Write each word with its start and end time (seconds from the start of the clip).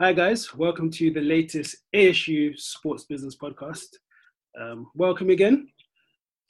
Hi, 0.00 0.12
guys. 0.12 0.54
Welcome 0.54 0.92
to 0.92 1.10
the 1.10 1.20
latest 1.20 1.78
ASU 1.92 2.56
Sports 2.56 3.02
Business 3.06 3.36
Podcast. 3.36 3.96
Um, 4.56 4.86
welcome 4.94 5.28
again. 5.28 5.66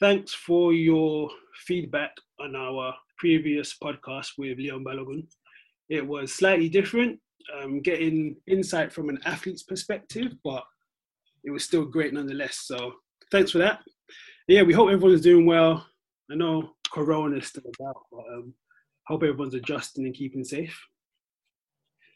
Thanks 0.01 0.35
for 0.35 0.75
your 0.75 1.31
feedback 1.65 2.11
on 2.39 2.55
our 2.55 2.93
previous 3.17 3.75
podcast 3.83 4.33
with 4.37 4.59
Leon 4.59 4.85
Balogun. 4.85 5.27
It 5.89 6.07
was 6.07 6.35
slightly 6.35 6.69
different, 6.69 7.21
um, 7.59 7.81
getting 7.81 8.37
insight 8.47 8.93
from 8.93 9.09
an 9.09 9.19
athlete's 9.25 9.63
perspective, 9.63 10.35
but 10.45 10.65
it 11.43 11.51
was 11.51 11.65
still 11.65 11.87
great 11.87 12.13
nonetheless. 12.13 12.67
So 12.67 12.97
thanks 13.33 13.51
for 13.51 13.59
that. 13.61 13.81
Yeah, 14.47 14.61
we 14.61 14.75
hope 14.75 14.91
everyone's 14.91 15.23
doing 15.23 15.47
well. 15.47 15.87
I 16.31 16.35
know 16.35 16.75
Corona 16.93 17.39
is 17.39 17.47
still 17.47 17.63
about, 17.81 17.97
but 18.13 18.25
um, 18.31 18.53
hope 19.07 19.23
everyone's 19.23 19.55
adjusting 19.55 20.05
and 20.05 20.15
keeping 20.15 20.45
safe. 20.45 20.79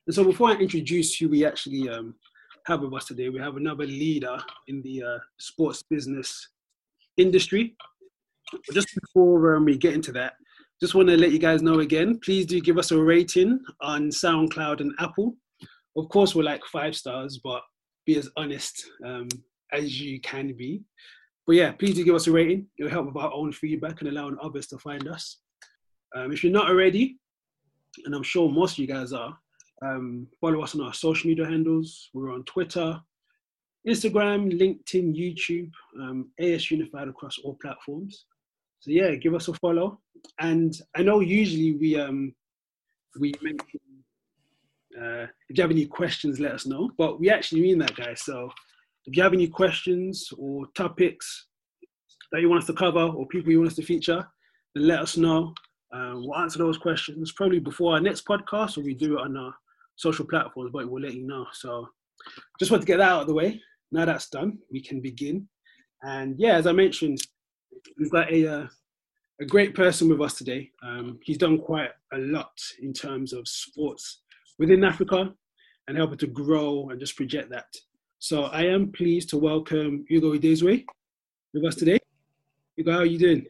And 0.06 0.14
so 0.14 0.24
before 0.24 0.50
I 0.50 0.54
introduce 0.54 1.16
who 1.16 1.28
we 1.28 1.44
actually 1.44 1.88
um, 1.88 2.14
have 2.66 2.80
with 2.80 2.94
us 2.94 3.06
today, 3.06 3.28
we 3.28 3.40
have 3.40 3.56
another 3.56 3.86
leader 3.86 4.36
in 4.68 4.82
the 4.82 5.02
uh, 5.02 5.18
sports 5.38 5.82
business 5.88 6.48
industry. 7.16 7.76
But 8.52 8.74
just 8.74 8.88
before 9.00 9.56
um, 9.56 9.64
we 9.64 9.76
get 9.78 9.94
into 9.94 10.12
that, 10.12 10.34
just 10.80 10.94
want 10.96 11.08
to 11.08 11.16
let 11.16 11.30
you 11.30 11.38
guys 11.38 11.62
know 11.62 11.78
again, 11.78 12.18
please 12.18 12.44
do 12.44 12.60
give 12.60 12.78
us 12.78 12.90
a 12.90 12.98
rating 13.00 13.60
on 13.80 14.08
SoundCloud 14.08 14.80
and 14.80 14.92
Apple. 14.98 15.36
Of 15.96 16.08
course, 16.08 16.34
we're 16.34 16.42
like 16.42 16.64
five 16.64 16.96
stars, 16.96 17.38
but 17.42 17.62
be 18.04 18.16
as 18.16 18.28
honest 18.36 18.84
um, 19.06 19.28
as 19.72 20.00
you 20.00 20.20
can 20.20 20.54
be. 20.56 20.82
But 21.46 21.56
yeah, 21.56 21.72
please 21.72 21.94
do 21.94 22.04
give 22.04 22.14
us 22.14 22.26
a 22.26 22.32
rating. 22.32 22.66
It'll 22.78 22.90
help 22.90 23.06
with 23.06 23.16
our 23.16 23.32
own 23.32 23.52
feedback 23.52 24.00
and 24.00 24.10
allowing 24.10 24.36
others 24.42 24.66
to 24.68 24.78
find 24.78 25.06
us. 25.06 25.38
Um, 26.16 26.32
if 26.32 26.42
you're 26.42 26.52
not 26.52 26.68
already, 26.68 27.18
and 28.04 28.14
I'm 28.14 28.22
sure 28.22 28.50
most 28.50 28.72
of 28.72 28.78
you 28.78 28.86
guys 28.86 29.12
are, 29.12 29.36
um, 29.82 30.28
follow 30.40 30.62
us 30.62 30.74
on 30.74 30.82
our 30.82 30.94
social 30.94 31.28
media 31.28 31.46
handles. 31.46 32.10
We're 32.14 32.32
on 32.32 32.44
Twitter, 32.44 33.00
Instagram, 33.88 34.52
LinkedIn, 34.60 35.14
YouTube, 35.14 35.70
um, 36.00 36.30
AS 36.38 36.70
Unified 36.70 37.08
across 37.08 37.38
all 37.38 37.58
platforms. 37.60 38.26
So 38.80 38.90
yeah, 38.90 39.14
give 39.16 39.34
us 39.34 39.48
a 39.48 39.54
follow. 39.54 40.00
And 40.40 40.74
I 40.96 41.02
know 41.02 41.20
usually 41.20 41.72
we 41.72 42.00
um, 42.00 42.34
we 43.18 43.32
mention 43.42 43.80
uh, 45.00 45.26
if 45.48 45.56
you 45.56 45.62
have 45.62 45.70
any 45.70 45.86
questions, 45.86 46.38
let 46.38 46.52
us 46.52 46.66
know. 46.66 46.90
But 46.98 47.18
we 47.18 47.30
actually 47.30 47.62
mean 47.62 47.78
that, 47.78 47.96
guys. 47.96 48.22
So 48.22 48.50
if 49.06 49.16
you 49.16 49.22
have 49.22 49.32
any 49.32 49.48
questions 49.48 50.28
or 50.38 50.66
topics 50.74 51.46
that 52.30 52.40
you 52.40 52.48
want 52.48 52.62
us 52.62 52.66
to 52.68 52.74
cover 52.74 53.00
or 53.00 53.26
people 53.26 53.50
you 53.50 53.58
want 53.58 53.70
us 53.70 53.76
to 53.76 53.82
feature, 53.82 54.26
then 54.74 54.86
let 54.86 55.00
us 55.00 55.16
know. 55.16 55.54
Uh, 55.92 56.12
we'll 56.14 56.36
answer 56.36 56.58
those 56.58 56.78
questions 56.78 57.32
probably 57.32 57.58
before 57.58 57.94
our 57.94 58.00
next 58.00 58.26
podcast, 58.26 58.78
or 58.78 58.82
we 58.82 58.94
do 58.94 59.18
it 59.18 59.22
on 59.22 59.36
our 59.36 59.54
social 59.96 60.26
platforms, 60.26 60.70
but 60.72 60.88
we'll 60.88 61.02
let 61.02 61.14
you 61.14 61.26
know. 61.26 61.46
So 61.52 61.88
just 62.58 62.70
want 62.70 62.82
to 62.82 62.86
get 62.86 62.98
that 62.98 63.10
out 63.10 63.22
of 63.22 63.28
the 63.28 63.34
way. 63.34 63.60
Now 63.90 64.04
that's 64.04 64.28
done, 64.28 64.58
we 64.70 64.82
can 64.82 65.00
begin. 65.00 65.48
And 66.02 66.34
yeah, 66.38 66.54
as 66.54 66.66
I 66.66 66.72
mentioned, 66.72 67.18
we've 67.98 68.10
got 68.10 68.32
a 68.32 68.46
uh, 68.46 68.66
a 69.40 69.44
great 69.44 69.74
person 69.74 70.08
with 70.08 70.20
us 70.20 70.34
today. 70.34 70.70
Um, 70.82 71.18
he's 71.22 71.38
done 71.38 71.58
quite 71.58 71.90
a 72.12 72.18
lot 72.18 72.52
in 72.80 72.92
terms 72.92 73.32
of 73.32 73.48
sports 73.48 74.22
within 74.58 74.84
Africa 74.84 75.32
and 75.88 75.96
helping 75.96 76.18
to 76.18 76.26
grow 76.26 76.88
and 76.90 77.00
just 77.00 77.16
project 77.16 77.50
that. 77.50 77.66
So 78.18 78.44
I 78.44 78.62
am 78.66 78.92
pleased 78.92 79.30
to 79.30 79.38
welcome 79.38 80.04
Ugo 80.10 80.34
Udezue 80.34 80.84
with 81.52 81.64
us 81.64 81.74
today. 81.74 81.98
Ugo, 82.78 82.92
how 82.92 82.98
are 82.98 83.06
you 83.06 83.18
doing? 83.18 83.46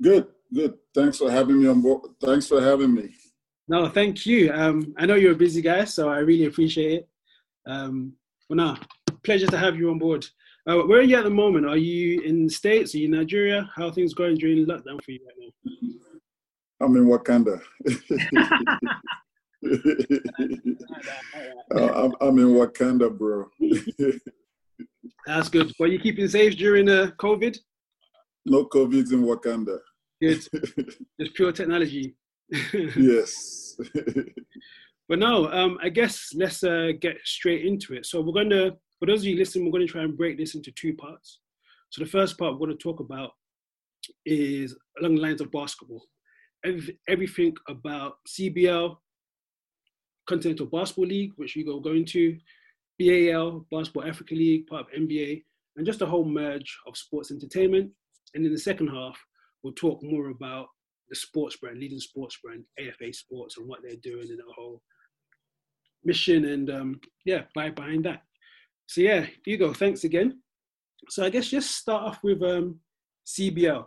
Good, 0.00 0.26
good. 0.52 0.74
Thanks 0.94 1.18
for 1.18 1.30
having 1.30 1.60
me 1.60 1.68
on 1.68 1.82
board. 1.82 2.10
Thanks 2.20 2.46
for 2.46 2.60
having 2.60 2.94
me. 2.94 3.14
No, 3.72 3.88
thank 3.88 4.24
you. 4.26 4.52
Um, 4.52 4.92
I 4.98 5.06
know 5.06 5.14
you're 5.14 5.32
a 5.32 5.34
busy 5.34 5.62
guy, 5.62 5.86
so 5.86 6.10
I 6.10 6.18
really 6.18 6.44
appreciate 6.44 6.92
it. 6.92 7.08
Um, 7.66 8.12
well, 8.50 8.58
now, 8.58 8.76
pleasure 9.24 9.46
to 9.46 9.56
have 9.56 9.76
you 9.76 9.90
on 9.90 9.98
board. 9.98 10.26
Uh, 10.68 10.80
where 10.80 10.98
are 10.98 11.02
you 11.02 11.16
at 11.16 11.24
the 11.24 11.30
moment? 11.30 11.64
Are 11.64 11.78
you 11.78 12.20
in 12.20 12.48
the 12.48 12.52
States? 12.52 12.94
Are 12.94 12.98
you 12.98 13.06
in 13.06 13.12
Nigeria? 13.12 13.70
How 13.74 13.86
are 13.86 13.90
things 13.90 14.12
going 14.12 14.36
during 14.36 14.66
lockdown 14.66 15.02
for 15.02 15.12
you 15.12 15.20
right 15.26 15.34
now? 15.40 15.48
I'm 16.82 16.94
in 16.96 17.06
Wakanda. 17.06 17.62
uh, 21.74 22.04
I'm, 22.04 22.12
I'm, 22.20 22.38
in 22.40 22.48
Wakanda, 22.48 23.10
bro. 23.16 23.48
That's 25.26 25.48
good. 25.48 25.72
Were 25.78 25.86
you 25.86 25.98
keeping 25.98 26.28
safe 26.28 26.58
during 26.58 26.90
uh, 26.90 27.12
COVID? 27.18 27.56
No 28.44 28.66
COVID 28.66 29.12
in 29.14 29.22
Wakanda. 29.22 29.78
Good. 30.20 30.46
Just 31.18 31.32
pure 31.34 31.52
technology. 31.52 32.14
yes. 32.98 33.61
but 35.08 35.18
no, 35.18 35.50
um, 35.52 35.78
I 35.82 35.88
guess 35.88 36.30
let's 36.34 36.62
uh, 36.62 36.92
get 37.00 37.16
straight 37.24 37.64
into 37.64 37.94
it. 37.94 38.06
So 38.06 38.20
we're 38.20 38.32
going 38.32 38.50
to, 38.50 38.76
for 38.98 39.06
those 39.06 39.20
of 39.20 39.26
you 39.26 39.36
listening, 39.36 39.64
we're 39.64 39.72
going 39.72 39.86
to 39.86 39.92
try 39.92 40.02
and 40.02 40.16
break 40.16 40.38
this 40.38 40.54
into 40.54 40.72
two 40.72 40.94
parts. 40.94 41.40
So 41.90 42.02
the 42.02 42.10
first 42.10 42.38
part 42.38 42.54
we're 42.54 42.66
going 42.66 42.78
to 42.78 42.82
talk 42.82 43.00
about 43.00 43.32
is 44.24 44.74
along 45.00 45.16
the 45.16 45.22
lines 45.22 45.40
of 45.40 45.50
basketball. 45.50 46.06
Every, 46.64 46.98
everything 47.08 47.54
about 47.68 48.14
CBL, 48.28 48.96
Continental 50.28 50.66
Basketball 50.66 51.06
League, 51.06 51.32
which 51.36 51.56
you 51.56 51.64
go 51.64 51.80
going 51.80 52.06
to, 52.06 52.38
BAL, 52.98 53.66
Basketball 53.70 54.04
Africa 54.04 54.34
League, 54.34 54.66
part 54.66 54.86
of 54.86 55.00
NBA, 55.00 55.42
and 55.76 55.86
just 55.86 56.02
a 56.02 56.06
whole 56.06 56.24
merge 56.24 56.78
of 56.86 56.96
sports 56.96 57.30
entertainment. 57.30 57.90
And 58.34 58.46
in 58.46 58.52
the 58.52 58.58
second 58.58 58.88
half, 58.88 59.18
we'll 59.62 59.72
talk 59.74 60.02
more 60.02 60.30
about 60.30 60.68
the 61.12 61.16
sports 61.16 61.56
brand, 61.56 61.78
leading 61.78 62.00
sports 62.00 62.38
brand, 62.42 62.64
AFA 62.80 63.12
Sports, 63.12 63.58
and 63.58 63.68
what 63.68 63.80
they're 63.82 63.96
doing 64.02 64.30
and 64.30 64.38
the 64.38 64.52
whole 64.56 64.80
mission 66.04 66.46
and 66.46 66.70
um, 66.70 67.00
yeah, 67.26 67.42
by 67.54 67.68
behind 67.68 68.06
that. 68.06 68.22
So 68.86 69.02
yeah, 69.02 69.26
Ugo, 69.46 69.74
thanks 69.74 70.04
again. 70.04 70.40
So 71.10 71.22
I 71.22 71.28
guess 71.28 71.48
just 71.48 71.76
start 71.76 72.02
off 72.02 72.18
with 72.22 72.42
um, 72.42 72.80
CBL. 73.26 73.84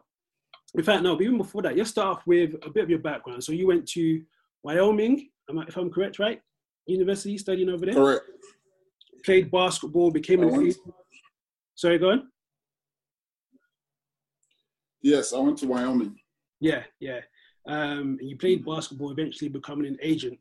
In 0.76 0.84
fact, 0.84 1.02
no, 1.02 1.16
but 1.16 1.24
even 1.24 1.40
before 1.40 1.64
that, 1.64 1.76
just 1.76 1.92
start 1.92 2.18
off 2.18 2.28
with 2.28 2.54
a 2.64 2.70
bit 2.70 2.84
of 2.84 2.92
your 2.92 3.00
background. 3.00 3.44
So 3.44 3.54
you 3.54 3.66
went 3.66 3.88
to 3.90 4.22
Wyoming, 4.62 5.30
if 5.50 5.78
I'm 5.78 5.90
correct, 5.90 6.20
right? 6.20 6.40
University 6.86 7.40
studying 7.40 7.70
over 7.70 7.88
there. 7.88 7.96
Correct. 7.96 8.26
Played 9.24 9.50
basketball, 9.50 10.12
became 10.12 10.44
an. 10.44 10.74
Sorry, 11.74 11.98
go 11.98 12.12
on. 12.12 12.28
Yes, 15.02 15.34
I 15.34 15.40
went 15.40 15.58
to 15.60 15.68
Wyoming. 15.68 16.16
Yeah, 16.60 16.84
yeah. 17.00 17.20
Um, 17.68 18.18
you 18.22 18.38
played 18.38 18.66
basketball, 18.66 19.12
eventually 19.12 19.50
becoming 19.50 19.88
an 19.88 19.98
agent. 20.02 20.40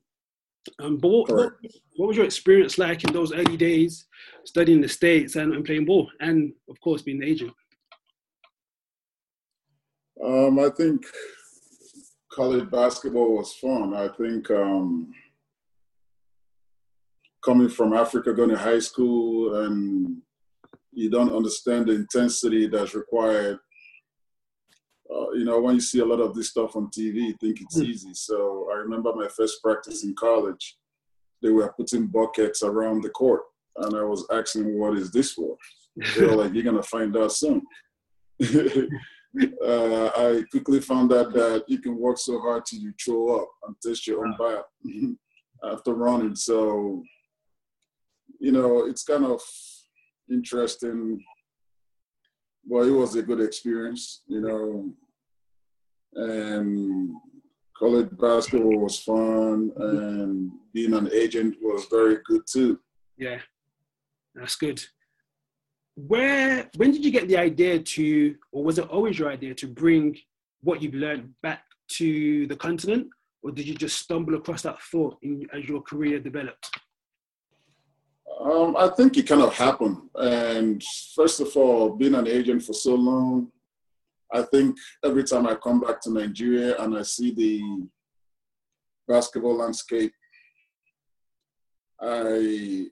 Um, 0.80 0.96
but 0.96 1.08
what, 1.08 1.30
what, 1.30 1.52
what, 1.96 2.08
was 2.08 2.16
your 2.16 2.24
experience 2.24 2.78
like 2.78 3.04
in 3.04 3.12
those 3.12 3.32
early 3.32 3.56
days 3.56 4.06
studying 4.44 4.80
the 4.80 4.88
States 4.88 5.36
and, 5.36 5.54
and 5.54 5.64
playing 5.64 5.84
ball 5.84 6.10
and, 6.20 6.52
of 6.70 6.80
course, 6.80 7.02
being 7.02 7.22
an 7.22 7.28
agent? 7.28 7.52
Um, 10.24 10.58
I 10.58 10.70
think 10.70 11.04
college 12.32 12.70
basketball 12.70 13.36
was 13.36 13.52
fun. 13.54 13.94
I 13.94 14.08
think 14.08 14.50
um, 14.50 15.12
coming 17.44 17.68
from 17.68 17.92
Africa, 17.92 18.32
going 18.32 18.50
to 18.50 18.56
high 18.56 18.78
school, 18.78 19.64
and 19.64 20.22
you 20.92 21.10
don't 21.10 21.34
understand 21.34 21.86
the 21.86 21.92
intensity 21.92 22.66
that's 22.66 22.94
required 22.94 23.58
uh, 25.12 25.30
you 25.32 25.44
know, 25.44 25.60
when 25.60 25.74
you 25.74 25.80
see 25.80 26.00
a 26.00 26.04
lot 26.04 26.20
of 26.20 26.34
this 26.34 26.50
stuff 26.50 26.76
on 26.76 26.86
TV, 26.86 27.14
you 27.14 27.34
think 27.34 27.60
it's 27.60 27.78
mm. 27.78 27.84
easy. 27.84 28.14
So 28.14 28.68
I 28.72 28.76
remember 28.76 29.12
my 29.14 29.28
first 29.28 29.62
practice 29.62 30.04
in 30.04 30.14
college, 30.14 30.76
they 31.42 31.50
were 31.50 31.74
putting 31.76 32.06
buckets 32.06 32.62
around 32.62 33.02
the 33.02 33.10
court. 33.10 33.42
And 33.76 33.96
I 33.96 34.02
was 34.02 34.26
asking, 34.32 34.78
what 34.78 34.96
is 34.96 35.10
this 35.10 35.32
for? 35.32 35.56
They 36.16 36.26
were 36.26 36.36
like, 36.36 36.54
you're 36.54 36.62
going 36.62 36.76
to 36.76 36.82
find 36.82 37.16
out 37.16 37.32
soon. 37.32 37.62
uh, 38.42 40.06
I 40.16 40.44
quickly 40.50 40.80
found 40.80 41.12
out 41.12 41.32
that 41.34 41.64
you 41.68 41.78
can 41.78 41.98
work 41.98 42.18
so 42.18 42.40
hard 42.40 42.64
till 42.64 42.80
you 42.80 42.92
throw 43.02 43.42
up 43.42 43.48
and 43.66 43.76
test 43.82 44.06
your 44.06 44.26
own 44.26 44.34
bio 44.38 44.62
after 45.72 45.94
running. 45.94 46.34
So, 46.34 47.02
you 48.40 48.52
know, 48.52 48.86
it's 48.86 49.04
kind 49.04 49.24
of 49.24 49.40
interesting 50.30 51.20
well, 52.66 52.86
it 52.86 52.90
was 52.90 53.14
a 53.14 53.22
good 53.22 53.40
experience, 53.40 54.22
you 54.26 54.40
know. 54.40 54.90
Um, 56.16 56.24
and 56.24 57.14
college 57.76 58.08
basketball 58.18 58.78
was 58.78 58.98
fun, 59.00 59.72
and 59.76 60.50
being 60.72 60.94
an 60.94 61.10
agent 61.12 61.56
was 61.60 61.86
very 61.90 62.18
good 62.24 62.42
too. 62.46 62.78
Yeah, 63.16 63.38
that's 64.34 64.56
good. 64.56 64.82
Where, 65.96 66.68
when 66.76 66.90
did 66.90 67.04
you 67.04 67.10
get 67.10 67.28
the 67.28 67.36
idea 67.36 67.78
to, 67.78 68.34
or 68.52 68.64
was 68.64 68.78
it 68.78 68.88
always 68.88 69.18
your 69.18 69.30
idea 69.30 69.54
to 69.54 69.68
bring 69.68 70.16
what 70.62 70.82
you've 70.82 70.94
learned 70.94 71.34
back 71.42 71.62
to 71.88 72.46
the 72.46 72.56
continent, 72.56 73.08
or 73.42 73.52
did 73.52 73.66
you 73.66 73.74
just 73.74 73.98
stumble 73.98 74.34
across 74.34 74.62
that 74.62 74.80
thought 74.80 75.18
in, 75.22 75.46
as 75.52 75.68
your 75.68 75.82
career 75.82 76.18
developed? 76.18 76.70
Um, 78.40 78.76
I 78.76 78.88
think 78.88 79.16
it 79.16 79.28
kind 79.28 79.42
of 79.42 79.54
happened. 79.54 79.98
And 80.14 80.82
first 81.14 81.40
of 81.40 81.56
all, 81.56 81.94
being 81.94 82.14
an 82.14 82.26
agent 82.26 82.62
for 82.62 82.72
so 82.72 82.94
long, 82.94 83.52
I 84.32 84.42
think 84.42 84.76
every 85.04 85.24
time 85.24 85.46
I 85.46 85.54
come 85.54 85.80
back 85.80 86.00
to 86.02 86.10
Nigeria 86.10 86.80
and 86.82 86.96
I 86.96 87.02
see 87.02 87.32
the 87.32 87.86
basketball 89.06 89.56
landscape, 89.56 90.12
I 92.00 92.86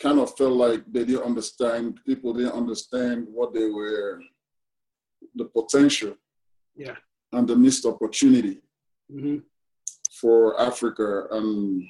kind 0.00 0.20
of 0.20 0.36
felt 0.36 0.52
like 0.52 0.84
they 0.92 1.04
didn't 1.04 1.24
understand, 1.24 2.00
people 2.06 2.32
didn't 2.34 2.52
understand 2.52 3.26
what 3.30 3.52
they 3.54 3.66
were, 3.68 4.20
the 5.34 5.46
potential 5.46 6.14
Yeah. 6.76 6.96
and 7.32 7.48
the 7.48 7.56
missed 7.56 7.86
opportunity 7.86 8.60
hmm 9.10 9.38
for 10.20 10.58
Africa. 10.60 11.26
And 11.30 11.84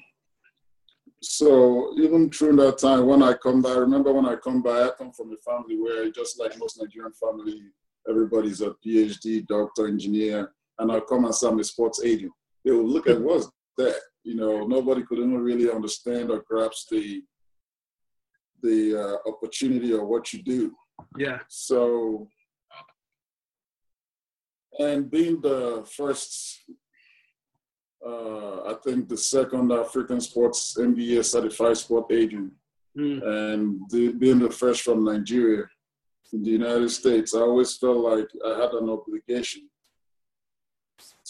so 1.23 1.95
even 1.99 2.29
through 2.31 2.57
that 2.57 2.79
time, 2.79 3.07
when 3.07 3.23
I 3.23 3.35
come 3.35 3.63
back, 3.63 3.77
I 3.77 3.81
remember 3.81 4.13
when 4.13 4.27
I 4.27 4.35
come 4.37 4.63
back, 4.63 4.93
I 4.93 4.97
come 4.99 5.13
from 5.13 5.33
a 5.33 5.37
family 5.37 5.77
where 5.79 6.11
just 6.11 6.39
like 6.41 6.59
most 6.59 6.81
Nigerian 6.81 7.13
family, 7.13 7.63
everybody's 8.09 8.61
a 8.61 8.75
PhD, 8.85 9.47
doctor, 9.47 9.87
engineer, 9.89 10.53
and 10.79 10.91
I 10.93 11.01
come 11.01 11.25
and 11.25 11.35
say 11.35 11.49
I'm 11.49 11.59
a 11.59 11.65
sports 11.65 12.03
agent. 12.05 12.33
They 12.65 12.73
will 12.73 12.87
look 12.87 13.09
at 13.09 13.21
what's 13.21 13.49
that? 13.79 13.97
You 14.25 14.35
know, 14.35 14.67
nobody 14.67 15.03
could 15.05 15.19
even 15.19 15.39
really 15.39 15.71
understand 15.71 16.31
or 16.31 16.43
grasp 16.49 16.89
the 16.91 17.23
the 18.63 18.97
uh, 19.25 19.31
opportunity 19.31 19.93
of 19.93 20.07
what 20.09 20.33
you 20.33 20.43
do. 20.43 20.75
Yeah. 21.19 21.41
So, 21.49 22.27
and 24.79 25.11
being 25.11 25.41
the 25.41 25.87
first, 25.97 26.65
uh, 28.05 28.63
I 28.71 28.75
think 28.85 29.09
the 29.09 29.17
second 29.17 29.71
African 29.73 30.21
sports 30.21 30.77
NBA 30.79 31.25
certified 31.25 31.77
sport 31.77 32.07
agent, 32.13 32.53
Mm. 32.99 33.23
and 33.23 33.81
the, 33.91 34.13
being 34.15 34.39
the 34.39 34.51
first 34.51 34.81
from 34.81 35.05
Nigeria 35.05 35.67
in 36.33 36.43
the 36.43 36.51
United 36.51 36.91
States, 36.91 37.35
I 37.35 37.41
always 37.41 37.77
felt 37.77 37.99
like 37.99 38.29
I 38.45 38.61
had 38.61 38.73
an 38.73 38.89
obligation 38.91 39.69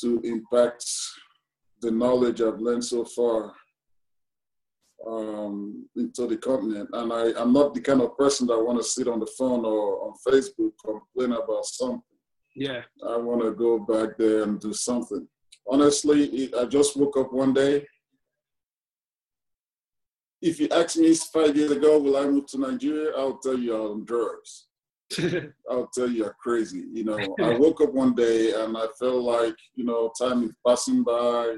to 0.00 0.20
impact 0.25 0.84
the 1.81 1.90
knowledge 1.90 2.40
I've 2.40 2.60
learned 2.60 2.84
so 2.84 3.04
far 3.04 3.52
um, 5.06 5.87
into 5.96 6.26
the 6.26 6.37
continent. 6.37 6.88
And 6.93 7.12
I, 7.12 7.32
I'm 7.40 7.52
not 7.52 7.75
the 7.75 7.81
kind 7.81 8.00
of 8.00 8.16
person 8.16 8.46
that 8.48 8.58
want 8.58 8.78
to 8.78 8.84
sit 8.84 9.08
on 9.08 9.20
the 9.20 9.31
phone 9.38 9.64
or 9.64 10.06
on 10.08 10.14
Facebook 10.26 10.72
complain 10.84 11.32
about 11.32 11.64
something. 11.66 12.02
Yeah. 12.54 12.82
I 13.06 13.16
want 13.16 13.43
to 13.43 13.52
go 13.52 13.78
back 13.78 14.16
there 14.16 14.43
and 14.44 14.58
do 14.58 14.72
something. 14.72 15.26
Honestly, 15.69 16.25
it- 16.25 16.54
I 16.54 16.64
just 16.64 16.96
woke 16.96 17.16
up 17.19 17.32
one 17.32 17.52
day. 17.52 17.87
If 20.40 20.60
you 20.60 20.69
ask 20.70 20.96
me 20.96 21.14
five 21.14 21.56
years 21.56 21.70
ago, 21.72 21.98
will 21.98 22.16
I 22.16 22.26
move 22.26 22.46
to 22.48 22.58
Nigeria? 22.60 23.12
I'll 23.16 23.38
tell 23.38 23.58
you 23.58 23.75
I'm 23.75 23.90
on 23.93 24.04
drugs. 24.04 24.66
I'll 25.70 25.88
tell 25.94 26.08
you 26.08 26.25
you're 26.25 26.37
crazy. 26.41 26.85
You 26.93 27.05
know, 27.05 27.19
I 27.41 27.58
woke 27.58 27.81
up 27.81 27.93
one 27.93 28.14
day 28.14 28.53
and 28.55 28.76
I 28.76 28.87
felt 28.99 29.23
like, 29.23 29.56
you 29.75 29.85
know, 29.85 30.12
time 30.19 30.44
is 30.44 30.53
passing 30.67 31.03
by. 31.05 31.56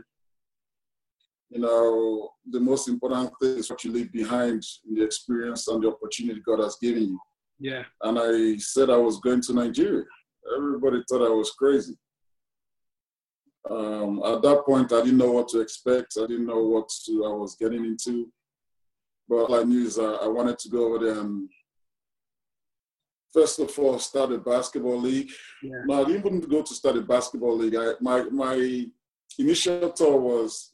You 1.50 1.60
know, 1.60 2.30
the 2.50 2.60
most 2.60 2.88
important 2.88 3.32
thing 3.40 3.58
is 3.58 3.70
what 3.70 3.82
you 3.82 3.90
leave 3.90 4.12
behind 4.12 4.62
in 4.86 4.94
the 4.94 5.02
experience 5.02 5.66
and 5.68 5.82
the 5.82 5.88
opportunity 5.88 6.40
God 6.44 6.60
has 6.60 6.76
given 6.80 7.04
you. 7.04 7.20
yeah. 7.58 7.84
And 8.02 8.18
I 8.20 8.58
said 8.58 8.90
I 8.90 8.98
was 8.98 9.18
going 9.20 9.40
to 9.42 9.54
Nigeria. 9.54 10.04
Everybody 10.54 11.02
thought 11.08 11.26
I 11.26 11.30
was 11.30 11.50
crazy. 11.52 11.96
Um, 13.70 14.22
at 14.24 14.42
that 14.42 14.64
point, 14.66 14.92
I 14.92 15.02
didn't 15.02 15.18
know 15.18 15.32
what 15.32 15.48
to 15.48 15.60
expect. 15.60 16.18
I 16.18 16.26
didn't 16.26 16.46
know 16.46 16.62
what 16.66 16.88
to, 17.06 17.24
I 17.24 17.32
was 17.32 17.56
getting 17.58 17.84
into. 17.84 18.30
But 19.28 19.36
all 19.36 19.54
I 19.54 19.62
knew 19.62 19.86
is 19.86 19.98
I, 19.98 20.04
I 20.04 20.26
wanted 20.26 20.58
to 20.58 20.68
go 20.68 20.86
over 20.86 21.04
there 21.04 21.20
and 21.20 21.48
first 23.32 23.58
of 23.58 23.78
all 23.78 23.98
start 23.98 24.32
a 24.32 24.38
basketball 24.38 25.00
league. 25.00 25.30
Yeah. 25.62 25.82
No, 25.86 26.02
I 26.02 26.04
didn't 26.06 26.26
even 26.26 26.40
go 26.40 26.62
to 26.62 26.74
start 26.74 26.96
a 26.96 27.02
basketball 27.02 27.56
league. 27.56 27.76
I, 27.76 27.92
my 28.00 28.22
my 28.30 28.86
initial 29.38 29.90
thought 29.90 30.20
was 30.20 30.72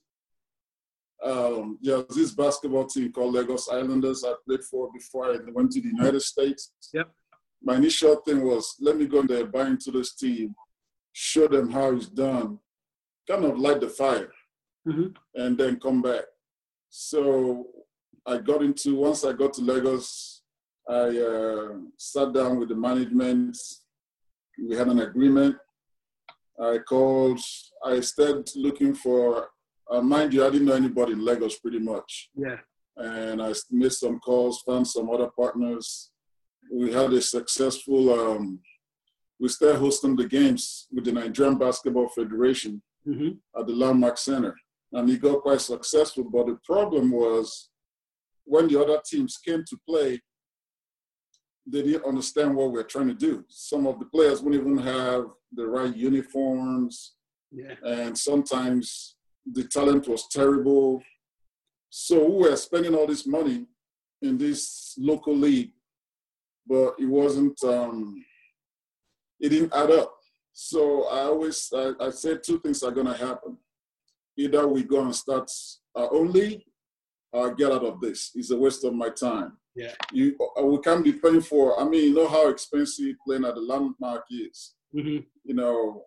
um, 1.22 1.78
yeah, 1.80 2.02
this 2.10 2.32
basketball 2.32 2.86
team 2.86 3.10
called 3.10 3.34
Lagos 3.34 3.68
Islanders 3.70 4.24
I 4.24 4.34
played 4.46 4.62
for 4.64 4.90
before 4.92 5.32
I 5.32 5.38
went 5.52 5.72
to 5.72 5.80
the 5.80 5.88
United 5.88 6.20
States. 6.20 6.72
Yep. 6.92 7.08
My 7.62 7.76
initial 7.76 8.16
thing 8.16 8.44
was 8.44 8.76
let 8.80 8.96
me 8.98 9.06
go 9.06 9.20
in 9.20 9.26
there, 9.26 9.46
buy 9.46 9.66
into 9.68 9.90
this 9.90 10.14
team, 10.14 10.54
show 11.12 11.48
them 11.48 11.70
how 11.70 11.92
it's 11.92 12.06
done, 12.08 12.58
kind 13.28 13.44
of 13.44 13.58
light 13.58 13.80
the 13.80 13.88
fire, 13.88 14.30
Mhm. 14.86 15.14
and 15.34 15.56
then 15.56 15.80
come 15.80 16.02
back. 16.02 16.24
So 16.90 17.68
I 18.26 18.38
got 18.38 18.62
into 18.62 18.96
once 18.96 19.24
I 19.24 19.32
got 19.32 19.54
to 19.54 19.62
Lagos, 19.62 20.33
I 20.88 21.18
uh, 21.18 21.68
sat 21.96 22.32
down 22.32 22.58
with 22.58 22.68
the 22.68 22.74
management. 22.74 23.56
We 24.68 24.76
had 24.76 24.88
an 24.88 25.00
agreement. 25.00 25.56
I 26.60 26.78
called. 26.78 27.40
I 27.84 28.00
started 28.00 28.50
looking 28.56 28.94
for. 28.94 29.48
Uh, 29.90 30.00
mind 30.00 30.32
you, 30.32 30.44
I 30.46 30.50
didn't 30.50 30.66
know 30.66 30.74
anybody 30.74 31.12
in 31.12 31.24
Lagos 31.24 31.58
pretty 31.58 31.78
much, 31.78 32.30
Yeah. 32.34 32.56
and 32.96 33.42
I 33.42 33.52
made 33.70 33.92
some 33.92 34.18
calls, 34.18 34.62
found 34.62 34.86
some 34.88 35.10
other 35.10 35.28
partners. 35.28 36.10
We 36.72 36.90
had 36.92 37.12
a 37.12 37.20
successful. 37.20 38.02
Um, 38.18 38.60
we 39.38 39.48
started 39.48 39.78
hosting 39.78 40.16
the 40.16 40.26
games 40.26 40.86
with 40.92 41.04
the 41.04 41.12
Nigerian 41.12 41.58
Basketball 41.58 42.08
Federation 42.08 42.82
hmm 43.04 43.30
at 43.58 43.66
the 43.66 43.74
Landmark 43.74 44.16
Center, 44.16 44.54
and 44.92 45.10
it 45.10 45.20
got 45.20 45.42
quite 45.42 45.60
successful. 45.60 46.24
But 46.24 46.46
the 46.46 46.58
problem 46.64 47.10
was 47.10 47.68
when 48.44 48.68
the 48.68 48.80
other 48.80 49.00
teams 49.04 49.36
came 49.36 49.64
to 49.68 49.76
play, 49.86 50.20
they 51.66 51.82
didn't 51.82 52.04
understand 52.04 52.54
what 52.54 52.70
we 52.72 52.80
are 52.80 52.84
trying 52.84 53.08
to 53.08 53.14
do. 53.14 53.44
Some 53.48 53.86
of 53.86 53.98
the 53.98 54.04
players 54.06 54.42
wouldn't 54.42 54.60
even 54.62 54.78
have 54.78 55.26
the 55.52 55.66
right 55.66 55.94
uniforms, 55.96 57.14
Yeah. 57.50 57.74
and 57.84 58.16
sometimes 58.16 59.16
the 59.50 59.64
talent 59.64 60.06
was 60.08 60.26
terrible. 60.28 61.02
So 61.90 62.24
we 62.28 62.48
were 62.48 62.56
spending 62.56 62.94
all 62.94 63.06
this 63.06 63.26
money 63.26 63.66
in 64.20 64.36
this 64.38 64.94
local 64.98 65.36
league, 65.36 65.72
but 66.66 66.94
it 66.98 67.06
wasn't. 67.06 67.62
Um, 67.64 68.24
it 69.40 69.48
didn't 69.50 69.74
add 69.74 69.90
up. 69.90 70.14
So 70.52 71.04
I 71.08 71.20
always 71.22 71.70
I, 71.74 71.92
I 72.00 72.10
said 72.10 72.42
two 72.42 72.58
things 72.60 72.82
are 72.82 72.90
gonna 72.92 73.16
happen. 73.16 73.58
Either 74.36 74.66
we 74.66 74.82
go 74.82 75.00
and 75.02 75.14
start 75.14 75.50
our 75.94 76.12
own 76.12 76.32
league, 76.32 76.62
or 77.32 77.54
get 77.54 77.72
out 77.72 77.84
of 77.84 78.00
this. 78.00 78.30
It's 78.34 78.50
a 78.50 78.56
waste 78.56 78.84
of 78.84 78.94
my 78.94 79.10
time. 79.10 79.56
Yeah. 79.74 79.92
You 80.12 80.36
uh, 80.58 80.64
we 80.64 80.78
can't 80.78 81.04
be 81.04 81.12
paying 81.12 81.40
for. 81.40 81.80
I 81.80 81.84
mean, 81.84 82.04
you 82.04 82.14
know 82.14 82.28
how 82.28 82.48
expensive 82.48 83.16
playing 83.26 83.44
at 83.44 83.54
the 83.54 83.60
landmark 83.60 84.24
is. 84.30 84.74
hmm 84.92 85.18
You 85.44 85.54
know, 85.54 86.04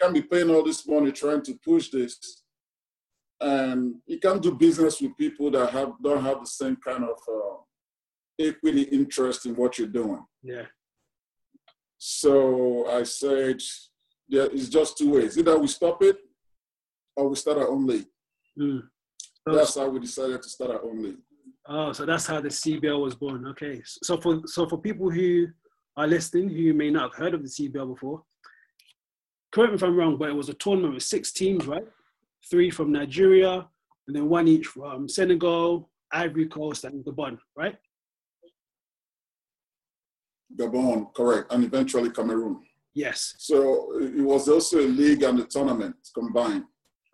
can't 0.00 0.14
be 0.14 0.22
paying 0.22 0.50
all 0.50 0.62
this 0.62 0.86
money 0.86 1.12
trying 1.12 1.42
to 1.42 1.54
push 1.64 1.88
this, 1.90 2.42
and 3.40 3.94
you 4.06 4.18
can't 4.18 4.42
do 4.42 4.52
business 4.52 5.00
with 5.00 5.16
people 5.16 5.50
that 5.52 5.70
have 5.70 5.92
don't 6.02 6.22
have 6.22 6.40
the 6.40 6.46
same 6.46 6.76
kind 6.76 7.04
of 7.04 7.18
uh, 7.28 7.56
equity 8.38 8.82
interest 8.82 9.46
in 9.46 9.56
what 9.56 9.78
you're 9.78 9.88
doing. 9.88 10.24
Yeah. 10.42 10.66
So 11.98 12.86
I 12.88 13.02
said, 13.02 13.60
yeah, 14.28 14.46
it's 14.52 14.68
just 14.68 14.96
two 14.98 15.14
ways. 15.14 15.36
Either 15.36 15.58
we 15.58 15.66
stop 15.66 16.00
it 16.02 16.16
or 17.16 17.28
we 17.28 17.34
start 17.34 17.58
our 17.58 17.68
own 17.68 17.86
league. 17.86 18.06
Mm. 18.58 18.82
That's 19.46 19.74
how 19.74 19.88
we 19.88 19.98
decided 19.98 20.42
to 20.42 20.48
start 20.48 20.70
our 20.70 20.84
own 20.84 21.02
league. 21.02 21.18
Oh, 21.70 21.92
so 21.92 22.06
that's 22.06 22.26
how 22.26 22.40
the 22.40 22.48
CBL 22.48 23.00
was 23.00 23.14
born. 23.14 23.46
Okay. 23.48 23.82
So 23.84 24.16
for 24.16 24.40
so 24.46 24.66
for 24.66 24.78
people 24.78 25.10
who 25.10 25.48
are 25.96 26.06
listening 26.06 26.48
who 26.48 26.72
may 26.72 26.90
not 26.90 27.10
have 27.10 27.14
heard 27.14 27.34
of 27.34 27.42
the 27.42 27.48
CBL 27.48 27.94
before, 27.94 28.22
correct 29.52 29.72
me 29.72 29.76
if 29.76 29.82
I'm 29.82 29.96
wrong, 29.96 30.16
but 30.16 30.30
it 30.30 30.34
was 30.34 30.48
a 30.48 30.54
tournament 30.54 30.94
with 30.94 31.02
six 31.02 31.30
teams, 31.30 31.66
right? 31.66 31.84
Three 32.50 32.70
from 32.70 32.90
Nigeria, 32.90 33.68
and 34.06 34.16
then 34.16 34.28
one 34.30 34.48
each 34.48 34.66
from 34.66 35.08
Senegal, 35.08 35.90
Ivory 36.10 36.46
Coast, 36.46 36.84
and 36.84 37.04
Gabon, 37.04 37.38
right? 37.54 37.76
Gabon, 40.56 41.12
correct, 41.14 41.52
and 41.52 41.64
eventually 41.64 42.08
Cameroon. 42.10 42.62
Yes. 42.94 43.34
So 43.38 43.98
it 44.00 44.22
was 44.22 44.48
also 44.48 44.80
a 44.80 44.88
league 44.88 45.22
and 45.22 45.38
a 45.40 45.44
tournament 45.44 45.96
combined. 46.14 46.64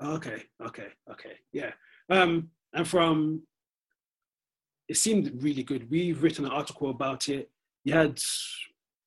Okay. 0.00 0.44
Okay. 0.64 0.88
Okay. 1.10 1.32
Yeah. 1.52 1.72
Um, 2.08 2.50
and 2.72 2.86
from 2.86 3.42
it 4.88 4.96
seemed 4.96 5.42
really 5.42 5.62
good. 5.62 5.90
We've 5.90 6.22
written 6.22 6.44
an 6.44 6.50
article 6.50 6.90
about 6.90 7.28
it. 7.28 7.50
You 7.84 7.94
had 7.94 8.20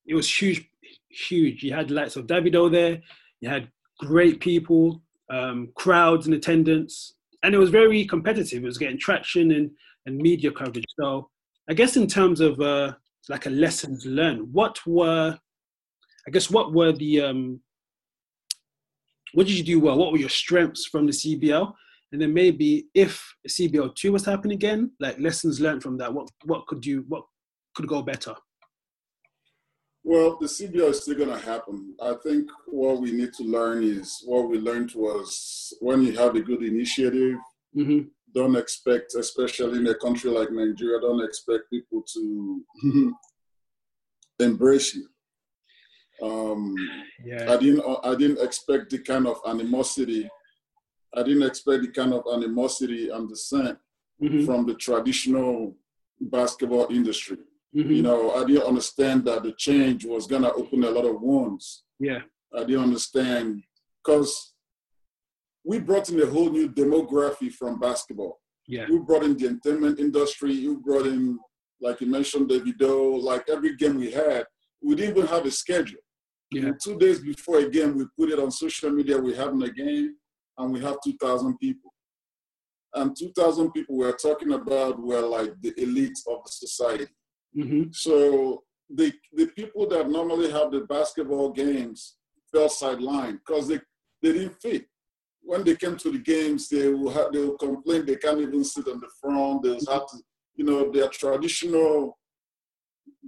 it 0.05 0.15
was 0.15 0.41
huge, 0.41 0.69
huge. 1.09 1.63
You 1.63 1.73
had 1.73 1.91
likes 1.91 2.15
of 2.15 2.27
Davido 2.27 2.71
there. 2.71 3.01
You 3.41 3.49
had 3.49 3.69
great 3.99 4.39
people, 4.39 5.01
um, 5.29 5.69
crowds 5.75 6.27
in 6.27 6.33
attendance, 6.33 7.15
and 7.43 7.53
it 7.53 7.57
was 7.57 7.69
very 7.69 8.05
competitive. 8.05 8.63
It 8.63 8.67
was 8.67 8.77
getting 8.77 8.99
traction 8.99 9.51
and 9.51 9.71
and 10.05 10.17
media 10.17 10.51
coverage. 10.51 10.85
So 10.99 11.29
I 11.69 11.73
guess 11.73 11.97
in 11.97 12.07
terms 12.07 12.39
of 12.39 12.59
uh, 12.61 12.93
like 13.29 13.45
a 13.45 13.49
lessons 13.49 14.05
learned, 14.05 14.51
what 14.53 14.79
were 14.85 15.37
I 16.27 16.31
guess 16.31 16.49
what 16.49 16.73
were 16.73 16.91
the 16.91 17.21
um, 17.21 17.61
what 19.33 19.47
did 19.47 19.57
you 19.57 19.63
do 19.63 19.79
well? 19.79 19.97
What 19.97 20.11
were 20.11 20.17
your 20.17 20.29
strengths 20.29 20.85
from 20.85 21.05
the 21.05 21.11
CBL? 21.11 21.73
And 22.11 22.21
then 22.21 22.33
maybe 22.33 22.87
if 22.93 23.21
CBL 23.47 23.95
two 23.95 24.13
was 24.13 24.23
to 24.23 24.31
happen 24.31 24.51
again, 24.51 24.91
like 24.99 25.19
lessons 25.19 25.59
learned 25.59 25.83
from 25.83 25.97
that, 25.97 26.13
what 26.13 26.29
what 26.45 26.65
could 26.67 26.85
you 26.85 27.05
what 27.07 27.23
could 27.75 27.87
go 27.87 28.01
better? 28.01 28.35
Well, 30.03 30.37
the 30.39 30.47
CBL 30.47 30.89
is 30.91 31.01
still 31.01 31.17
going 31.17 31.37
to 31.37 31.45
happen. 31.45 31.93
I 32.01 32.13
think 32.23 32.49
what 32.67 33.01
we 33.01 33.11
need 33.11 33.33
to 33.33 33.43
learn 33.43 33.83
is 33.83 34.23
what 34.25 34.49
we 34.49 34.57
learned 34.57 34.93
was 34.95 35.73
when 35.81 36.01
you 36.01 36.13
have 36.13 36.33
a 36.37 36.39
good 36.41 36.63
initiative, 36.63 37.37
Mm-hmm. 37.77 38.07
Don't 38.33 38.55
expect, 38.55 39.15
especially 39.15 39.79
in 39.79 39.87
a 39.87 39.95
country 39.95 40.29
like 40.29 40.51
Nigeria, 40.51 40.99
don't 40.99 41.23
expect 41.23 41.69
people 41.69 42.03
to 42.13 42.63
embrace 44.39 44.95
you. 44.95 45.07
Um, 46.21 46.75
Yeah. 47.23 47.51
I 47.53 47.57
didn't 47.57 47.83
I 48.03 48.15
didn't 48.15 48.43
expect 48.43 48.89
the 48.89 48.99
kind 48.99 49.27
of 49.27 49.37
animosity. 49.45 50.29
I 51.17 51.23
didn't 51.23 51.43
expect 51.43 51.81
the 51.83 51.87
kind 51.99 52.13
of 52.13 52.23
animosity 52.31 53.09
and 53.09 53.27
dissent 53.27 53.77
Mhm. 54.21 54.45
from 54.45 54.65
the 54.67 54.75
traditional 54.75 55.75
basketball 56.19 56.87
industry. 56.99 57.37
Mhm. 57.75 57.95
You 57.97 58.03
know, 58.03 58.31
I 58.31 58.41
didn't 58.45 58.63
understand 58.73 59.25
that 59.25 59.43
the 59.43 59.53
change 59.53 60.05
was 60.05 60.27
gonna 60.27 60.51
open 60.61 60.83
a 60.83 60.91
lot 60.91 61.05
of 61.05 61.21
wounds. 61.21 61.83
Yeah. 61.99 62.21
I 62.53 62.63
didn't 62.63 62.83
understand 62.89 63.63
because 63.99 64.53
we 65.63 65.79
brought 65.79 66.09
in 66.09 66.21
a 66.21 66.25
whole 66.25 66.49
new 66.57 66.67
demography 66.69 67.51
from 67.51 67.79
basketball. 67.79 68.39
Yeah. 68.67 68.87
You 68.87 69.03
brought 69.03 69.23
in 69.23 69.35
the 69.37 69.47
entertainment 69.47 69.99
industry. 69.99 70.53
You 70.53 70.77
brought 70.87 71.07
in, 71.07 71.39
like 71.81 71.99
you 72.01 72.07
mentioned, 72.07 72.49
Davido. 72.49 73.21
Like 73.21 73.49
every 73.49 73.75
game 73.75 73.95
we 73.97 74.11
had, 74.11 74.45
we 74.81 74.95
didn't 74.95 75.17
even 75.17 75.27
have 75.27 75.45
a 75.45 75.51
schedule. 75.51 75.99
Yeah. 76.51 76.71
Two 76.81 76.97
days 76.97 77.19
before 77.19 77.59
a 77.59 77.69
game, 77.69 77.91
we 77.97 78.05
put 78.17 78.29
it 78.31 78.39
on 78.39 78.49
social 78.51 78.91
media. 78.91 79.17
We're 79.19 79.35
having 79.35 79.61
a 79.63 79.69
game, 79.71 80.15
and 80.57 80.71
we 80.73 80.79
have 80.81 80.97
2,000 81.03 81.57
people. 81.59 81.93
And 82.93 83.15
2,000 83.15 83.71
people 83.71 83.97
we're 83.97 84.15
talking 84.15 84.53
about 84.53 84.99
were 84.99 85.21
like 85.21 85.53
the 85.61 85.73
elite 85.81 86.17
of 86.27 86.43
the 86.45 86.51
society. 86.51 87.07
Mm-hmm. 87.55 87.83
So 87.91 88.63
the 88.89 89.11
the 89.33 89.47
people 89.47 89.87
that 89.89 90.09
normally 90.09 90.49
have 90.51 90.71
the 90.71 90.81
basketball 90.81 91.51
games 91.51 92.15
fell 92.51 92.69
sidelined 92.69 93.39
because 93.45 93.67
they, 93.67 93.79
they 94.21 94.31
didn't 94.33 94.55
fit. 94.61 94.85
When 95.41 95.63
they 95.63 95.75
came 95.75 95.97
to 95.97 96.11
the 96.11 96.19
games, 96.19 96.69
they 96.69 96.87
will 96.89 97.11
have, 97.11 97.31
they 97.31 97.39
will 97.39 97.57
complain 97.57 98.05
they 98.05 98.15
can't 98.15 98.39
even 98.39 98.63
sit 98.63 98.87
on 98.87 98.99
the 98.99 99.09
front. 99.21 99.63
They 99.63 99.69
will 99.69 99.85
have 99.93 100.07
to, 100.07 100.17
you 100.55 100.65
know, 100.65 100.91
their 100.91 101.09
traditional 101.09 102.17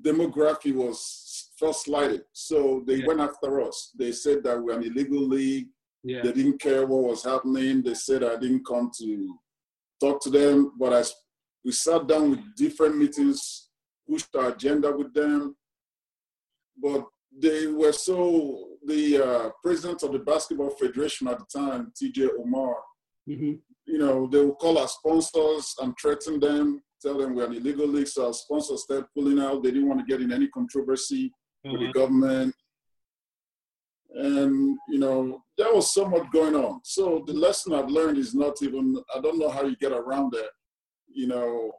demography 0.01 0.73
was 0.73 1.49
fell 1.59 1.73
slighted. 1.73 2.23
So 2.33 2.83
they 2.87 2.95
Yeah. 2.95 3.07
went 3.07 3.19
after 3.21 3.61
us. 3.61 3.91
They 3.97 4.11
said 4.11 4.43
that 4.43 4.61
we're 4.61 4.77
an 4.77 4.83
illegal 4.83 5.21
league. 5.21 5.69
Yeah. 6.03 6.21
They 6.23 6.31
didn't 6.31 6.59
care 6.59 6.85
what 6.85 7.03
was 7.03 7.23
happening. 7.23 7.81
They 7.81 7.93
said 7.93 8.23
I 8.23 8.37
didn't 8.37 8.65
come 8.65 8.89
to 8.99 9.35
talk 9.99 10.21
to 10.23 10.29
them, 10.29 10.71
but 10.79 10.93
I, 10.93 11.03
we 11.65 11.71
sat 11.71 12.07
down 12.07 12.31
with 12.31 12.55
different 12.55 12.97
meetings, 12.97 13.69
pushed 14.09 14.33
our 14.35 14.49
agenda 14.53 14.95
with 14.95 15.13
them. 15.13 15.55
But 16.81 17.05
they 17.37 17.67
were 17.67 17.91
so, 17.91 18.69
the 18.85 19.17
uh, 19.23 19.49
president 19.61 20.03
of 20.03 20.13
the 20.13 20.19
Basketball 20.19 20.69
Federation 20.71 21.27
at 21.27 21.39
the 21.39 21.45
time, 21.59 21.91
TJ 22.01 22.29
Omar, 22.39 22.75
Mm-hmm. 23.29 23.53
you 23.85 23.97
know, 23.99 24.25
they 24.25 24.43
would 24.43 24.57
call 24.57 24.79
our 24.79 24.87
sponsors 24.87 25.75
and 25.81 25.93
threaten 26.01 26.39
them, 26.39 26.81
tell 26.99 27.15
them 27.15 27.35
we're 27.35 27.45
an 27.45 27.53
illegal 27.53 27.85
league. 27.87 28.07
So 28.07 28.25
our 28.25 28.33
sponsors 28.33 28.83
started 28.83 29.05
pulling 29.15 29.39
out. 29.39 29.61
They 29.61 29.69
didn't 29.69 29.87
want 29.87 29.99
to 29.99 30.05
get 30.11 30.21
in 30.23 30.31
any 30.31 30.47
controversy 30.47 31.31
with 31.63 31.79
the 31.79 31.91
government. 31.93 32.55
And, 34.15 34.77
you 34.89 34.99
know, 34.99 35.43
there 35.57 35.73
was 35.73 35.93
so 35.93 36.05
much 36.07 36.31
going 36.31 36.55
on. 36.55 36.81
So 36.83 37.23
the 37.27 37.33
lesson 37.33 37.73
I've 37.73 37.89
learned 37.89 38.17
is 38.17 38.33
not 38.33 38.61
even, 38.63 38.95
I 39.15 39.19
don't 39.19 39.37
know 39.39 39.49
how 39.49 39.63
you 39.65 39.75
get 39.75 39.91
around 39.91 40.31
that, 40.31 40.49
you 41.07 41.27
know. 41.27 41.71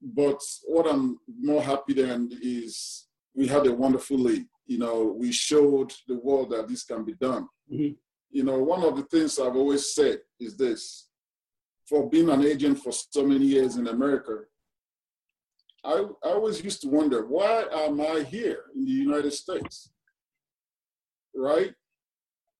But 0.00 0.40
what 0.66 0.86
I'm 0.86 1.18
more 1.40 1.62
happy 1.62 1.94
than 1.94 2.30
is 2.42 3.06
we 3.34 3.46
had 3.48 3.66
a 3.66 3.72
wonderful 3.74 4.18
league. 4.18 4.46
You 4.66 4.78
know, 4.78 5.14
we 5.18 5.32
showed 5.32 5.92
the 6.06 6.16
world 6.16 6.50
that 6.50 6.68
this 6.68 6.84
can 6.84 7.04
be 7.04 7.14
done. 7.14 7.48
Mhm. 7.70 7.96
You 8.30 8.44
know, 8.44 8.62
one 8.62 8.84
of 8.84 8.96
the 8.96 9.04
things 9.04 9.38
I've 9.38 9.56
always 9.56 9.94
said 9.94 10.20
is 10.38 10.56
this 10.56 11.08
for 11.88 12.08
being 12.08 12.30
an 12.30 12.44
agent 12.44 12.78
for 12.78 12.92
so 12.92 13.24
many 13.26 13.44
years 13.46 13.76
in 13.76 13.88
America, 13.88 14.44
I, 15.84 16.06
I 16.24 16.28
always 16.28 16.62
used 16.64 16.80
to 16.82 16.88
wonder 16.88 17.26
why 17.26 17.64
am 17.70 18.00
I 18.00 18.22
here 18.22 18.64
in 18.74 18.84
the 18.86 18.90
United 18.90 19.32
States? 19.32 19.90
Right? 21.36 21.72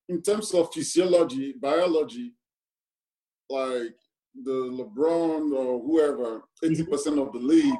In 0.08 0.22
terms 0.22 0.52
of 0.52 0.72
physiology, 0.72 1.54
biology, 1.60 2.34
like 3.48 3.96
the 4.42 4.50
LeBron 4.50 5.52
or 5.52 5.80
whoever, 5.80 6.42
80% 6.62 6.86
mm-hmm. 6.86 7.18
of 7.18 7.32
the 7.32 7.38
league, 7.38 7.74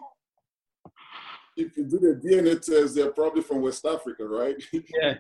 if 1.57 1.77
you 1.77 1.85
do 1.85 1.99
the 1.99 2.21
DNA 2.25 2.61
test, 2.61 2.95
they're 2.95 3.13
probably 3.13 3.43
from 3.43 3.63
West 3.63 3.85
Africa, 3.85 4.27
right? 4.27 4.57
Yeah. 4.73 5.15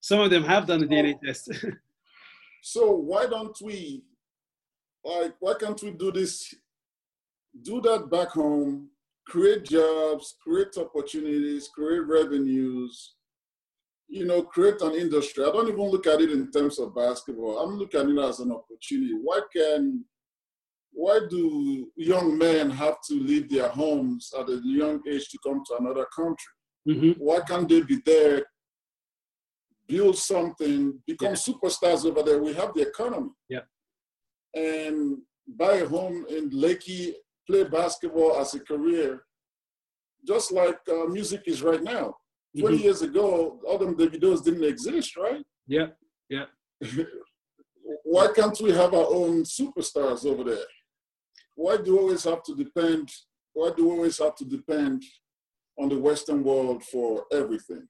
Some 0.00 0.20
of 0.20 0.30
them 0.30 0.44
have 0.44 0.66
done 0.66 0.80
the 0.80 0.86
DNA 0.86 1.20
test. 1.20 1.50
So 2.62 2.90
why 2.90 3.26
don't 3.26 3.56
we, 3.62 4.02
like, 5.04 5.36
why 5.38 5.54
can't 5.54 5.80
we 5.84 5.92
do 5.92 6.10
this, 6.10 6.52
do 7.62 7.80
that 7.82 8.10
back 8.10 8.30
home, 8.30 8.90
create 9.28 9.62
jobs, 9.62 10.34
create 10.42 10.76
opportunities, 10.76 11.68
create 11.68 12.04
revenues, 12.06 13.14
you 14.08 14.24
know, 14.24 14.42
create 14.42 14.80
an 14.82 14.94
industry. 14.94 15.44
I 15.44 15.50
don't 15.50 15.68
even 15.68 15.88
look 15.90 16.06
at 16.06 16.20
it 16.20 16.30
in 16.30 16.50
terms 16.50 16.78
of 16.78 16.94
basketball. 16.94 17.58
I'm 17.58 17.76
looking 17.76 18.00
at 18.00 18.08
it 18.08 18.18
as 18.18 18.40
an 18.40 18.52
opportunity. 18.52 19.14
Why 19.20 19.40
can, 19.54 20.04
why 20.92 21.20
do 21.28 21.90
young 21.96 22.38
men 22.38 22.70
have 22.70 22.96
to 23.08 23.14
leave 23.14 23.50
their 23.50 23.68
homes 23.68 24.32
at 24.38 24.48
a 24.48 24.60
young 24.64 25.00
age 25.08 25.28
to 25.30 25.38
come 25.44 25.62
to 25.66 25.76
another 25.80 26.06
country? 26.14 26.52
hmm 26.86 27.12
Why 27.18 27.40
can't 27.40 27.68
they 27.68 27.82
be 27.82 27.98
there, 28.06 28.44
build 29.88 30.16
something, 30.16 31.02
become 31.06 31.34
Yeah. 31.34 31.34
superstars 31.48 32.04
over 32.06 32.22
there? 32.22 32.40
We 32.42 32.52
have 32.54 32.72
the 32.74 32.82
economy. 32.82 33.30
Yeah. 33.48 33.64
And 34.54 35.18
buy 35.48 35.74
a 35.78 35.88
home 35.88 36.26
in 36.28 36.50
Lekki, 36.50 37.14
play 37.46 37.64
basketball 37.64 38.36
as 38.36 38.54
a 38.54 38.60
career, 38.60 39.24
just 40.26 40.52
like 40.52 40.78
uh, 40.88 41.06
music 41.06 41.42
is 41.46 41.62
right 41.62 41.82
now. 41.82 42.16
20 42.58 42.78
Mhm. 42.78 42.82
years 42.82 43.02
ago, 43.02 43.60
all 43.66 43.78
them 43.78 43.96
Davidos 43.96 44.42
didn't 44.44 44.64
exist, 44.64 45.16
right? 45.16 45.44
Yeah. 45.66 45.88
Yeah. 46.28 46.46
Why 48.04 48.28
can't 48.32 48.58
we 48.60 48.70
have 48.72 48.94
our 48.94 49.06
own 49.12 49.42
superstars 49.44 50.24
over 50.26 50.44
there? 50.44 50.66
Why 51.54 51.76
do 51.76 51.92
we 51.94 51.98
always 51.98 52.24
have 52.24 52.42
to 52.44 52.54
depend? 52.54 53.10
Why 53.52 53.70
do 53.76 53.84
we 53.88 53.90
always 53.90 54.18
have 54.18 54.34
to 54.36 54.44
depend 54.44 55.04
on 55.78 55.88
the 55.88 55.98
Western 55.98 56.42
world 56.42 56.82
for 56.84 57.26
everything? 57.32 57.88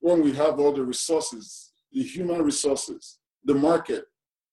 When 0.00 0.22
we 0.22 0.32
have 0.32 0.60
all 0.60 0.72
the 0.72 0.84
resources, 0.84 1.72
the 1.92 2.02
human 2.02 2.42
resources, 2.42 3.18
the 3.44 3.54
market, 3.54 4.04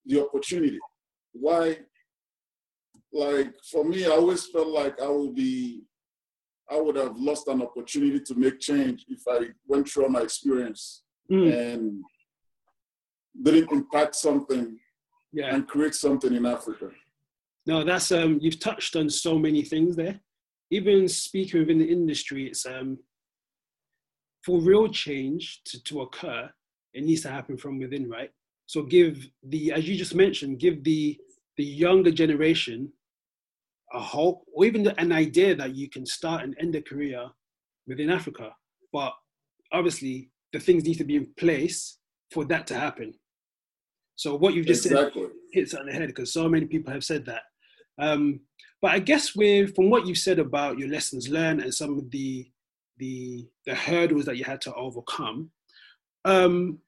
the 0.05 0.21
opportunity. 0.25 0.79
Why? 1.33 1.79
Like 3.11 3.53
for 3.71 3.83
me, 3.83 4.05
I 4.05 4.11
always 4.11 4.47
felt 4.47 4.69
like 4.69 5.01
I 5.01 5.07
would 5.09 5.35
be, 5.35 5.83
I 6.71 6.79
would 6.79 6.95
have 6.95 7.17
lost 7.17 7.47
an 7.47 7.61
opportunity 7.61 8.19
to 8.21 8.35
make 8.35 8.59
change 8.59 9.05
if 9.09 9.21
I 9.27 9.49
went 9.67 9.89
through 9.89 10.09
my 10.09 10.21
experience 10.21 11.03
Mm. 11.29 11.53
and 11.53 12.03
didn't 13.43 13.71
impact 13.71 14.15
something 14.15 14.79
Yeah. 15.31 15.53
and 15.55 15.67
create 15.67 15.95
something 15.95 16.33
in 16.33 16.45
Africa. 16.45 16.91
No, 17.65 17.83
that's 17.83 18.11
um 18.11 18.39
you've 18.41 18.59
touched 18.59 18.95
on 18.95 19.09
so 19.09 19.37
many 19.39 19.61
things 19.63 19.95
there. 19.95 20.19
Even 20.71 21.07
speaking 21.07 21.59
within 21.61 21.79
the 21.79 21.89
industry, 21.89 22.47
it's 22.47 22.65
um 22.65 22.97
for 24.45 24.59
real 24.59 24.87
change 24.89 25.61
to, 25.65 25.83
to 25.83 26.01
occur, 26.01 26.49
it 26.93 27.03
needs 27.03 27.21
to 27.21 27.29
happen 27.29 27.55
from 27.57 27.77
within, 27.79 28.09
right? 28.09 28.31
So 28.65 28.81
give 28.83 29.29
the 29.43 29.71
as 29.73 29.87
you 29.87 29.95
just 29.95 30.15
mentioned, 30.15 30.59
give 30.59 30.83
the 30.83 31.17
the 31.57 31.63
younger 31.85 32.11
generation 32.11 32.91
a 33.93 33.99
hope 33.99 34.43
or 34.53 34.65
even 34.65 34.87
an 34.87 35.11
idea 35.11 35.55
that 35.55 35.75
you 35.75 35.89
can 35.89 36.05
start 36.05 36.43
and 36.43 36.55
end 36.59 36.75
a 36.75 36.81
career 36.81 37.27
within 37.87 38.09
Africa. 38.09 38.49
But 38.93 39.13
obviously 39.71 40.29
the 40.53 40.59
things 40.59 40.83
need 40.83 40.97
to 40.97 41.03
be 41.03 41.15
in 41.15 41.27
place 41.37 41.97
for 42.31 42.45
that 42.45 42.67
to 42.67 42.75
happen. 42.75 43.13
So 44.15 44.35
what 44.35 44.53
you've 44.53 44.67
just 44.67 44.83
said 44.83 44.91
Exactly. 44.93 45.27
hits 45.51 45.73
it 45.73 45.79
on 45.79 45.87
the 45.87 45.93
head 45.93 46.07
because 46.07 46.33
so 46.33 46.47
many 46.47 46.65
people 46.65 46.93
have 46.93 47.03
said 47.03 47.25
that. 47.25 47.41
Um, 47.97 48.41
but 48.81 48.91
I 48.91 48.99
guess 48.99 49.35
with 49.35 49.75
from 49.75 49.89
what 49.89 50.05
you've 50.05 50.17
said 50.17 50.39
about 50.39 50.77
your 50.77 50.89
lessons 50.89 51.29
learned 51.29 51.61
and 51.61 51.73
some 51.73 51.97
of 51.97 52.09
the 52.11 52.49
the 52.97 53.47
the 53.65 53.75
hurdles 53.75 54.25
that 54.25 54.37
you 54.37 54.43
had 54.43 54.61
to 54.61 54.73
overcome, 54.73 55.51
um, 56.25 56.79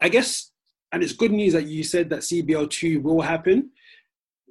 I 0.00 0.08
guess, 0.08 0.50
and 0.92 1.02
it's 1.02 1.12
good 1.12 1.32
news 1.32 1.52
that 1.54 1.66
you 1.66 1.84
said 1.84 2.10
that 2.10 2.20
CBL 2.20 2.70
two 2.70 3.00
will 3.00 3.20
happen. 3.20 3.70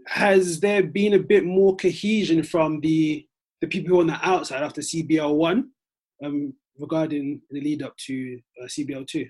Has 0.07 0.59
there 0.59 0.83
been 0.83 1.13
a 1.13 1.19
bit 1.19 1.45
more 1.45 1.75
cohesion 1.75 2.43
from 2.43 2.81
the 2.81 3.25
the 3.61 3.67
people 3.67 3.99
on 3.99 4.07
the 4.07 4.19
outside 4.27 4.63
after 4.63 4.81
CBL 4.81 5.35
one 5.35 5.69
um, 6.25 6.53
regarding 6.79 7.41
the 7.51 7.61
lead 7.61 7.83
up 7.83 7.95
to 8.07 8.39
uh, 8.61 8.65
CBL 8.65 9.07
two? 9.07 9.27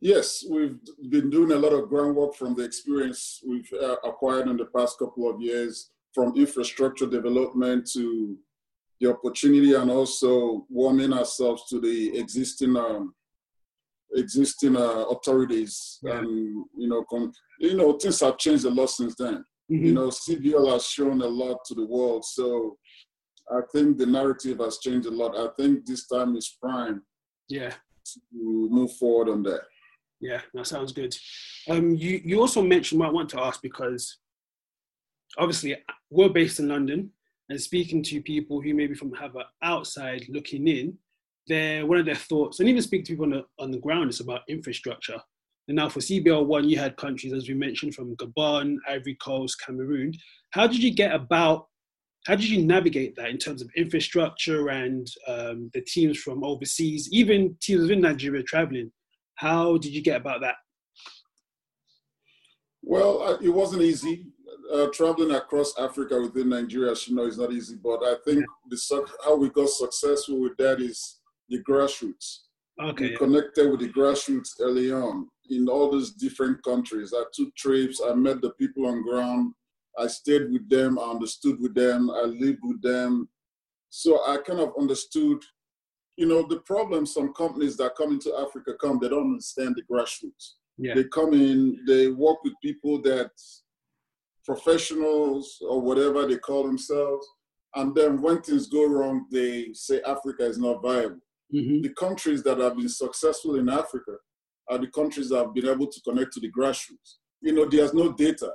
Yes, 0.00 0.44
we've 0.48 0.78
been 1.10 1.28
doing 1.28 1.52
a 1.52 1.56
lot 1.56 1.74
of 1.74 1.90
groundwork 1.90 2.34
from 2.34 2.54
the 2.54 2.64
experience 2.64 3.42
we've 3.46 3.70
uh, 3.72 3.96
acquired 4.02 4.48
in 4.48 4.56
the 4.56 4.64
past 4.64 4.98
couple 4.98 5.28
of 5.28 5.42
years, 5.42 5.90
from 6.14 6.34
infrastructure 6.36 7.06
development 7.06 7.86
to 7.92 8.38
the 8.98 9.10
opportunity, 9.10 9.74
and 9.74 9.90
also 9.90 10.64
warming 10.70 11.12
ourselves 11.12 11.64
to 11.68 11.80
the 11.80 12.18
existing 12.18 12.76
um, 12.76 13.14
existing 14.14 14.76
uh, 14.76 15.04
authorities, 15.14 15.98
Yeah. 16.02 16.18
and 16.18 16.28
you 16.76 16.88
know, 16.88 17.04
you 17.58 17.76
know, 17.76 17.92
things 17.98 18.20
have 18.20 18.38
changed 18.38 18.64
a 18.64 18.70
lot 18.70 18.90
since 18.90 19.14
then. 19.16 19.44
Mhm. 19.70 19.86
You 19.86 19.92
know, 19.94 20.08
CBL 20.10 20.68
has 20.72 20.86
shown 20.86 21.20
a 21.22 21.26
lot 21.26 21.58
to 21.66 21.74
the 21.74 21.86
world. 21.86 22.24
So 22.24 22.76
I 23.50 23.60
think 23.72 23.98
the 23.98 24.06
narrative 24.06 24.58
has 24.58 24.78
changed 24.78 25.06
a 25.06 25.10
lot. 25.10 25.36
I 25.36 25.48
think 25.56 25.84
this 25.86 26.06
time 26.06 26.36
is 26.36 26.56
prime 26.62 27.02
yeah, 27.48 27.70
to 28.12 28.18
move 28.70 28.92
forward 28.96 29.28
on 29.28 29.42
that. 29.44 29.62
yeah, 30.20 30.40
that 30.54 30.66
sounds 30.66 30.92
good. 30.92 31.14
Um, 31.68 31.94
you 31.94 32.20
you 32.24 32.40
also 32.40 32.62
mentioned 32.62 32.98
what 33.00 33.08
I 33.08 33.12
want 33.12 33.28
to 33.30 33.40
ask 33.40 33.60
because 33.62 34.18
obviously 35.38 35.76
we're 36.10 36.28
based 36.28 36.58
in 36.60 36.68
London 36.68 37.12
and 37.48 37.60
speaking 37.60 38.02
to 38.04 38.20
people 38.22 38.60
who 38.60 38.74
maybe 38.74 38.94
from 38.94 39.12
have 39.14 39.34
an 39.36 39.44
outside 39.62 40.24
looking 40.28 40.66
in, 40.68 40.96
their 41.50 41.84
one 41.84 41.98
of 41.98 42.06
their 42.06 42.14
thoughts, 42.14 42.60
and 42.60 42.68
even 42.68 42.80
speak 42.80 43.04
to 43.04 43.12
people 43.12 43.26
on 43.26 43.30
the 43.30 43.44
on 43.58 43.70
the 43.70 43.78
ground, 43.78 44.08
is 44.08 44.20
about 44.20 44.42
infrastructure. 44.48 45.20
And 45.68 45.76
now 45.76 45.88
for 45.88 46.00
CBL 46.00 46.46
one, 46.46 46.68
you 46.68 46.78
had 46.78 46.96
countries 46.96 47.32
as 47.32 47.48
we 47.48 47.54
mentioned 47.54 47.94
from 47.94 48.16
Gabon, 48.16 48.76
Ivory 48.88 49.16
Coast, 49.16 49.60
Cameroon. 49.64 50.12
How 50.50 50.66
did 50.66 50.82
you 50.82 50.92
get 50.92 51.14
about? 51.14 51.66
How 52.26 52.34
did 52.34 52.48
you 52.48 52.62
navigate 52.62 53.16
that 53.16 53.30
in 53.30 53.38
terms 53.38 53.62
of 53.62 53.70
infrastructure 53.76 54.68
and 54.68 55.06
um, 55.26 55.70
the 55.72 55.80
teams 55.80 56.18
from 56.18 56.44
overseas, 56.44 57.08
even 57.12 57.56
teams 57.62 57.82
within 57.82 58.02
Nigeria 58.02 58.42
traveling? 58.42 58.92
How 59.36 59.78
did 59.78 59.92
you 59.92 60.02
get 60.02 60.20
about 60.20 60.42
that? 60.42 60.56
Well, 62.82 63.22
uh, 63.22 63.38
it 63.40 63.48
wasn't 63.48 63.82
easy. 63.82 64.26
Uh, 64.72 64.88
traveling 64.92 65.34
across 65.34 65.72
Africa 65.78 66.20
within 66.20 66.50
Nigeria, 66.50 66.92
as 66.92 67.08
you 67.08 67.14
know, 67.16 67.24
is 67.24 67.38
not 67.38 67.52
easy. 67.52 67.76
But 67.82 68.02
I 68.02 68.16
think 68.24 68.44
the, 68.68 69.06
how 69.24 69.36
we 69.36 69.48
got 69.50 69.68
successful 69.68 70.40
with 70.40 70.56
that 70.58 70.80
is 70.80 71.19
the 71.50 71.62
grassroots. 71.64 72.38
Okay, 72.80 73.10
We 73.10 73.16
connected 73.16 73.70
with 73.70 73.80
the 73.80 73.88
grassroots 73.88 74.52
early 74.60 74.90
on 74.90 75.28
in 75.50 75.68
all 75.68 75.90
those 75.90 76.12
different 76.12 76.62
countries. 76.62 77.12
I 77.14 77.24
took 77.34 77.54
trips, 77.54 78.00
I 78.04 78.14
met 78.14 78.40
the 78.40 78.50
people 78.50 78.86
on 78.86 79.02
ground, 79.02 79.52
I 79.98 80.06
stayed 80.06 80.50
with 80.50 80.68
them, 80.70 80.98
I 80.98 81.02
understood 81.10 81.60
with 81.60 81.74
them, 81.74 82.10
I 82.10 82.22
lived 82.22 82.60
with 82.62 82.80
them. 82.80 83.28
So 83.90 84.20
I 84.26 84.38
kind 84.38 84.60
of 84.60 84.72
understood, 84.78 85.42
you 86.16 86.26
know, 86.26 86.46
the 86.46 86.60
problem 86.60 87.04
some 87.04 87.34
companies 87.34 87.76
that 87.78 87.96
come 87.96 88.12
into 88.12 88.34
Africa 88.38 88.74
come, 88.80 88.98
they 88.98 89.08
don't 89.08 89.32
understand 89.32 89.76
the 89.76 89.82
grassroots. 89.82 90.54
yeah, 90.78 90.94
They 90.94 91.04
come 91.04 91.34
in, 91.34 91.80
they 91.86 92.08
work 92.08 92.42
with 92.44 92.54
people 92.62 93.02
that 93.02 93.32
professionals 94.44 95.58
or 95.60 95.82
whatever 95.82 96.26
they 96.26 96.38
call 96.38 96.64
themselves. 96.64 97.26
And 97.74 97.94
then 97.94 98.22
when 98.22 98.40
things 98.40 98.68
go 98.68 98.86
wrong, 98.86 99.26
they 99.30 99.72
say 99.74 100.00
Africa 100.02 100.44
is 100.46 100.58
not 100.58 100.82
viable 100.82 101.20
hmm 101.50 101.82
the 101.82 101.90
countries 101.98 102.42
that 102.42 102.58
have 102.58 102.76
been 102.76 102.88
successful 102.88 103.56
in 103.56 103.68
Africa 103.68 104.12
are 104.68 104.78
the 104.78 104.86
countries 104.88 105.28
that 105.30 105.38
have 105.38 105.54
been 105.54 105.66
able 105.68 105.86
to 105.88 106.00
connect 106.02 106.32
to 106.32 106.40
the 106.40 106.50
grassroots. 106.50 107.16
You 107.40 107.52
know, 107.54 107.64
there's 107.64 107.92
no 107.94 108.12
data. 108.12 108.52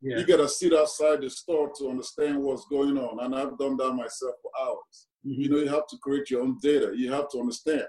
yeah, 0.00 0.18
You 0.18 0.26
gotta 0.26 0.48
sit 0.48 0.72
outside 0.74 1.20
the 1.22 1.30
store 1.30 1.70
to 1.78 1.88
understand 1.90 2.42
what's 2.42 2.66
going 2.66 2.98
on. 2.98 3.24
And 3.24 3.34
I've 3.34 3.56
done 3.58 3.76
that 3.76 3.92
myself 3.92 4.34
for 4.42 4.50
hours. 4.60 5.06
mhm, 5.24 5.38
You 5.42 5.48
know, 5.50 5.58
you 5.58 5.68
have 5.68 5.86
to 5.88 5.96
create 5.98 6.30
your 6.30 6.42
own 6.42 6.58
data. 6.60 6.92
You 6.96 7.12
have 7.12 7.28
to 7.30 7.38
understand. 7.40 7.84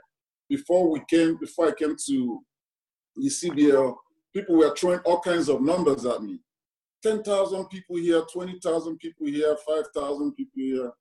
Before 0.50 0.90
we 0.92 1.02
came, 1.10 1.38
before 1.38 1.70
I 1.70 1.72
came 1.74 1.96
to 2.08 2.40
the 3.16 3.30
CBL, 3.30 3.96
people 4.36 4.56
were 4.58 4.76
throwing 4.76 5.00
all 5.00 5.20
kinds 5.20 5.50
of 5.50 5.62
numbers 5.62 6.06
at 6.06 6.22
me. 6.22 6.40
10,000 7.02 7.66
people 7.70 7.96
here, 7.98 8.22
20,000 8.32 8.98
people 8.98 9.28
here, 9.28 9.56
5,000 9.68 10.32
people 10.34 10.52
here. 10.56 10.92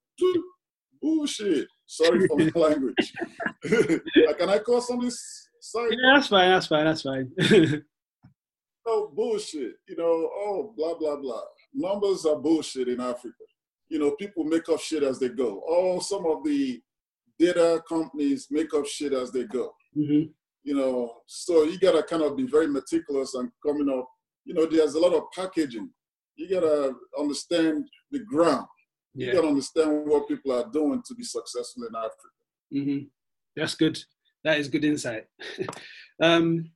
Dude, 1.03 1.29
shit, 1.29 1.67
Sorry 1.87 2.27
for 2.29 2.39
my 2.39 2.51
language. 2.55 3.13
Can 3.65 4.49
I 4.49 4.59
call 4.59 4.81
something? 4.81 5.09
s- 5.09 5.49
Sorry, 5.61 5.91
yeah. 5.97 6.15
That's 6.15 6.29
fine. 6.29 6.51
That's 6.51 6.67
fine. 6.67 6.85
That's 6.85 7.03
fine. 7.03 7.33
no 8.87 9.09
bullshit. 9.15 9.75
You 9.89 9.97
know, 9.97 10.05
oh, 10.05 10.75
blah, 10.77 10.95
blah, 10.95 11.17
blah. 11.17 11.43
Numbers 11.75 12.25
are 12.27 12.37
bullshit 12.37 12.89
in 12.89 13.01
Africa. 13.01 13.35
You 13.89 13.99
know, 13.99 14.13
people 14.13 14.45
make 14.45 14.69
up 14.69 14.81
shit 14.81 15.03
as 15.03 15.19
they 15.19 15.29
go. 15.29 15.63
Oh, 15.69 16.01
some 16.01 16.27
of 16.27 16.43
the 16.45 16.81
data 17.39 17.83
companies 17.89 18.47
make 18.51 18.73
up 18.75 18.87
shit 18.87 19.13
as 19.13 19.31
they 19.33 19.45
go. 19.45 19.73
hmm 19.95 20.23
You 20.65 20.75
know, 20.77 21.13
so 21.27 21.65
you 21.65 21.79
gotta 21.79 22.03
kind 22.03 22.23
of 22.23 22.37
be 22.37 22.45
very 22.47 22.67
meticulous 22.69 23.35
and 23.35 23.51
coming 23.65 23.89
up. 23.89 24.09
You 24.45 24.55
know, 24.55 24.67
there's 24.67 24.95
a 24.95 25.01
lot 25.01 25.15
of 25.15 25.25
packaging. 25.35 25.91
You 26.37 26.49
gotta 26.49 26.95
understand 27.19 27.87
the 28.11 28.21
ground. 28.21 28.67
You 29.15 29.27
Yeah. 29.27 29.33
gotta 29.35 29.49
understand 29.49 30.07
what 30.07 30.29
people 30.29 30.53
are 30.53 30.71
doing 30.71 31.03
to 31.07 31.15
be 31.15 31.25
successful 31.25 31.85
in 31.85 31.95
Africa. 31.95 32.29
hmm 32.71 32.99
That's 33.55 33.75
good. 33.75 34.03
That 34.45 34.59
is 34.59 34.69
good 34.69 34.85
insight. 34.85 35.27
um, 36.23 36.73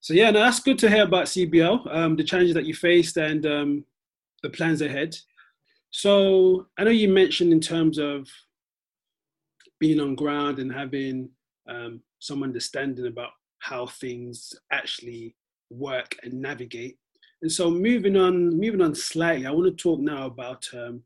so 0.00 0.14
yeah, 0.14 0.30
no, 0.30 0.40
that's 0.40 0.60
good 0.60 0.78
to 0.80 0.90
hear 0.90 1.04
about 1.04 1.26
CBL, 1.26 1.86
um, 1.94 2.16
the 2.16 2.24
challenges 2.24 2.54
that 2.54 2.64
you 2.66 2.74
faced, 2.74 3.16
and 3.16 3.44
um, 3.46 3.84
the 4.42 4.50
plans 4.50 4.82
ahead. 4.82 5.16
So 5.90 6.66
I 6.76 6.84
know 6.84 6.90
you 6.90 7.08
mentioned 7.08 7.52
in 7.52 7.60
terms 7.60 7.98
of 7.98 8.28
being 9.78 10.00
on 10.00 10.14
ground 10.14 10.58
and 10.58 10.72
having 10.72 11.30
um, 11.68 12.02
some 12.18 12.42
understanding 12.42 13.06
about 13.06 13.30
how 13.60 13.86
things 13.86 14.54
actually 14.72 15.36
work 15.70 16.16
and 16.22 16.34
navigate. 16.34 16.98
And 17.42 17.50
so 17.50 17.70
moving 17.70 18.16
on, 18.16 18.58
moving 18.58 18.80
on 18.80 18.94
slightly, 18.94 19.46
I 19.46 19.50
want 19.50 19.66
to 19.66 19.82
talk 19.82 20.00
now 20.00 20.26
about 20.26 20.66
um, 20.74 21.02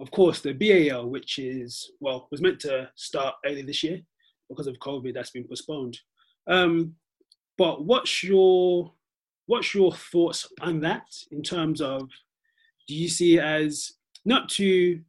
of 0.00 0.10
course, 0.10 0.40
the 0.40 0.52
BAL, 0.52 1.08
which 1.08 1.38
is, 1.38 1.90
well, 2.00 2.28
was 2.30 2.40
meant 2.40 2.60
to 2.60 2.88
start 2.94 3.34
early 3.44 3.62
this 3.62 3.82
year 3.82 4.00
because 4.48 4.66
of 4.66 4.78
COVID, 4.78 5.12
that's 5.14 5.30
been 5.30 5.44
postponed. 5.44 5.98
Um, 6.46 6.94
but 7.56 7.84
what's 7.84 8.22
your 8.22 8.92
what's 9.46 9.74
your 9.74 9.92
thoughts 9.92 10.46
on 10.60 10.80
that 10.80 11.06
in 11.32 11.42
terms 11.42 11.80
of 11.80 12.08
do 12.86 12.94
you 12.94 13.08
see 13.08 13.38
it 13.38 13.42
as 13.42 13.92
not 14.24 14.48
to 14.50 15.00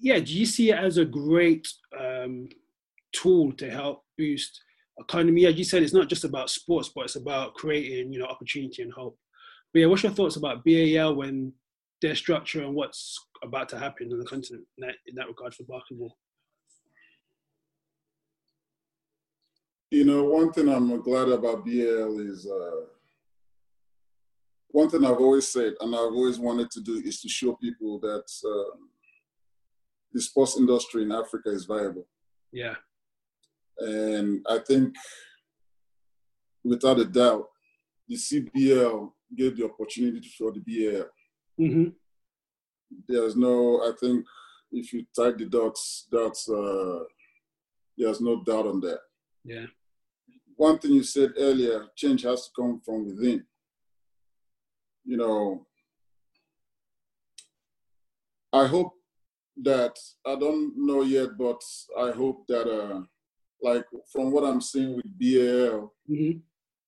yeah, 0.00 0.18
do 0.18 0.32
you 0.32 0.46
see 0.46 0.70
it 0.70 0.78
as 0.78 0.98
a 0.98 1.04
great 1.04 1.66
um, 1.98 2.48
tool 3.12 3.52
to 3.52 3.70
help 3.70 4.04
boost 4.18 4.60
economy? 4.98 5.46
As 5.46 5.56
you 5.56 5.64
said, 5.64 5.82
it's 5.82 5.94
not 5.94 6.08
just 6.08 6.24
about 6.24 6.50
sports, 6.50 6.90
but 6.94 7.04
it's 7.04 7.16
about 7.16 7.54
creating, 7.54 8.12
you 8.12 8.18
know, 8.18 8.26
opportunity 8.26 8.82
and 8.82 8.92
hope. 8.92 9.18
But 9.72 9.80
yeah, 9.80 9.86
what's 9.86 10.02
your 10.02 10.12
thoughts 10.12 10.36
about 10.36 10.64
BAL 10.64 11.14
when 11.14 11.52
their 12.02 12.14
structure 12.14 12.62
and 12.62 12.74
what's 12.74 13.18
about 13.42 13.68
to 13.70 13.78
happen 13.78 14.12
on 14.12 14.18
the 14.18 14.24
continent 14.24 14.64
in 14.78 14.86
that, 14.86 14.96
in 15.06 15.14
that 15.14 15.28
regard 15.28 15.54
for 15.54 15.64
basketball? 15.64 16.16
You 19.90 20.04
know, 20.04 20.24
one 20.24 20.52
thing 20.52 20.68
I'm 20.68 21.00
glad 21.00 21.28
about 21.28 21.64
BL 21.64 22.18
is 22.20 22.46
uh, 22.46 22.86
one 24.68 24.90
thing 24.90 25.04
I've 25.04 25.20
always 25.20 25.48
said 25.48 25.74
and 25.80 25.94
I've 25.94 26.12
always 26.12 26.38
wanted 26.38 26.70
to 26.72 26.80
do 26.80 27.00
is 27.04 27.20
to 27.22 27.28
show 27.28 27.54
people 27.54 27.98
that 28.00 28.24
uh, 28.44 28.76
the 30.12 30.20
sports 30.20 30.58
industry 30.58 31.02
in 31.02 31.12
Africa 31.12 31.50
is 31.50 31.64
viable. 31.64 32.06
Yeah, 32.52 32.74
And 33.78 34.44
I 34.48 34.58
think, 34.58 34.94
without 36.64 36.98
a 36.98 37.04
doubt, 37.04 37.48
the 38.08 38.16
CBL 38.16 39.12
gave 39.36 39.56
the 39.56 39.64
opportunity 39.64 40.30
for 40.38 40.52
the 40.52 40.60
BAL. 40.60 41.06
Hmm 41.58 41.88
There's 43.08 43.36
no, 43.36 43.80
I 43.82 43.92
think, 43.98 44.24
if 44.72 44.92
you 44.92 45.06
tie 45.14 45.32
the 45.32 45.46
dots, 45.46 46.06
that's 46.10 46.48
uh, 46.48 47.00
there's 47.96 48.20
no 48.20 48.42
doubt 48.42 48.66
on 48.66 48.80
that. 48.80 49.00
yeah, 49.44 49.66
one 50.56 50.78
thing 50.78 50.92
you 50.92 51.02
said 51.02 51.32
earlier, 51.38 51.86
change 51.96 52.22
has 52.22 52.46
to 52.46 52.50
come 52.60 52.80
from 52.84 53.06
within. 53.06 53.44
You 55.04 55.16
know, 55.18 55.66
I 58.52 58.66
hope 58.66 58.92
that 59.62 59.96
I 60.26 60.34
don't 60.36 60.72
know 60.76 61.02
yet, 61.02 61.30
but 61.38 61.60
I 61.98 62.10
hope 62.10 62.46
that, 62.48 62.66
uh, 62.68 63.00
like 63.62 63.84
from 64.12 64.30
what 64.32 64.44
I'm 64.44 64.60
seeing 64.60 64.96
with 64.96 65.06
BAL, 65.18 65.92
hmm 66.06 66.32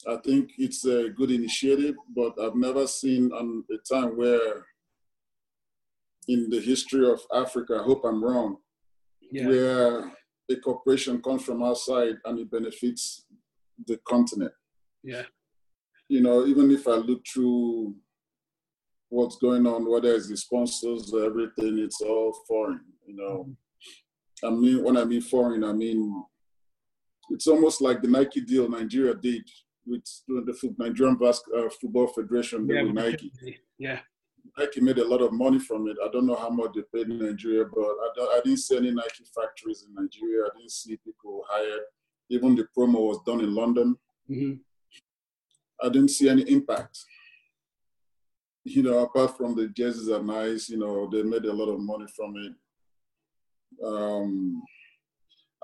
I 0.07 0.17
think 0.25 0.53
it's 0.59 0.85
a 0.85 1.09
good 1.11 1.31
initiative, 1.31 1.97
but 2.15 2.41
I've 2.41 2.55
never 2.55 2.87
seen 2.87 3.31
um, 3.37 3.65
a 3.71 3.79
time 3.79 4.17
where, 4.17 4.67
in 6.29 6.49
the 6.51 6.61
history 6.61 7.09
of 7.11 7.21
Africa, 7.35 7.81
I 7.81 7.85
hope 7.85 8.05
I'm 8.05 8.23
wrong, 8.23 8.59
yeah, 9.33 9.47
where 9.47 10.13
a 10.51 10.57
corporation 10.57 11.21
comes 11.21 11.45
from 11.45 11.63
outside 11.63 12.17
and 12.25 12.39
it 12.39 12.51
benefits 12.51 13.27
the 13.87 13.99
continent. 14.07 14.53
yeah, 15.03 15.23
You 16.09 16.21
know, 16.21 16.47
even 16.47 16.71
if 16.71 16.87
I 16.87 16.95
look 16.95 17.23
through 17.27 17.95
what's 19.09 19.37
going 19.37 19.67
on, 19.67 19.91
whether 19.91 20.15
it's 20.15 20.29
the 20.29 20.37
sponsors 20.37 21.13
or 21.13 21.25
everything, 21.25 21.79
it's 21.79 22.01
all 22.01 22.33
foreign. 22.47 22.81
You 23.07 23.17
know, 23.17 23.57
I 24.45 24.51
mean, 24.51 24.85
when 24.85 24.97
I 24.97 25.05
mean 25.05 25.23
foreign, 25.23 25.65
I 25.65 25.73
mean 25.73 26.25
it's 27.31 27.47
almost 27.47 27.81
like 27.81 28.01
the 28.01 28.09
Nike 28.09 28.41
deal 28.41 28.69
Nigeria 28.69 29.15
did 29.15 29.43
with 29.89 30.05
the 30.27 30.75
Nigerian 30.79 31.17
Bas- 31.17 31.43
uh, 31.57 31.69
Football 31.81 32.09
Federation 32.09 32.69
yeah, 32.69 32.83
with 32.83 32.93
Nike. 32.95 33.33
yeah, 33.79 34.01
Nike 34.57 34.81
made 34.81 34.99
a 34.99 35.07
lot 35.09 35.23
of 35.23 35.33
money 35.33 35.59
from 35.59 35.89
it. 35.89 35.97
I 36.05 36.09
don't 36.13 36.27
know 36.27 36.35
how 36.37 36.51
much 36.51 36.73
they 36.75 36.83
paid 36.95 37.11
in 37.11 37.19
Nigeria, 37.19 37.65
but 37.65 37.81
I, 37.81 38.09
don't, 38.15 38.35
I 38.35 38.41
didn't 38.45 38.59
see 38.61 38.77
any 38.77 38.91
Nike 38.91 39.25
factories 39.35 39.85
in 39.87 39.95
Nigeria. 39.95 40.47
I 40.47 40.59
didn't 40.59 40.73
see 40.73 40.97
people 41.05 41.45
hired. 41.49 41.83
Even 42.31 42.55
the 42.55 42.67
promo 42.77 43.09
was 43.09 43.21
done 43.27 43.41
in 43.41 43.55
London. 43.55 43.97
hmm 44.27 44.55
I 45.81 45.89
didn't 45.89 46.09
see 46.09 46.29
any 46.29 46.43
impact. 46.43 46.99
You 48.65 48.83
know, 48.83 48.99
apart 48.99 49.37
from 49.37 49.55
the 49.55 49.69
jerseys 49.69 50.09
are 50.09 50.23
nice, 50.23 50.69
you 50.69 50.77
know, 50.77 51.09
they 51.11 51.23
made 51.23 51.45
a 51.45 51.53
lot 51.53 51.73
of 51.73 51.79
money 51.81 52.07
from 52.17 52.35
it. 52.37 52.53
Um, 53.87 54.61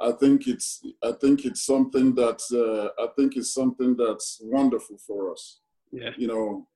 I 0.01 0.13
think 0.13 0.49
it's 0.49 0.83
I 1.03 1.13
think 1.13 1.45
it's 1.45 1.65
something 1.65 2.15
that 2.17 2.41
uh, 2.53 3.03
I 3.03 3.09
think 3.17 3.37
it's 3.37 3.55
something 3.55 3.97
that's 3.97 4.41
wonderful 4.43 4.99
for 4.99 5.33
us. 5.33 5.61
Yeah. 5.93 6.11
You 6.17 6.27
know, 6.27 6.69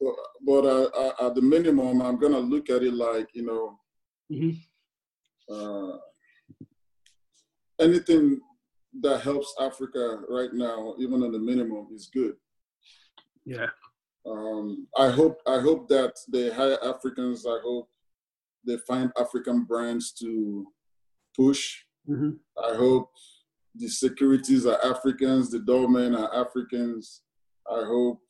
but, 0.00 0.14
but 0.46 0.64
uh, 0.66 1.12
at 1.26 1.34
the 1.34 1.42
minimum, 1.42 2.00
I'm 2.00 2.18
gonna 2.18 2.38
look 2.38 2.70
at 2.70 2.82
it 2.82 2.94
like 2.94 3.28
you 3.34 3.44
know, 3.46 3.78
Mhm. 4.30 4.56
uh, 5.50 5.98
anything 7.80 8.40
that 9.00 9.20
helps 9.20 9.54
Africa 9.60 10.20
right 10.28 10.52
now, 10.52 10.94
even 10.98 11.22
on 11.22 11.32
the 11.32 11.38
minimum, 11.38 11.88
is 11.94 12.08
good. 12.12 12.36
Yeah. 13.44 13.70
Um, 14.26 14.86
I 14.96 15.08
hope 15.10 15.40
I 15.46 15.58
hope 15.60 15.88
that 15.88 16.14
they 16.28 16.50
hire 16.50 16.78
Africans. 16.84 17.46
I 17.46 17.58
hope 17.64 17.88
they 18.66 18.76
find 18.86 19.10
African 19.18 19.64
brands 19.64 20.12
to 20.20 20.66
push. 21.34 21.82
Hmm 22.10 22.30
I 22.62 22.74
hope 22.74 23.10
the 23.74 23.88
securities 23.88 24.66
are 24.66 24.84
Africans, 24.84 25.50
the 25.50 25.60
doormen 25.60 26.14
are 26.14 26.34
Africans. 26.34 27.22
I 27.70 27.82
hope 27.84 28.20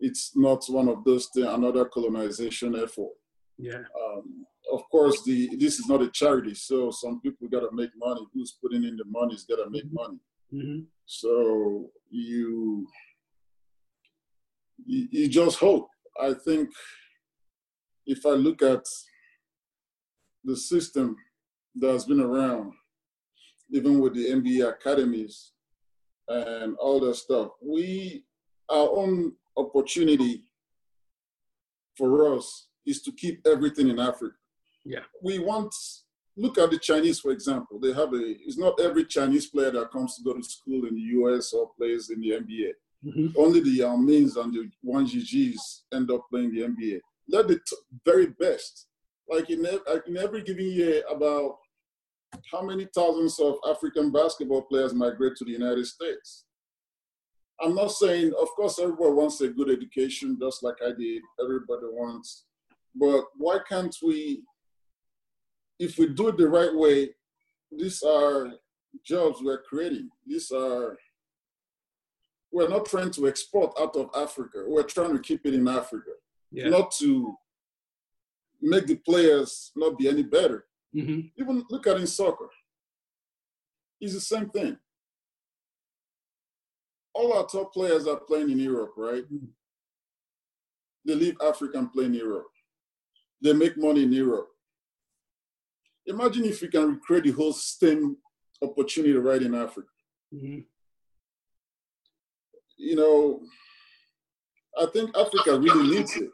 it's 0.00 0.32
not 0.34 0.64
one 0.68 0.88
of 0.88 1.04
those 1.04 1.28
things, 1.34 1.46
another 1.46 1.84
colonization 1.84 2.74
effort. 2.76 3.12
Yeah. 3.58 3.82
Um, 4.02 4.46
of 4.72 4.82
course, 4.90 5.22
the 5.24 5.54
this 5.56 5.78
is 5.78 5.86
not 5.86 6.02
a 6.02 6.10
charity, 6.10 6.54
so 6.54 6.90
some 6.90 7.20
people 7.20 7.46
got 7.48 7.60
to 7.60 7.70
make 7.72 7.90
money. 7.96 8.26
Who's 8.32 8.56
putting 8.62 8.84
in 8.84 8.96
the 8.96 9.04
money 9.06 9.34
is 9.34 9.44
got 9.44 9.56
to 9.56 9.70
make 9.70 9.90
money. 9.92 10.18
hmm 10.50 10.80
So 11.06 11.90
you, 12.10 12.86
you 14.86 15.08
you 15.10 15.28
just 15.28 15.58
hope. 15.58 15.88
I 16.20 16.32
think 16.46 16.70
if 18.06 18.24
I 18.24 18.30
look 18.30 18.62
at 18.62 18.84
the 20.44 20.56
system 20.56 21.16
that's 21.74 22.04
been 22.04 22.20
around, 22.20 22.72
even 23.70 24.00
with 24.00 24.14
the 24.14 24.26
NBA 24.26 24.68
academies 24.68 25.52
and 26.28 26.76
all 26.76 27.00
that 27.00 27.16
stuff, 27.16 27.50
we 27.62 28.24
our 28.70 28.88
own 28.96 29.32
opportunity 29.56 30.42
for 31.96 32.34
us 32.34 32.68
is 32.86 33.02
to 33.02 33.12
keep 33.12 33.46
everything 33.46 33.88
in 33.88 33.98
Africa. 33.98 34.34
Yeah. 34.84 35.00
We 35.22 35.38
want 35.38 35.74
look 36.36 36.58
at 36.58 36.70
the 36.70 36.78
Chinese, 36.78 37.20
for 37.20 37.30
example. 37.30 37.78
They 37.78 37.92
have 37.92 38.12
a 38.12 38.20
it's 38.46 38.58
not 38.58 38.80
every 38.80 39.04
Chinese 39.04 39.46
player 39.46 39.70
that 39.72 39.90
comes 39.90 40.16
to 40.16 40.22
go 40.22 40.34
to 40.34 40.42
school 40.42 40.86
in 40.86 40.94
the 40.94 41.00
US 41.18 41.52
or 41.52 41.70
plays 41.78 42.10
in 42.10 42.20
the 42.20 42.30
NBA. 42.30 42.72
hmm 43.02 43.26
Only 43.36 43.60
the 43.60 43.70
Yao 43.70 43.96
Mings 43.96 44.36
and 44.36 44.52
the 44.52 44.68
Wang 44.82 45.06
Zhizhis 45.06 45.82
end 45.92 46.10
up 46.10 46.26
playing 46.30 46.52
the 46.54 46.62
NBA. 46.62 47.00
Let 47.28 47.48
the 47.48 47.56
t- 47.56 47.76
very 48.04 48.26
best. 48.26 48.86
Like 49.28 49.48
in, 49.48 49.64
ev- 49.64 49.80
like 49.88 50.06
in 50.06 50.16
every 50.18 50.42
given 50.42 50.70
year, 50.70 51.02
about 51.10 51.58
how 52.50 52.62
many 52.62 52.86
thousands 52.94 53.38
of 53.40 53.56
African 53.68 54.10
basketball 54.10 54.62
players 54.62 54.94
migrate 54.94 55.36
to 55.36 55.44
the 55.44 55.50
United 55.52 55.86
States? 55.86 56.44
I'm 57.60 57.74
not 57.74 57.92
saying, 57.92 58.32
of 58.40 58.48
course, 58.56 58.78
everybody 58.78 59.12
wants 59.12 59.40
a 59.40 59.48
good 59.48 59.70
education, 59.70 60.36
just 60.40 60.62
like 60.62 60.76
I 60.84 60.90
did. 60.98 61.22
Everybody 61.40 61.84
wants. 61.84 62.44
But 62.94 63.24
why 63.36 63.58
can't 63.68 63.94
we, 64.02 64.42
if 65.78 65.98
we 65.98 66.08
do 66.08 66.28
it 66.28 66.36
the 66.36 66.48
right 66.48 66.74
way, 66.74 67.10
these 67.70 68.02
are 68.02 68.52
jobs 69.04 69.38
we're 69.42 69.62
creating. 69.62 70.08
These 70.26 70.50
are 70.52 70.96
we're 72.52 72.68
not 72.68 72.86
trying 72.86 73.10
to 73.10 73.26
export 73.26 73.72
out 73.80 73.96
of 73.96 74.10
Africa. 74.16 74.62
We're 74.66 74.84
trying 74.84 75.12
to 75.12 75.18
keep 75.18 75.44
it 75.44 75.54
in 75.54 75.66
Africa, 75.66 76.12
Yeah. 76.52 76.68
not 76.68 76.92
to 77.00 77.36
make 78.62 78.86
the 78.86 78.94
players 78.94 79.72
not 79.74 79.98
be 79.98 80.08
any 80.08 80.22
better. 80.22 80.64
Hmm 80.94 81.20
Even 81.36 81.64
look 81.70 81.86
at 81.86 81.96
in 81.98 82.06
soccer, 82.06 82.48
it's 84.00 84.14
the 84.14 84.20
same 84.20 84.48
thing. 84.50 84.78
All 87.14 87.32
our 87.32 87.46
top 87.46 87.72
players 87.72 88.06
are 88.06 88.20
playing 88.20 88.50
in 88.50 88.58
Europe, 88.58 88.94
right? 88.96 89.24
Mhm. 89.30 89.48
They 91.04 91.14
leave 91.14 91.36
Africa 91.42 91.78
and 91.78 91.92
play 91.92 92.06
in 92.06 92.14
Europe. 92.14 92.48
They 93.42 93.52
make 93.52 93.76
money 93.76 94.02
in 94.04 94.12
Europe. 94.12 94.48
Imagine 96.06 96.44
if 96.44 96.60
we 96.62 96.68
can 96.68 96.92
recreate 96.94 97.24
the 97.24 97.30
whole 97.32 97.52
STEM 97.52 98.16
opportunity 98.62 99.14
right 99.14 99.42
in 99.42 99.54
Africa. 99.54 99.88
hmm 100.30 100.60
you 102.76 102.96
know, 102.96 103.40
I 104.76 104.86
think 104.86 105.16
Africa 105.16 105.58
really 105.58 105.96
needs 105.96 106.16
it. 106.16 106.30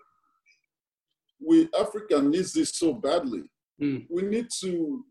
We 1.38 1.68
Africa 1.78 2.20
needs 2.22 2.52
this 2.54 2.70
so 2.70 2.94
badly. 2.94 3.42
Mm. 3.80 4.06
We 4.10 4.22
need 4.22 4.48
to. 4.60 5.04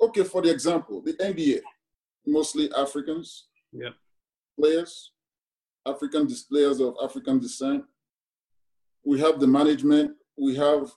Okay, 0.00 0.24
for 0.24 0.42
the 0.42 0.50
example, 0.50 1.02
the 1.02 1.14
NBA, 1.14 1.60
mostly 2.26 2.70
Africans. 2.76 3.46
Yeah. 3.72 3.90
Players, 4.58 5.12
African 5.86 6.28
players 6.50 6.80
of 6.80 6.94
African 7.02 7.38
descent. 7.38 7.84
We 9.04 9.20
have 9.20 9.40
the 9.40 9.46
management. 9.46 10.12
We 10.36 10.56
have 10.56 10.90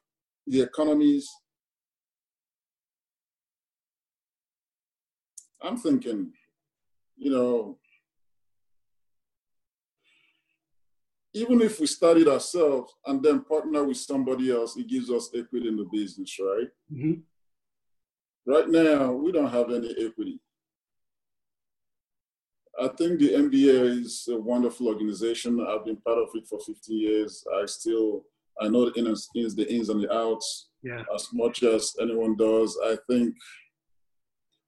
the 0.48 0.62
economies. 0.62 1.30
I'm 5.62 5.78
thinking, 5.78 6.32
you 7.18 7.32
know, 7.32 7.79
even 11.34 11.62
if 11.62 11.80
we 11.80 11.86
start 11.88 12.18
it 12.18 12.28
ourselves 12.28 12.94
and 13.06 13.22
then 13.22 13.42
partner 13.44 13.84
with 13.84 13.98
somebody 13.98 14.52
else, 14.52 14.76
it 14.78 14.88
gives 14.88 15.10
us 15.12 15.30
equity 15.36 15.68
in 15.68 15.78
the 15.78 15.88
business, 15.92 16.38
right? 16.40 16.68
hmm 16.92 17.14
Right 18.46 18.68
now, 18.68 19.12
we 19.12 19.32
don't 19.32 19.50
have 19.52 19.70
any 19.70 19.92
equity. 20.04 20.40
I 22.82 22.88
think 22.88 23.20
the 23.20 23.30
NBA 23.34 24.02
is 24.02 24.28
a 24.32 24.40
wonderful 24.40 24.88
organization. 24.88 25.60
I've 25.60 25.86
been 25.86 25.98
part 25.98 26.18
of 26.18 26.30
it 26.34 26.48
for 26.48 26.60
15 26.60 26.98
years. 26.98 27.44
I 27.62 27.66
still, 27.66 28.24
I 28.60 28.68
know 28.70 28.90
the 28.90 28.98
ins, 29.00 29.30
the 29.56 29.72
ins 29.72 29.90
and 29.90 30.02
the 30.02 30.12
outs 30.12 30.70
Yeah. 30.82 31.04
as 31.14 31.28
much 31.34 31.62
as 31.64 31.94
anyone 32.02 32.36
does. 32.38 32.78
I 32.84 32.98
think, 33.08 33.36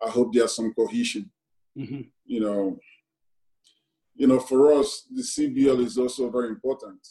I 0.06 0.10
hope 0.10 0.34
there's 0.34 0.56
some 0.56 0.74
cohesion. 0.74 1.32
hmm 1.76 2.02
you 2.26 2.40
know, 2.40 2.78
you 4.22 4.28
know, 4.28 4.40
for 4.40 4.72
us, 4.74 5.08
the 5.12 5.24
CBL 5.24 5.84
is 5.84 5.98
also 5.98 6.30
very 6.30 6.50
important. 6.50 7.02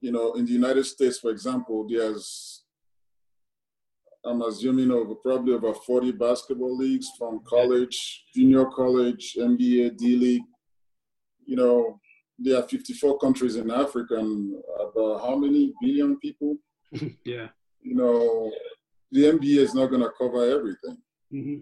You 0.00 0.10
know, 0.10 0.32
in 0.32 0.46
the 0.46 0.52
United 0.52 0.84
States, 0.86 1.18
for 1.18 1.30
example, 1.30 1.86
there's, 1.86 2.64
I'm 4.24 4.40
assuming 4.40 4.90
over 4.90 5.16
probably 5.16 5.52
over 5.52 5.74
40 5.74 6.12
basketball 6.12 6.74
leagues 6.78 7.10
from 7.18 7.42
college, 7.46 8.24
junior 8.34 8.64
college, 8.64 9.36
NBA, 9.38 9.98
D 9.98 10.16
League. 10.16 10.48
You 11.44 11.56
know, 11.56 12.00
there 12.38 12.58
are 12.58 12.66
54 12.66 13.18
countries 13.18 13.56
in 13.56 13.70
Africa 13.70 14.14
and 14.16 14.54
about 14.80 15.20
how 15.26 15.36
many 15.36 15.74
billion 15.78 16.18
people? 16.20 16.56
yeah. 17.26 17.48
You 17.82 17.96
know, 17.96 18.50
the 19.12 19.24
NBA 19.24 19.58
is 19.58 19.74
not 19.74 19.90
going 19.90 20.00
to 20.00 20.10
cover 20.18 20.42
everything 20.50 20.96
hmm 21.30 21.58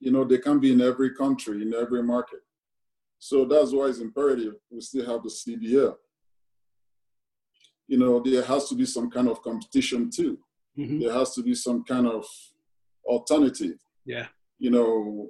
you 0.00 0.10
know, 0.10 0.24
they 0.24 0.38
can 0.38 0.58
be 0.58 0.72
in 0.72 0.80
every 0.80 1.14
country, 1.14 1.60
in 1.62 1.74
every 1.74 2.02
market. 2.02 2.40
So 3.22 3.44
that's 3.44 3.70
why 3.72 3.86
it's 3.86 3.98
imperative 4.00 4.54
we 4.70 4.80
still 4.80 5.04
have 5.06 5.22
the 5.22 5.28
CBL. 5.28 5.94
You 7.86 7.98
know, 7.98 8.20
there 8.20 8.42
has 8.42 8.68
to 8.70 8.74
be 8.74 8.86
some 8.86 9.10
kind 9.10 9.28
of 9.28 9.42
competition 9.42 10.10
too. 10.10 10.38
hmm 10.74 10.98
There 11.00 11.12
has 11.12 11.34
to 11.34 11.42
be 11.42 11.54
some 11.54 11.84
kind 11.84 12.06
of 12.06 12.24
alternative. 13.04 13.78
Yeah. 14.06 14.26
You 14.58 14.70
know, 14.70 15.28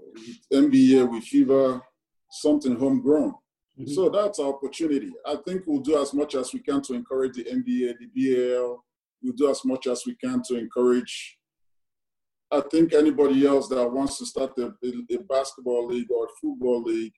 NBA 0.53 1.11
with 1.11 1.25
FIBA, 1.25 1.83
something 2.31 2.77
homegrown. 2.77 3.35
Mhm. 3.79 3.89
So 3.95 4.09
that's 4.09 4.39
our 4.39 4.53
opportunity. 4.55 5.11
I 5.27 5.37
think 5.45 5.67
we'll 5.67 5.81
do 5.81 6.01
as 6.01 6.15
much 6.15 6.35
as 6.37 6.53
we 6.55 6.61
can 6.61 6.81
to 6.83 6.95
encourage 6.95 7.35
the 7.37 7.45
NBA, 7.45 7.95
the 7.99 8.09
BAL. 8.15 8.85
We'll 9.23 9.33
do 9.43 9.51
as 9.51 9.65
much 9.65 9.87
as 9.89 10.03
we 10.07 10.15
can 10.15 10.43
to 10.49 10.57
encourage. 10.57 11.39
I 12.53 12.61
think 12.71 12.93
anybody 12.93 13.47
else 13.47 13.69
that 13.69 13.93
wants 13.93 14.19
to 14.19 14.27
start 14.27 14.53
a, 14.59 14.67
a, 14.85 14.91
a 15.17 15.19
basketball 15.29 15.87
league 15.87 16.11
or 16.11 16.25
a 16.27 16.29
football 16.41 16.83
league 16.83 17.15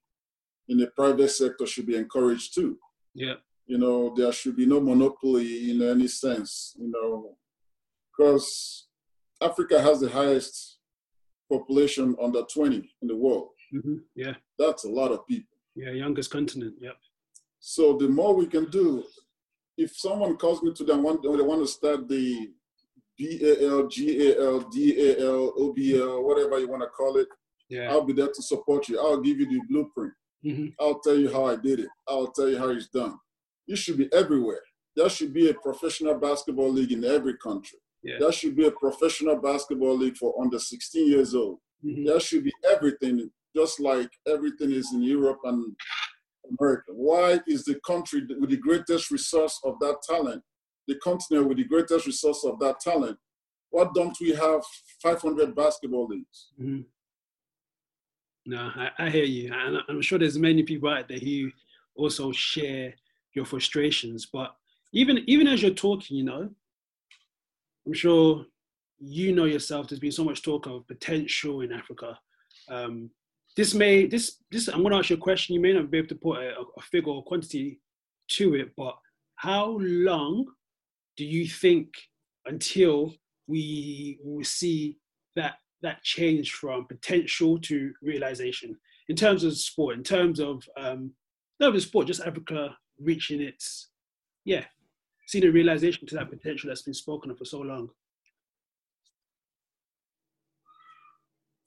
in 0.69 0.79
the 0.79 0.87
private 0.89 1.29
sector 1.29 1.67
should 1.67 1.87
be 1.87 1.97
encouraged 1.97 2.55
too. 2.55 2.79
Yeah. 3.15 3.35
You 3.67 3.79
know, 3.79 4.15
there 4.17 4.33
should 4.33 4.57
be 4.57 4.67
no 4.67 4.81
monopoly 4.81 5.71
in 5.71 5.83
any 5.83 6.09
sense, 6.09 6.75
you 6.79 6.91
know, 6.91 7.37
because 8.11 8.89
Africa 9.41 9.81
has 9.81 10.01
the 10.01 10.09
highest 10.09 10.79
population 11.51 12.17
under 12.21 12.43
20 12.43 12.77
in 13.03 13.09
the 13.09 13.17
world. 13.17 13.49
hmm 13.71 13.97
Yeah. 14.15 14.35
That's 14.59 14.85
a 14.85 14.89
lot 14.91 15.13
of 15.13 15.27
people. 15.27 15.49
Yeah. 15.75 15.91
Youngest 15.91 16.31
continent. 16.31 16.75
Yep. 16.81 16.97
So 17.61 17.97
the 17.97 18.09
more 18.09 18.35
we 18.35 18.47
can 18.47 18.67
do, 18.71 19.05
if 19.79 19.97
someone 19.97 20.37
calls 20.37 20.63
me 20.63 20.73
to 20.75 20.85
them, 20.85 21.03
want, 21.03 21.23
they 21.23 21.29
want 21.29 21.63
to 21.63 21.67
start 21.67 22.09
the 22.09 22.51
BAL, 23.19 23.85
GAL, 23.89 24.59
DAL, 24.71 25.53
OBL, 25.59 26.25
whatever 26.25 26.59
you 26.59 26.69
want 26.69 26.83
to 26.83 26.89
call 26.89 27.17
it, 27.19 27.29
Yeah. 27.69 27.91
I'll 27.91 28.05
be 28.05 28.13
there 28.13 28.29
to 28.29 28.43
support 28.43 28.89
you. 28.89 28.99
I'll 28.99 29.21
give 29.21 29.39
you 29.41 29.47
the 29.47 29.61
blueprint. 29.69 30.13
Mm-hmm. 30.45 30.67
I'll 30.81 31.01
tell 31.01 31.17
you 31.17 31.33
how 31.33 31.47
I 31.47 31.57
did 31.57 31.81
it. 31.81 31.89
I'll 32.09 32.33
tell 32.33 32.49
you 32.49 32.59
how 32.59 32.71
it's 32.71 32.89
done. 32.89 33.19
You 33.67 33.77
should 33.77 33.99
be 33.99 34.13
everywhere. 34.13 34.63
There 34.97 35.09
should 35.09 35.33
be 35.33 35.49
a 35.49 35.55
professional 35.55 36.15
basketball 36.15 36.71
league 36.71 36.93
in 36.93 37.05
every 37.05 37.37
country. 37.39 37.79
Yeah. 38.03 38.17
There 38.19 38.33
should 38.33 38.57
be 38.57 38.67
a 38.67 38.73
professional 38.73 39.37
basketball 39.37 39.97
league 39.97 40.17
for 40.17 40.35
under 40.41 40.59
16 40.59 41.09
years 41.09 41.35
old. 41.35 41.59
Mm-hmm. 41.85 42.05
There 42.05 42.21
should 42.21 42.45
be 42.45 42.53
everything, 42.69 43.31
just 43.57 43.81
like 43.81 44.11
everything 44.27 44.73
is 44.73 44.93
in 44.93 45.03
Europe 45.03 45.39
and 45.45 45.75
America. 46.59 46.93
Why 46.93 47.41
is 47.47 47.65
the 47.65 47.79
country 47.87 48.27
with 48.39 48.51
the 48.51 48.57
greatest 48.57 49.11
resource 49.11 49.59
of 49.65 49.79
that 49.81 50.03
talent, 50.09 50.43
the 50.89 50.97
continent 50.97 51.49
with 51.49 51.59
the 51.59 51.65
greatest 51.65 52.07
resource 52.07 52.45
of 52.45 52.59
that 52.59 52.81
talent, 52.81 53.17
what 53.71 53.95
don't 53.95 54.17
we 54.21 54.31
have 54.31 54.63
500 55.03 55.55
basketball 55.57 56.07
leagues? 56.07 56.53
Mm-hmm. 56.61 56.83
No, 58.45 58.71
I, 58.75 58.91
I, 58.99 59.11
hear 59.11 59.25
you. 59.25 59.53
And 59.53 59.79
I'm 59.89 60.03
sure 60.03 60.19
there's 60.19 60.39
many 60.39 60.63
people 60.63 60.89
out 60.89 61.09
there 61.09 61.19
who 61.19 61.51
also 61.95 62.33
share 62.33 62.93
your 63.35 63.45
frustrations. 63.45 64.27
But 64.27 64.55
even 64.93 65.23
even 65.27 65.47
as 65.47 65.63
you're 65.63 65.73
talking, 65.73 66.17
you 66.17 66.25
know, 66.25 66.51
I'm 67.87 67.93
sure 67.93 68.45
you 68.99 69.33
know 69.33 69.45
yourself. 69.45 69.89
There's 69.89 70.01
been 70.01 70.13
so 70.13 70.25
much 70.25 70.43
talk 70.43 70.67
of 70.67 70.87
potential 70.87 71.61
in 71.61 71.73
Africa. 71.73 72.19
Um, 72.69 73.11
this 73.57 73.75
may 73.75 74.07
this 74.07 74.39
this 74.51 74.69
I'm 74.69 74.81
going 74.81 74.93
to 74.93 74.99
ask 74.99 75.11
you 75.11 75.17
a 75.17 75.21
question. 75.21 75.55
You 75.55 75.61
may 75.61 75.73
not 75.73 75.91
be 75.91 75.99
able 75.99 76.09
to 76.09 76.15
put 76.15 76.39
a, 76.39 76.55
a 76.77 76.83
figure 76.83 77.13
or 77.13 77.23
quantity 77.23 77.81
to 78.33 78.55
it, 78.55 78.73
but 78.77 78.97
how 79.37 79.79
long 79.81 80.47
do 81.17 81.25
you 81.25 81.47
think 81.47 81.89
until 82.47 83.15
we 83.47 84.19
will 84.23 84.45
see 84.45 84.99
that 85.37 85.57
that 85.83 86.03
change 86.03 86.53
from 86.53 86.87
potential 86.87 87.59
to 87.59 87.93
realization 88.03 88.77
in 89.09 89.17
terms 89.17 89.45
of 89.45 89.57
sport, 89.57 89.97
in 89.97 90.03
terms 90.03 90.41
of 90.41 90.63
um, 90.77 91.13
not 91.61 91.75
just 91.75 91.89
sport, 91.89 92.07
just 92.07 92.23
Africa 92.23 92.77
reaching 93.01 93.41
its 93.41 93.91
yeah, 94.45 94.65
seeing 95.27 95.45
a 95.45 95.51
realization 95.51 96.07
to 96.07 96.15
that 96.17 96.31
potential 96.31 96.69
that's 96.69 96.83
been 96.83 96.95
spoken 96.95 97.31
of 97.31 97.39
for 97.39 97.45
so 97.45 97.61
long. 97.61 97.89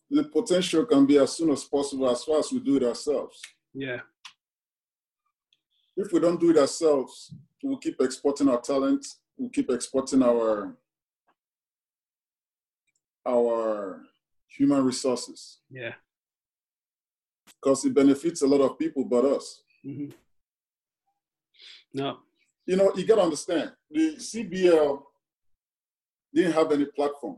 The 0.10 0.24
potential 0.26 0.86
can 0.86 1.06
be 1.06 1.18
as 1.18 1.36
soon 1.36 1.52
as 1.52 1.64
possible 1.64 2.10
as 2.10 2.24
far 2.24 2.40
as 2.40 2.52
we 2.52 2.60
do 2.60 2.78
it 2.78 2.84
ourselves. 2.84 3.42
Yeah. 3.74 4.02
If 5.98 6.12
we 6.12 6.20
don't 6.20 6.40
do 6.40 6.52
it 6.52 6.58
ourselves, 6.58 7.34
we'll 7.64 7.78
keep 7.78 8.00
exporting 8.00 8.50
our 8.50 8.62
talent, 8.62 9.06
we'll 9.38 9.50
keep 9.50 9.72
exporting 9.72 10.22
our 10.22 10.78
our 13.28 14.02
human 14.48 14.84
resources. 14.84 15.60
Yeah. 15.70 15.94
Because 17.62 17.86
it 17.86 17.94
benefits 17.94 18.42
a 18.42 18.48
lot 18.48 18.62
of 18.62 18.78
people 18.78 19.06
but 19.06 19.26
us. 19.26 19.64
Mm-hmm. 19.86 20.12
No. 21.94 22.18
You 22.66 22.76
know, 22.76 22.92
you 22.96 23.06
got 23.06 23.16
to 23.16 23.22
understand 23.22 23.72
the 23.90 24.16
CBL 24.18 25.02
didn't 26.34 26.54
have 26.54 26.72
any 26.72 26.86
platform. 26.86 27.38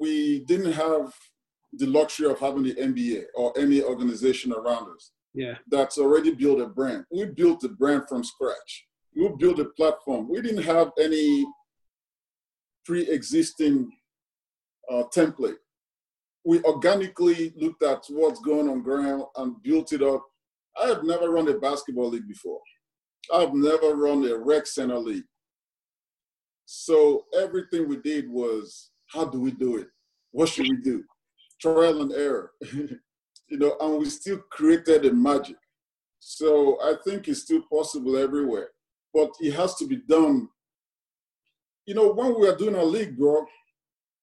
We 0.00 0.40
didn't 0.40 0.72
have 0.72 1.12
the 1.72 1.86
luxury 1.86 2.30
of 2.30 2.38
having 2.38 2.62
the 2.62 2.74
NBA 2.74 3.24
or 3.34 3.52
any 3.58 3.82
organization 3.82 4.52
around 4.52 4.88
us. 4.94 5.12
Yeah. 5.34 5.54
That's 5.68 5.98
already 5.98 6.32
built 6.32 6.60
a 6.60 6.66
brand. 6.66 7.04
We 7.10 7.26
built 7.26 7.60
the 7.60 7.68
brand 7.68 8.08
from 8.08 8.24
scratch. 8.24 8.86
We 9.14 9.28
built 9.38 9.58
a 9.58 9.66
platform. 9.66 10.28
We 10.28 10.40
didn't 10.40 10.62
have 10.62 10.92
any 10.98 11.44
pre-existing 12.84 13.90
uh, 14.90 15.04
template. 15.14 15.56
We 16.44 16.62
organically 16.62 17.54
looked 17.56 17.82
at 17.82 18.04
what's 18.10 18.40
going 18.40 18.68
on 18.68 18.82
ground 18.82 19.24
and 19.36 19.62
built 19.62 19.92
it 19.92 20.02
up. 20.02 20.24
I 20.80 20.88
have 20.88 21.04
never 21.04 21.30
run 21.30 21.48
a 21.48 21.58
basketball 21.58 22.10
league 22.10 22.28
before. 22.28 22.60
I've 23.32 23.54
never 23.54 23.94
run 23.94 24.26
a 24.26 24.36
rec 24.36 24.66
center 24.66 24.98
league. 24.98 25.24
So 26.66 27.24
everything 27.38 27.88
we 27.88 27.96
did 27.96 28.28
was, 28.28 28.90
how 29.08 29.24
do 29.26 29.40
we 29.40 29.52
do 29.52 29.76
it? 29.76 29.88
What 30.32 30.48
should 30.48 30.68
we 30.68 30.76
do? 30.76 31.04
Trial 31.60 32.02
and 32.02 32.12
error, 32.12 32.52
you 32.72 32.98
know, 33.58 33.76
and 33.80 33.98
we 33.98 34.06
still 34.06 34.38
created 34.50 35.06
a 35.06 35.12
magic. 35.12 35.56
So 36.18 36.78
I 36.82 36.94
think 37.06 37.28
it's 37.28 37.42
still 37.42 37.62
possible 37.70 38.16
everywhere, 38.16 38.70
but 39.12 39.30
it 39.40 39.52
has 39.52 39.74
to 39.76 39.86
be 39.86 39.96
done. 40.08 40.48
You 41.86 41.94
know, 41.94 42.12
when 42.12 42.38
we 42.40 42.48
are 42.48 42.56
doing 42.56 42.74
a 42.74 42.84
league, 42.84 43.16
bro, 43.16 43.44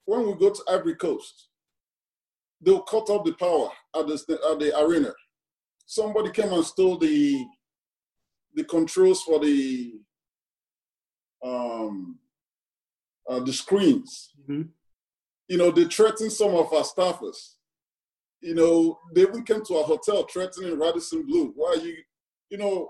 when 0.05 0.27
we 0.27 0.33
go 0.35 0.49
to 0.49 0.63
Ivory 0.69 0.95
Coast, 0.95 1.49
they'll 2.61 2.81
cut 2.81 3.09
off 3.09 3.25
the 3.25 3.33
power 3.33 3.69
at 3.95 4.07
the, 4.07 4.13
at 4.51 4.59
the 4.59 4.79
arena. 4.79 5.13
Somebody 5.85 6.31
came 6.31 6.53
and 6.53 6.65
stole 6.65 6.97
the 6.97 7.43
the 8.53 8.63
controls 8.65 9.21
for 9.23 9.39
the 9.39 9.93
um, 11.43 12.19
uh, 13.29 13.39
the 13.39 13.53
screens. 13.53 14.31
Mm-hmm. 14.41 14.63
You 15.47 15.57
know, 15.57 15.71
they 15.71 15.85
threatened 15.85 16.31
some 16.31 16.53
of 16.55 16.71
our 16.73 16.83
staffers. 16.83 17.55
You 18.41 18.55
know, 18.55 18.99
they 19.13 19.25
we 19.25 19.43
came 19.43 19.63
to 19.65 19.75
our 19.77 19.83
hotel 19.83 20.25
threatening 20.31 20.79
Radisson 20.79 21.25
Blu. 21.25 21.53
Why 21.55 21.77
you? 21.81 21.95
You 22.49 22.57
know, 22.57 22.89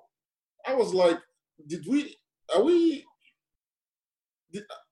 I 0.66 0.74
was 0.74 0.94
like, 0.94 1.20
did 1.68 1.86
we? 1.88 2.16
Are 2.56 2.64
we? 2.64 3.06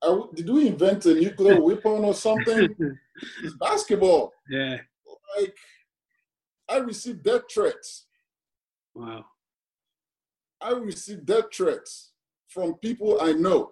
Did, 0.02 0.10
are, 0.10 0.30
did 0.34 0.50
we 0.50 0.68
invent 0.68 1.06
a 1.06 1.14
nuclear 1.14 1.62
weapon 1.62 2.04
or 2.06 2.14
something? 2.14 2.76
it's 3.44 3.56
basketball. 3.56 4.34
Yeah. 4.50 4.78
Like, 5.38 5.56
I 6.70 6.78
received 6.78 7.24
death 7.24 7.44
threats. 7.52 8.06
Wow. 8.94 9.26
I 10.62 10.72
received 10.72 11.26
death 11.26 11.46
threats 11.54 12.12
from 12.48 12.76
people 12.76 13.20
I 13.22 13.34
know. 13.34 13.72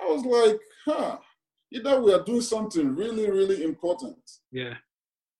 I 0.00 0.06
was 0.06 0.24
like, 0.24 0.60
huh, 0.84 1.18
either 1.72 2.00
we 2.00 2.12
are 2.12 2.22
doing 2.22 2.40
something 2.40 2.94
really, 2.94 3.30
really 3.30 3.64
important. 3.64 4.18
Yeah. 4.50 4.74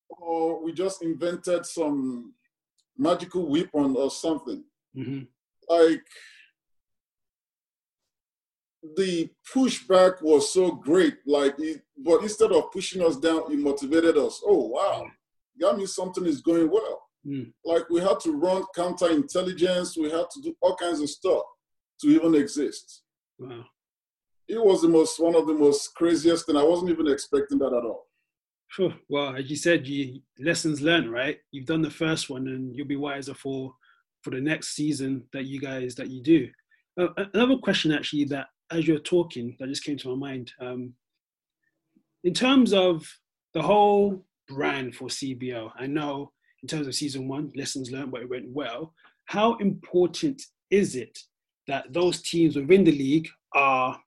Or 0.08 0.62
we 0.62 0.72
just 0.72 1.02
invented 1.02 1.66
some 1.66 2.34
magical 2.96 3.48
weapon 3.48 3.96
or 3.96 4.10
something. 4.10 4.64
Mm-hmm. 4.96 5.22
Like, 5.68 6.04
the 8.96 9.28
pushback 9.52 10.22
was 10.22 10.52
so 10.52 10.72
great. 10.72 11.16
Like, 11.26 11.54
it, 11.58 11.82
but 11.98 12.22
instead 12.22 12.52
of 12.52 12.70
pushing 12.72 13.02
us 13.02 13.16
down, 13.16 13.52
it 13.52 13.58
motivated 13.58 14.16
us. 14.16 14.40
Oh, 14.44 14.66
wow, 14.68 15.06
that 15.58 15.76
means 15.76 15.94
something 15.94 16.26
is 16.26 16.40
going 16.40 16.70
well. 16.70 17.04
Mm. 17.26 17.52
Like 17.64 17.88
we 17.88 18.00
had 18.00 18.20
to 18.20 18.36
run 18.36 18.64
counterintelligence, 18.76 19.96
we 19.96 20.10
had 20.10 20.28
to 20.30 20.40
do 20.42 20.54
all 20.60 20.76
kinds 20.76 21.00
of 21.00 21.08
stuff 21.08 21.42
to 22.00 22.08
even 22.08 22.34
exist. 22.34 23.02
Wow. 23.38 23.64
It 24.46 24.62
was 24.62 24.82
the 24.82 24.88
most 24.88 25.18
one 25.18 25.34
of 25.34 25.46
the 25.46 25.54
most 25.54 25.94
craziest 25.94 26.48
and 26.48 26.58
I 26.58 26.62
wasn't 26.62 26.90
even 26.90 27.08
expecting 27.08 27.58
that 27.58 27.72
at 27.72 27.84
all. 27.84 28.06
Well, 29.08 29.36
as 29.36 29.48
you 29.48 29.56
said, 29.56 29.86
you 29.86 30.20
lessons 30.38 30.82
learned, 30.82 31.10
right? 31.10 31.38
You've 31.50 31.66
done 31.66 31.82
the 31.82 31.90
first 31.90 32.28
one 32.28 32.48
and 32.48 32.74
you'll 32.74 32.86
be 32.86 32.96
wiser 32.96 33.34
for 33.34 33.72
for 34.22 34.30
the 34.30 34.40
next 34.40 34.74
season 34.74 35.24
that 35.32 35.44
you 35.46 35.60
guys 35.60 35.94
that 35.94 36.10
you 36.10 36.22
do. 36.22 36.48
Uh, 37.00 37.08
another 37.32 37.56
question 37.56 37.92
actually 37.92 38.24
that 38.24 38.48
as 38.70 38.86
you're 38.86 38.98
talking 38.98 39.56
that 39.58 39.68
just 39.68 39.84
came 39.84 39.96
to 39.98 40.14
my 40.14 40.28
mind. 40.28 40.52
Um, 40.60 40.94
in 42.22 42.34
terms 42.34 42.72
of 42.72 43.06
the 43.52 43.62
whole 43.62 44.24
brand 44.48 44.94
for 44.94 45.08
CBL, 45.08 45.70
I 45.78 45.86
know 45.86 46.32
in 46.62 46.68
terms 46.68 46.86
of 46.86 46.94
season 46.94 47.28
one, 47.28 47.52
lessons 47.54 47.90
learned, 47.90 48.10
but 48.10 48.22
it 48.22 48.30
went 48.30 48.48
well. 48.48 48.94
How 49.26 49.56
important 49.56 50.40
is 50.70 50.96
it 50.96 51.18
that 51.66 51.92
those 51.92 52.22
teams 52.22 52.56
within 52.56 52.84
the 52.84 52.92
league 52.92 53.28
are 53.54 54.00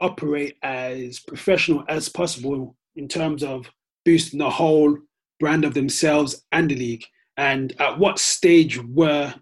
operate 0.00 0.56
as 0.62 1.20
professional 1.20 1.84
as 1.88 2.08
possible 2.08 2.76
in 2.96 3.06
terms 3.06 3.44
of 3.44 3.70
boosting 4.04 4.40
the 4.40 4.50
whole 4.50 4.96
brand 5.38 5.64
of 5.64 5.74
themselves 5.74 6.44
and 6.50 6.68
the 6.68 6.74
league? 6.74 7.04
And 7.36 7.72
at 7.80 7.96
what 7.96 8.18
stage 8.18 8.82
were 8.82 9.32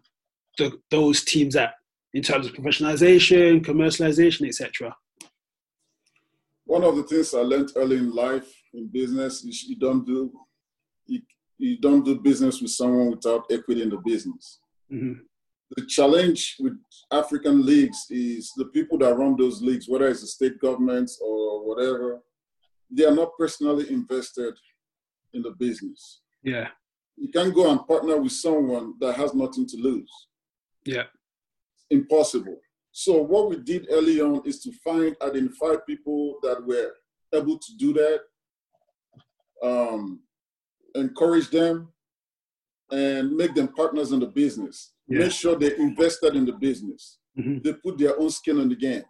the, 0.58 0.78
those 0.90 1.24
teams 1.24 1.56
at 1.56 1.74
in 2.16 2.22
terms 2.22 2.46
of 2.46 2.54
professionalization, 2.54 3.62
commercialization, 3.62 4.48
etc.? 4.48 4.96
One 6.64 6.82
of 6.82 6.96
the 6.96 7.02
things 7.02 7.34
I 7.34 7.40
learned 7.40 7.72
early 7.76 7.98
in 7.98 8.10
life 8.10 8.50
in 8.72 8.88
business 8.88 9.44
is 9.44 9.64
you 9.64 9.76
don't 9.76 10.04
do 10.06 10.32
you, 11.06 11.20
you 11.58 11.78
don't 11.78 12.04
do 12.06 12.18
business 12.18 12.62
with 12.62 12.70
someone 12.70 13.10
without 13.10 13.44
equity 13.50 13.82
in 13.82 13.90
the 13.90 13.98
business. 13.98 14.60
Mm-hmm. 14.90 15.20
The 15.76 15.84
challenge 15.86 16.56
with 16.58 16.78
African 17.12 17.66
leagues 17.66 18.06
is 18.08 18.50
the 18.56 18.66
people 18.76 18.96
that 18.98 19.14
run 19.14 19.36
those 19.36 19.60
leagues, 19.60 19.86
whether 19.86 20.08
it's 20.08 20.22
the 20.22 20.26
state 20.26 20.58
governments 20.58 21.20
or 21.22 21.66
whatever, 21.68 22.22
they 22.90 23.04
are 23.04 23.14
not 23.14 23.36
personally 23.38 23.90
invested 23.90 24.54
in 25.34 25.42
the 25.42 25.50
business. 25.50 26.20
Yeah. 26.42 26.68
You 27.16 27.28
can't 27.28 27.54
go 27.54 27.70
and 27.70 27.86
partner 27.86 28.16
with 28.16 28.32
someone 28.32 28.94
that 29.00 29.16
has 29.16 29.34
nothing 29.34 29.66
to 29.66 29.76
lose. 29.76 30.12
Yeah. 30.86 31.08
Impossible. 31.90 32.58
So 32.92 33.22
what 33.22 33.50
we 33.50 33.56
did 33.56 33.86
early 33.90 34.20
on 34.20 34.42
is 34.46 34.60
to 34.62 34.72
find, 34.84 35.14
identify 35.22 35.74
people 35.86 36.36
that 36.42 36.64
were 36.66 36.92
able 37.34 37.58
to 37.58 37.76
do 37.76 37.92
that. 37.94 38.20
Um, 39.62 40.20
encourage 40.94 41.50
them, 41.50 41.92
and 42.90 43.36
make 43.36 43.54
them 43.54 43.68
partners 43.68 44.12
in 44.12 44.20
the 44.20 44.26
business. 44.26 44.92
Yeah. 45.08 45.20
Make 45.20 45.32
sure 45.32 45.56
they 45.56 45.76
invested 45.76 46.36
in 46.36 46.44
the 46.46 46.52
business. 46.52 47.18
Mhm. 47.38 47.62
They 47.62 47.72
put 47.74 47.98
their 47.98 48.18
own 48.18 48.30
skin 48.30 48.58
in 48.58 48.68
the 48.68 48.76
game. 48.76 49.04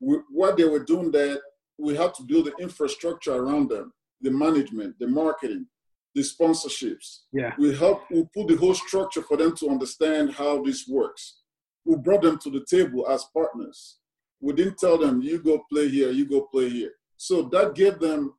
We, 0.00 0.16
while 0.30 0.56
they 0.56 0.64
were 0.64 0.84
doing 0.84 1.10
that, 1.12 1.40
we 1.78 1.94
had 1.94 2.14
to 2.14 2.22
build 2.22 2.46
the 2.46 2.54
infrastructure 2.58 3.34
around 3.34 3.68
them, 3.70 3.92
the 4.20 4.30
management, 4.30 4.98
the 4.98 5.06
marketing, 5.06 5.66
the 6.14 6.22
sponsorships. 6.22 7.20
Yeah. 7.32 7.54
We 7.58 7.74
help. 7.74 8.02
We 8.10 8.24
put 8.34 8.48
the 8.48 8.56
whole 8.56 8.74
structure 8.74 9.22
for 9.22 9.36
them 9.36 9.54
to 9.56 9.68
understand 9.68 10.32
how 10.32 10.62
this 10.62 10.86
works. 10.88 11.41
We 11.84 11.96
brought 11.96 12.22
them 12.22 12.38
to 12.38 12.50
the 12.50 12.64
table 12.64 13.08
as 13.08 13.24
partners. 13.34 13.98
We 14.40 14.52
didn't 14.52 14.78
tell 14.78 14.98
them 14.98 15.22
you 15.22 15.38
go 15.42 15.64
play 15.70 15.88
here, 15.88 16.10
you 16.10 16.26
go 16.26 16.42
play 16.42 16.68
here. 16.68 16.92
So 17.16 17.42
that 17.52 17.74
gave 17.74 17.98
them, 18.00 18.34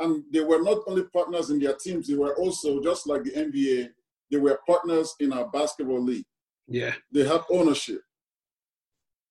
and 0.00 0.24
they 0.32 0.40
were 0.40 0.62
not 0.62 0.82
only 0.86 1.04
partners 1.04 1.50
in 1.50 1.58
their 1.58 1.74
teams, 1.74 2.06
they 2.08 2.14
were 2.14 2.34
also 2.36 2.82
just 2.82 3.06
like 3.06 3.24
the 3.24 3.30
NBA. 3.32 3.88
They 4.30 4.36
were 4.38 4.60
partners 4.66 5.14
in 5.20 5.32
our 5.32 5.48
basketball 5.48 6.02
league 6.02 6.26
Yeah. 6.68 6.94
they 7.12 7.24
have 7.24 7.44
ownership. 7.50 8.00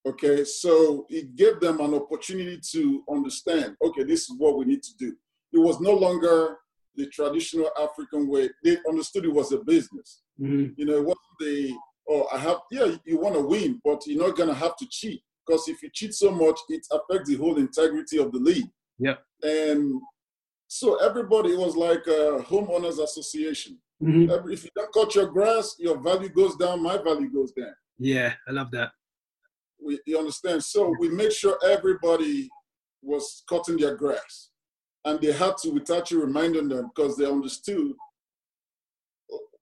Okay, 0.08 0.43
so 0.45 1.06
it 1.10 1.36
gave 1.36 1.60
them 1.60 1.80
an 1.82 1.93
opportunity 1.95 2.60
to 2.71 3.04
understand, 3.10 3.76
okay, 3.84 4.04
this 4.04 4.30
is 4.30 4.36
what 4.38 4.58
we 4.58 4.65
need 4.65 4.84
to 4.84 4.95
do. 4.98 5.15
It 5.52 5.58
was 5.58 5.80
no 5.80 5.93
longer 5.93 6.58
the 6.95 7.08
traditional 7.08 7.69
African 7.80 8.28
way. 8.28 8.50
They 8.63 8.78
understood 8.88 9.26
it 9.26 9.34
was 9.34 9.52
a 9.52 9.58
business. 9.58 10.21
Mhm. 10.39 10.76
You 10.78 10.86
know, 10.86 10.93
it 10.98 11.04
wasn't 11.06 11.38
the, 11.39 11.76
oh, 12.10 12.28
I 12.34 12.38
have, 12.38 12.58
yeah, 12.72 12.96
you 13.06 13.18
want 13.20 13.36
to 13.36 13.41
win, 13.41 13.82
but 13.84 14.06
you're 14.06 14.26
not 14.26 14.36
going 14.38 14.50
to 14.50 14.56
have 14.56 14.76
to 14.78 14.88
cheat. 14.89 15.22
Because 15.46 15.68
if 15.68 15.82
you 15.84 15.89
cheat 15.94 16.13
so 16.13 16.32
much, 16.32 16.60
it 16.70 16.86
affects 16.91 17.30
the 17.30 17.36
whole 17.36 17.58
integrity 17.58 18.18
of 18.18 18.32
the 18.32 18.39
league. 18.39 18.70
Yeah. 18.98 19.15
And 19.44 20.02
so 20.68 20.96
everybody 21.06 21.56
was 21.56 21.76
like 21.76 22.06
a 22.08 22.44
homeowners 22.50 23.04
association. 23.04 23.80
Mhm. 24.02 24.52
If 24.52 24.63
you 24.65 24.72
don't 24.76 24.94
cut 24.94 25.15
your 25.15 25.28
grass, 25.28 25.76
your 25.80 26.02
value 26.02 26.30
goes 26.30 26.56
down, 26.56 26.82
my 26.82 26.98
value 26.98 27.32
goes 27.32 27.52
down. 27.52 27.74
Yeah. 28.00 28.34
I 28.48 28.52
love 28.52 28.72
that. 28.72 28.91
We, 29.84 30.00
you 30.06 30.18
understand? 30.18 30.63
So 30.63 30.94
we 31.00 31.10
make 31.10 31.32
sure 31.32 31.58
everybody 31.63 32.50
was 33.02 33.44
cutting 33.48 33.78
their 33.78 33.96
grass. 33.96 34.50
And 35.06 35.22
they 35.22 35.32
had 35.32 35.58
to, 35.58 35.70
without 35.70 36.10
you 36.10 36.20
reminding 36.22 36.68
them, 36.70 36.89
because 36.94 37.15
they 37.15 37.26
understood. 37.26 37.94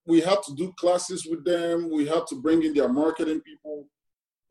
We 0.05 0.21
had 0.21 0.43
to 0.43 0.53
do 0.55 0.73
classes 0.77 1.25
with 1.25 1.45
them. 1.45 1.89
We 1.91 2.05
had 2.07 2.27
to 2.27 2.35
bring 2.41 2.63
in 2.63 2.73
their 2.73 2.89
marketing 2.89 3.41
people. 3.41 3.87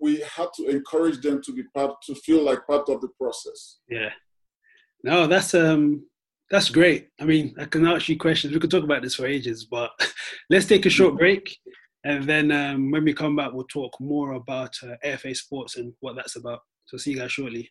We 0.01 0.21
had 0.21 0.49
to 0.57 0.69
encourage 0.69 1.21
them 1.21 1.43
to 1.43 1.53
be 1.53 1.63
part, 1.75 1.97
to 2.07 2.15
feel 2.15 2.43
like 2.43 2.67
part 2.67 2.89
of 2.89 3.01
the 3.01 3.09
process. 3.21 3.79
Yeah. 3.89 4.11
No, 5.05 5.27
that's 5.27 5.55
um 5.55 6.07
that's 6.51 6.69
great. 6.69 7.09
I 7.21 7.25
mean, 7.25 7.55
I 7.59 7.65
can 7.65 7.87
ask 7.87 8.09
you 8.09 8.19
questions. 8.19 8.53
We 8.53 8.61
could 8.61 8.71
talk 8.71 8.85
about 8.85 9.03
this 9.03 9.15
for 9.15 9.27
ages, 9.27 9.65
but 9.65 9.91
let's 10.51 10.67
take 10.67 10.87
a 10.87 10.91
short 10.91 11.17
break, 11.17 11.57
and 12.05 12.25
then 12.25 12.53
um, 12.53 12.91
when 12.91 13.05
we 13.05 13.15
come 13.15 13.37
back, 13.37 13.53
we'll 13.53 13.65
talk 13.65 13.99
more 14.01 14.33
about 14.33 14.77
uh, 14.83 14.95
AFA 15.03 15.35
Sports 15.35 15.77
and 15.77 15.95
what 16.01 16.15
that's 16.15 16.37
about. 16.37 16.61
So 16.85 16.99
see 16.99 17.13
you 17.13 17.19
guys 17.19 17.33
shortly. 17.33 17.71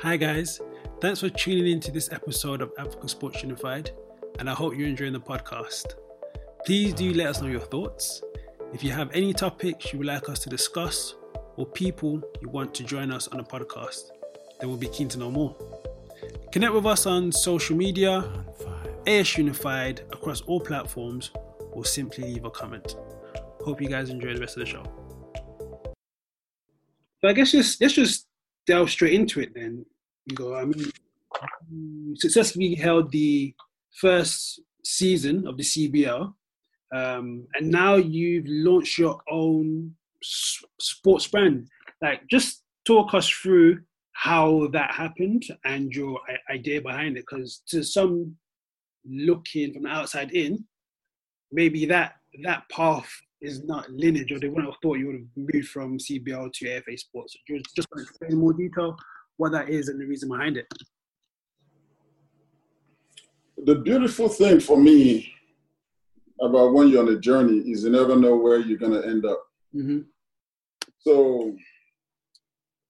Hi 0.00 0.16
guys, 0.16 0.60
thanks 1.00 1.20
for 1.20 1.28
tuning 1.28 1.70
in 1.70 1.80
to 1.80 1.92
this 1.92 2.10
episode 2.10 2.60
of 2.60 2.72
Africa 2.76 3.08
Sports 3.08 3.42
Unified, 3.42 3.92
and 4.38 4.48
I 4.48 4.54
hope 4.54 4.76
you're 4.76 4.88
enjoying 4.88 5.12
the 5.12 5.20
podcast. 5.20 5.94
Please 6.64 6.94
do 6.94 7.12
let 7.12 7.26
us 7.28 7.40
know 7.42 7.48
your 7.48 7.60
thoughts. 7.60 8.22
If 8.72 8.82
you 8.82 8.90
have 8.90 9.10
any 9.12 9.32
topics 9.32 9.92
you 9.92 9.98
would 9.98 10.06
like 10.06 10.28
us 10.28 10.38
to 10.40 10.48
discuss 10.48 11.14
or 11.56 11.66
people 11.66 12.22
you 12.40 12.48
want 12.48 12.74
to 12.74 12.84
join 12.84 13.10
us 13.10 13.28
on 13.28 13.40
a 13.40 13.44
podcast, 13.44 14.10
then 14.58 14.68
we'll 14.68 14.78
be 14.78 14.88
keen 14.88 15.08
to 15.08 15.18
know 15.18 15.30
more. 15.30 15.56
Connect 16.52 16.72
with 16.72 16.86
us 16.86 17.06
on 17.06 17.32
social 17.32 17.76
media, 17.76 18.30
AS 19.06 19.36
Unified 19.36 20.00
across 20.12 20.40
all 20.42 20.60
platforms, 20.60 21.30
or 21.72 21.84
simply 21.84 22.24
leave 22.24 22.44
a 22.44 22.50
comment. 22.50 22.96
Hope 23.64 23.80
you 23.80 23.88
guys 23.88 24.10
enjoy 24.10 24.34
the 24.34 24.40
rest 24.40 24.56
of 24.56 24.60
the 24.60 24.66
show. 24.66 24.84
So 27.20 27.28
I 27.28 27.32
guess 27.32 27.52
just 27.52 27.80
let's 27.80 27.94
just 27.94 28.26
delve 28.66 28.90
straight 28.90 29.14
into 29.14 29.40
it 29.40 29.54
then. 29.54 29.84
Ugo. 30.30 30.54
I 30.54 30.64
mean, 30.64 30.92
successfully 32.16 32.74
held 32.74 33.10
the 33.10 33.54
first 33.94 34.60
season 34.84 35.46
of 35.46 35.56
the 35.56 35.62
CBL, 35.62 36.32
um, 36.94 37.46
and 37.54 37.70
now 37.70 37.96
you've 37.96 38.46
launched 38.46 38.98
your 38.98 39.20
own 39.30 39.94
sports 40.22 41.26
brand. 41.26 41.68
Like, 42.00 42.26
just 42.28 42.62
talk 42.84 43.14
us 43.14 43.28
through 43.28 43.80
how 44.12 44.68
that 44.72 44.92
happened 44.92 45.42
and 45.64 45.90
your 45.92 46.20
idea 46.50 46.80
behind 46.80 47.16
it. 47.16 47.24
Because 47.28 47.62
to 47.68 47.82
some 47.82 48.36
looking 49.08 49.72
from 49.72 49.84
the 49.84 49.88
outside 49.88 50.32
in, 50.32 50.64
maybe 51.50 51.86
that 51.86 52.16
that 52.44 52.68
path 52.70 53.10
is 53.40 53.64
not 53.64 53.90
lineage, 53.90 54.30
or 54.32 54.38
they 54.38 54.48
wouldn't 54.48 54.72
have 54.72 54.80
thought 54.82 54.98
you 54.98 55.06
would 55.06 55.16
have 55.16 55.48
moved 55.52 55.68
from 55.68 55.98
CBL 55.98 56.52
to 56.52 56.70
AFA 56.70 56.96
Sports. 56.96 57.34
So 57.34 57.56
just 57.56 57.74
just 57.74 57.88
explain 57.96 58.32
in 58.32 58.38
more 58.38 58.52
detail 58.52 58.96
what 59.38 59.52
that 59.52 59.68
is 59.68 59.88
and 59.88 60.00
the 60.00 60.06
reason 60.06 60.28
behind 60.28 60.56
it. 60.56 60.66
The 63.64 63.76
beautiful 63.76 64.28
thing 64.28 64.58
for 64.58 64.76
me 64.76 65.32
about 66.40 66.72
when 66.72 66.88
you're 66.88 67.02
on 67.02 67.14
a 67.14 67.18
journey 67.18 67.58
is 67.58 67.84
you 67.84 67.90
never 67.90 68.16
know 68.16 68.36
where 68.36 68.58
you're 68.58 68.78
going 68.78 69.00
to 69.00 69.06
end 69.06 69.24
up. 69.24 69.40
hmm 69.72 70.00
So 70.98 71.56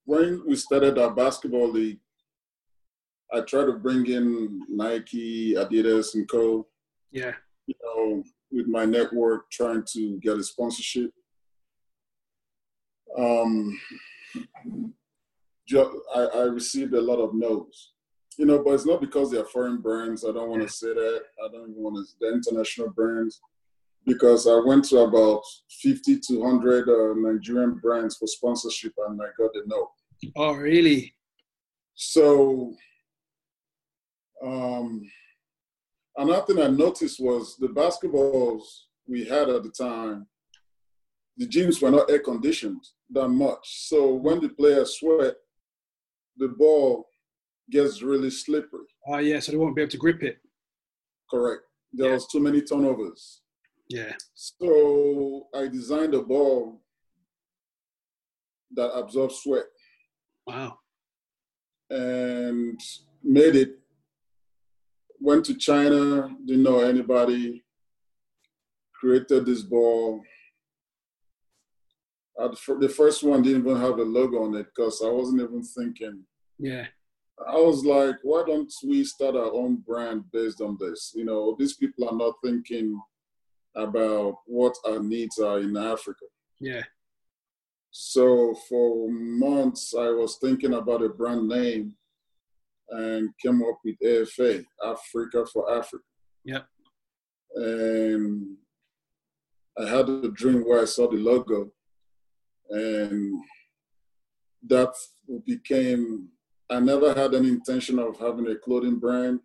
when 0.05 0.43
we 0.47 0.57
started 0.57 0.99
our 0.99 1.11
basketball 1.11 1.71
league, 1.71 2.01
I 3.33 3.41
tried 3.43 3.67
to 3.67 3.73
bring 3.73 4.07
in 4.07 4.63
Nike, 4.69 5.55
Adidas, 5.55 6.15
and 6.15 6.29
Co. 6.29 6.67
Yeah. 7.11 7.33
You 7.67 7.75
know, 7.83 8.23
with 8.51 8.67
my 8.67 8.85
network, 8.85 9.51
trying 9.51 9.85
to 9.93 10.19
get 10.21 10.37
a 10.39 10.43
sponsorship. 10.43 11.13
Um, 13.19 13.79
I, 16.15 16.21
I 16.35 16.43
received 16.45 16.95
a 16.95 17.01
lot 17.01 17.19
of 17.19 17.35
no's. 17.35 17.93
You 18.39 18.47
know, 18.47 18.63
but 18.63 18.75
it's 18.75 18.87
not 18.87 19.01
because 19.01 19.31
they're 19.31 19.45
foreign 19.45 19.81
brands. 19.81 20.25
I 20.25 20.33
don't 20.33 20.49
want 20.49 20.63
to 20.63 20.69
say 20.69 20.89
that. 20.89 21.21
I 21.45 21.49
don't 21.53 21.71
even 21.71 21.83
want 21.83 21.97
to. 21.97 22.15
They're 22.21 22.35
international 22.35 22.91
brands 22.91 23.41
because 24.07 24.47
I 24.47 24.57
went 24.65 24.85
to 24.87 24.99
about 25.01 25.43
50 25.81 26.21
to 26.21 26.41
100 26.41 26.89
uh, 26.89 27.15
Nigerian 27.17 27.75
brands 27.75 28.17
for 28.17 28.27
sponsorship 28.27 28.93
and 29.07 29.21
I 29.21 29.27
got 29.39 29.55
a 29.55 29.63
no. 29.67 29.91
Oh, 30.37 30.55
really? 30.55 31.15
So, 31.95 32.75
um, 34.45 35.03
another 36.17 36.47
thing 36.47 36.63
I 36.63 36.69
noticed 36.69 37.21
was 37.21 37.57
the 37.57 37.69
basketballs 37.69 38.63
we 39.07 39.25
had 39.25 39.49
at 39.49 39.63
the 39.63 39.71
time, 39.71 40.27
the 41.37 41.47
gyms 41.47 41.81
were 41.81 41.91
not 41.91 42.11
air 42.11 42.19
conditioned 42.19 42.83
that 43.11 43.29
much. 43.29 43.89
So 43.89 44.15
when 44.15 44.41
the 44.41 44.49
players 44.49 44.99
sweat, 44.99 45.35
the 46.37 46.49
ball 46.49 47.07
gets 47.73 48.03
really 48.03 48.31
slippery. 48.31 48.87
Oh, 49.09 49.19
yeah. 49.19 49.41
So 49.41 49.51
they 49.53 49.59
won't 49.59 49.75
be 49.75 49.83
able 49.83 49.91
to 49.91 49.97
grip 49.99 50.23
it. 50.23 50.39
Correct. 51.31 51.63
There 51.93 52.09
Yeah. 52.09 52.15
was 52.15 52.27
too 52.29 52.41
many 52.41 52.61
turnovers. 52.63 53.43
Yeah. 53.89 54.15
So 54.35 55.49
I 55.55 55.67
designed 55.69 56.15
a 56.15 56.23
ball 56.23 56.83
that 58.75 58.91
absorbs 58.95 59.37
sweat 59.43 59.67
Wow. 60.47 60.79
and 61.91 62.81
made 63.23 63.57
it. 63.57 63.79
Went 65.21 65.45
to 65.47 65.55
China, 65.55 66.35
didn't 66.45 66.63
know 66.65 66.81
anybody. 66.81 67.65
Created 68.95 69.47
this 69.47 69.63
ball. 69.63 70.23
Uh, 72.39 72.49
the 72.81 72.89
first 72.89 73.23
one 73.23 73.43
didn't 73.43 73.63
even 73.63 73.77
have 73.77 73.99
a 73.99 74.03
logo 74.03 74.43
on 74.45 74.55
it 74.57 74.67
because 74.75 75.03
I 75.05 75.11
wasn't 75.11 75.43
even 75.43 75.63
thinking. 75.63 76.25
Yeah. 76.59 76.87
I 77.49 77.57
was 77.57 77.85
like, 77.85 78.17
why 78.23 78.43
don't 78.47 78.73
we 78.85 79.05
start 79.05 79.37
our 79.37 79.53
own 79.53 79.77
brand 79.87 80.25
based 80.33 80.61
on 80.61 80.77
this? 80.79 81.13
You 81.15 81.25
know, 81.25 81.57
these 81.59 81.75
people 81.75 82.09
are 82.09 82.17
not 82.17 82.35
thinking 82.45 83.01
about 83.75 84.35
what 84.47 84.77
our 84.87 85.01
needs 85.01 85.39
are 85.39 85.61
in 85.61 85.77
Africa. 85.77 86.27
Yeah. 86.61 86.83
So 87.91 88.55
for 88.69 89.11
months, 89.11 89.95
I 89.95 90.11
was 90.11 90.39
thinking 90.41 90.75
about 90.75 91.03
a 91.03 91.09
brand 91.09 91.49
name 91.49 91.95
and 92.91 93.31
came 93.41 93.63
up 93.63 93.79
with 93.85 93.97
AFA, 94.05 94.65
Africa 94.85 95.47
for 95.53 95.71
Africa. 95.73 96.05
Yep. 96.45 96.67
And 97.55 98.57
I 99.79 99.89
had 99.89 100.09
a 100.09 100.29
dream 100.29 100.63
where 100.63 100.83
I 100.83 100.87
saw 100.87 101.09
the 101.09 101.17
logo, 101.17 101.73
and 102.71 103.43
that 104.69 104.93
became. 105.47 106.29
I 106.73 106.81
never 106.81 107.13
had 107.13 107.35
any 107.35 107.49
intention 107.49 107.99
of 107.99 108.19
having 108.19 108.49
a 108.49 108.57
clothing 108.57 108.99
brand. 108.99 109.41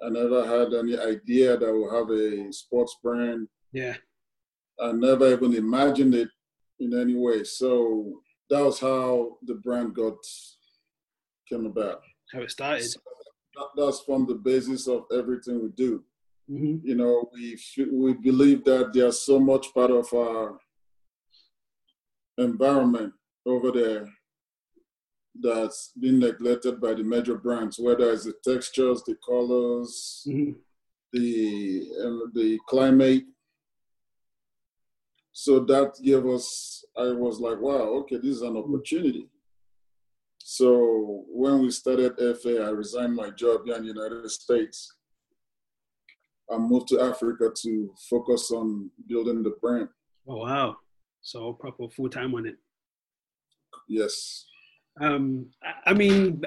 I 0.00 0.08
never 0.10 0.46
had 0.46 0.72
any 0.72 0.96
idea 0.96 1.56
that 1.56 1.68
I 1.68 1.72
would 1.72 1.92
have 1.92 2.10
a 2.10 2.52
sports 2.52 2.96
brand. 3.02 3.48
Yeah. 3.72 3.96
I 4.80 4.92
never 4.92 5.32
even 5.32 5.54
imagined 5.54 6.14
it 6.14 6.28
in 6.78 6.96
any 6.96 7.16
way. 7.16 7.42
So 7.42 8.22
that 8.48 8.62
was 8.62 8.78
how 8.78 9.38
the 9.42 9.54
brand 9.54 9.94
got 9.94 10.18
came 11.48 11.66
about. 11.66 12.00
How 12.32 12.42
it 12.42 12.50
started. 12.52 12.84
that, 12.84 13.68
that's 13.76 14.00
from 14.02 14.26
the 14.26 14.36
basis 14.36 14.86
of 14.86 15.06
everything 15.12 15.60
we 15.60 15.70
do. 15.70 16.04
Mm-hmm. 16.48 16.86
You 16.86 16.94
know, 16.94 17.28
we 17.32 17.58
we 17.92 18.12
believe 18.14 18.64
that 18.64 18.92
there's 18.92 19.22
so 19.22 19.40
much 19.40 19.74
part 19.74 19.90
of 19.90 20.12
our 20.14 20.58
environment 22.38 23.12
over 23.44 23.72
there 23.72 24.08
that's 25.42 25.92
been 25.98 26.18
neglected 26.18 26.80
by 26.80 26.94
the 26.94 27.02
major 27.02 27.36
brands, 27.36 27.78
whether 27.78 28.10
it's 28.12 28.24
the 28.24 28.34
textures, 28.44 29.02
the 29.04 29.16
colors, 29.26 30.24
Mm-hmm. 30.28 30.52
the 31.12 31.88
uh, 32.04 32.26
the 32.34 32.58
climate. 32.68 33.24
So 35.32 35.60
that 35.60 35.94
gave 36.02 36.26
us. 36.26 36.84
I 36.96 37.12
was 37.12 37.40
like, 37.40 37.60
wow, 37.60 37.86
okay, 38.00 38.16
this 38.16 38.36
is 38.36 38.42
an 38.42 38.56
opportunity. 38.56 39.28
So 40.38 41.24
when 41.28 41.60
we 41.62 41.70
started 41.70 42.16
FA, 42.42 42.64
I 42.64 42.70
resigned 42.70 43.14
my 43.14 43.30
job 43.30 43.64
here 43.64 43.76
in 43.76 43.82
the 43.82 43.88
United 43.88 44.28
States. 44.30 44.94
I 46.50 46.58
moved 46.58 46.88
to 46.88 47.00
Africa 47.00 47.50
to 47.62 47.94
focus 48.08 48.50
on 48.50 48.90
building 49.06 49.42
the 49.44 49.54
brand. 49.62 49.88
Oh 50.28 50.38
wow! 50.38 50.76
So 51.22 51.52
proper 51.52 51.88
full 51.88 52.08
time 52.10 52.34
on 52.34 52.46
it. 52.46 52.56
Yes. 53.88 54.46
Um, 55.00 55.46
I- 55.86 55.94
mean, 55.94 56.42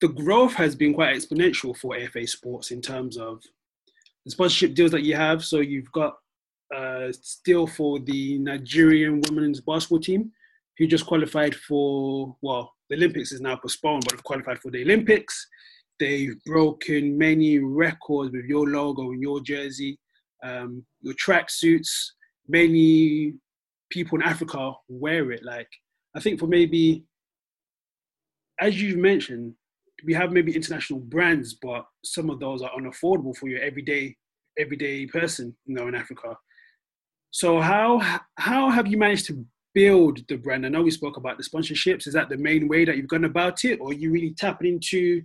the 0.00 0.08
growth 0.08 0.54
has 0.54 0.74
been 0.74 0.94
quite 0.94 1.16
exponential 1.16 1.76
for 1.76 1.96
FA 1.96 2.26
Sports 2.26 2.70
in 2.70 2.80
terms 2.80 3.16
of 3.16 3.42
the 4.24 4.30
sponsorship 4.30 4.74
deals 4.74 4.92
that 4.92 5.02
you 5.02 5.14
have. 5.16 5.44
So 5.44 5.60
you've 5.60 5.90
got 5.92 6.14
uh, 6.74 7.12
still 7.12 7.66
for 7.66 7.98
the 8.00 8.38
Nigerian 8.38 9.20
women's 9.28 9.60
basketball 9.60 10.00
team, 10.00 10.32
who 10.78 10.86
just 10.86 11.06
qualified 11.06 11.54
for 11.54 12.34
well, 12.40 12.72
the 12.88 12.96
Olympics 12.96 13.32
is 13.32 13.40
now 13.40 13.56
postponed, 13.56 14.04
but 14.04 14.12
have 14.12 14.24
qualified 14.24 14.58
for 14.58 14.70
the 14.70 14.82
Olympics. 14.82 15.46
They've 16.00 16.34
broken 16.46 17.16
many 17.18 17.58
records 17.58 18.32
with 18.32 18.46
your 18.46 18.68
logo 18.68 19.10
and 19.10 19.22
your 19.22 19.40
jersey, 19.40 19.98
um, 20.42 20.84
your 21.00 21.14
tracksuits. 21.14 21.90
Many 22.48 23.34
people 23.90 24.18
in 24.18 24.24
Africa 24.24 24.72
wear 24.88 25.30
it. 25.30 25.44
Like 25.44 25.68
I 26.16 26.20
think 26.20 26.40
for 26.40 26.46
maybe, 26.46 27.04
as 28.62 28.80
you've 28.80 28.98
mentioned, 28.98 29.54
we 30.04 30.14
have 30.14 30.32
maybe 30.32 30.54
international 30.54 31.00
brands, 31.00 31.54
but 31.54 31.84
some 32.04 32.30
of 32.30 32.38
those 32.40 32.62
are 32.62 32.70
unaffordable 32.78 33.36
for 33.36 33.48
your 33.48 33.60
everyday 33.60 34.16
everyday 34.58 35.06
person, 35.06 35.56
you 35.64 35.74
know, 35.74 35.88
in 35.88 35.94
Africa. 35.94 36.36
So 37.30 37.60
how 37.60 37.88
how 38.36 38.70
have 38.70 38.86
you 38.86 38.98
managed 38.98 39.26
to 39.26 39.44
build 39.74 40.20
the 40.28 40.36
brand? 40.36 40.64
I 40.64 40.68
know 40.68 40.82
we 40.82 40.90
spoke 40.90 41.16
about 41.16 41.38
the 41.38 41.44
sponsorships. 41.44 42.06
Is 42.06 42.14
that 42.14 42.28
the 42.28 42.36
main 42.36 42.68
way 42.68 42.84
that 42.84 42.96
you've 42.96 43.08
gone 43.08 43.24
about 43.24 43.64
it, 43.64 43.80
or 43.80 43.90
are 43.90 44.00
you 44.02 44.10
really 44.12 44.34
tapping 44.34 44.74
into 44.74 45.22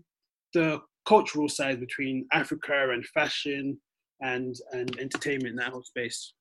the 0.53 0.79
cultural 1.05 1.47
side 1.49 1.79
between 1.79 2.27
Africa 2.33 2.89
and 2.91 3.05
fashion 3.07 3.79
and 4.21 4.55
and 4.71 4.97
entertainment 4.99 5.51
in 5.51 5.55
that 5.57 5.71
whole 5.73 5.83
space? 5.83 6.33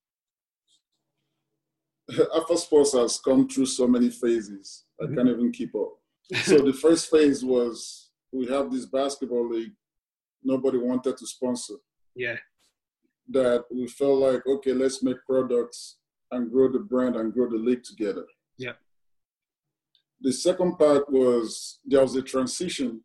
AFA 2.39 2.57
Sports 2.57 2.93
has 2.93 3.19
come 3.19 3.49
through 3.49 3.67
so 3.67 3.87
many 3.87 4.09
phases. 4.11 4.85
I 5.01 5.07
Mhm. 5.07 5.15
can't 5.17 5.29
even 5.29 5.53
keep 5.53 5.75
up. 5.75 5.99
So 6.35 6.59
the 6.59 6.73
first 6.85 7.11
phase 7.11 7.45
was 7.45 8.11
we 8.33 8.47
have 8.47 8.71
this 8.71 8.87
basketball 8.87 9.49
league. 9.49 9.73
Nobody 10.43 10.79
wanted 10.79 11.17
to 11.17 11.27
sponsor. 11.27 11.75
yeah, 12.15 12.37
That 13.29 13.65
we 13.73 13.87
felt 13.89 14.19
like, 14.19 14.47
okay, 14.47 14.73
let's 14.73 15.03
make 15.03 15.17
products 15.29 15.97
and 16.31 16.51
grow 16.51 16.71
the 16.71 16.81
brand 16.81 17.17
and 17.17 17.33
grow 17.33 17.49
the 17.49 17.57
league 17.57 17.83
together. 17.85 18.25
Yeah. 18.59 18.73
The 20.21 20.33
second 20.33 20.77
part 20.79 21.11
was 21.13 21.79
there 21.85 22.01
was 22.03 22.15
a 22.17 22.23
transition 22.23 23.03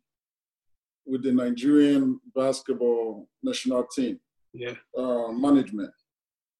with 1.04 1.22
the 1.22 1.32
Nigerian 1.32 2.20
basketball 2.34 3.28
national 3.42 3.84
team. 3.84 4.18
yeah, 4.54 4.74
uh, 4.96 5.28
management. 5.32 5.92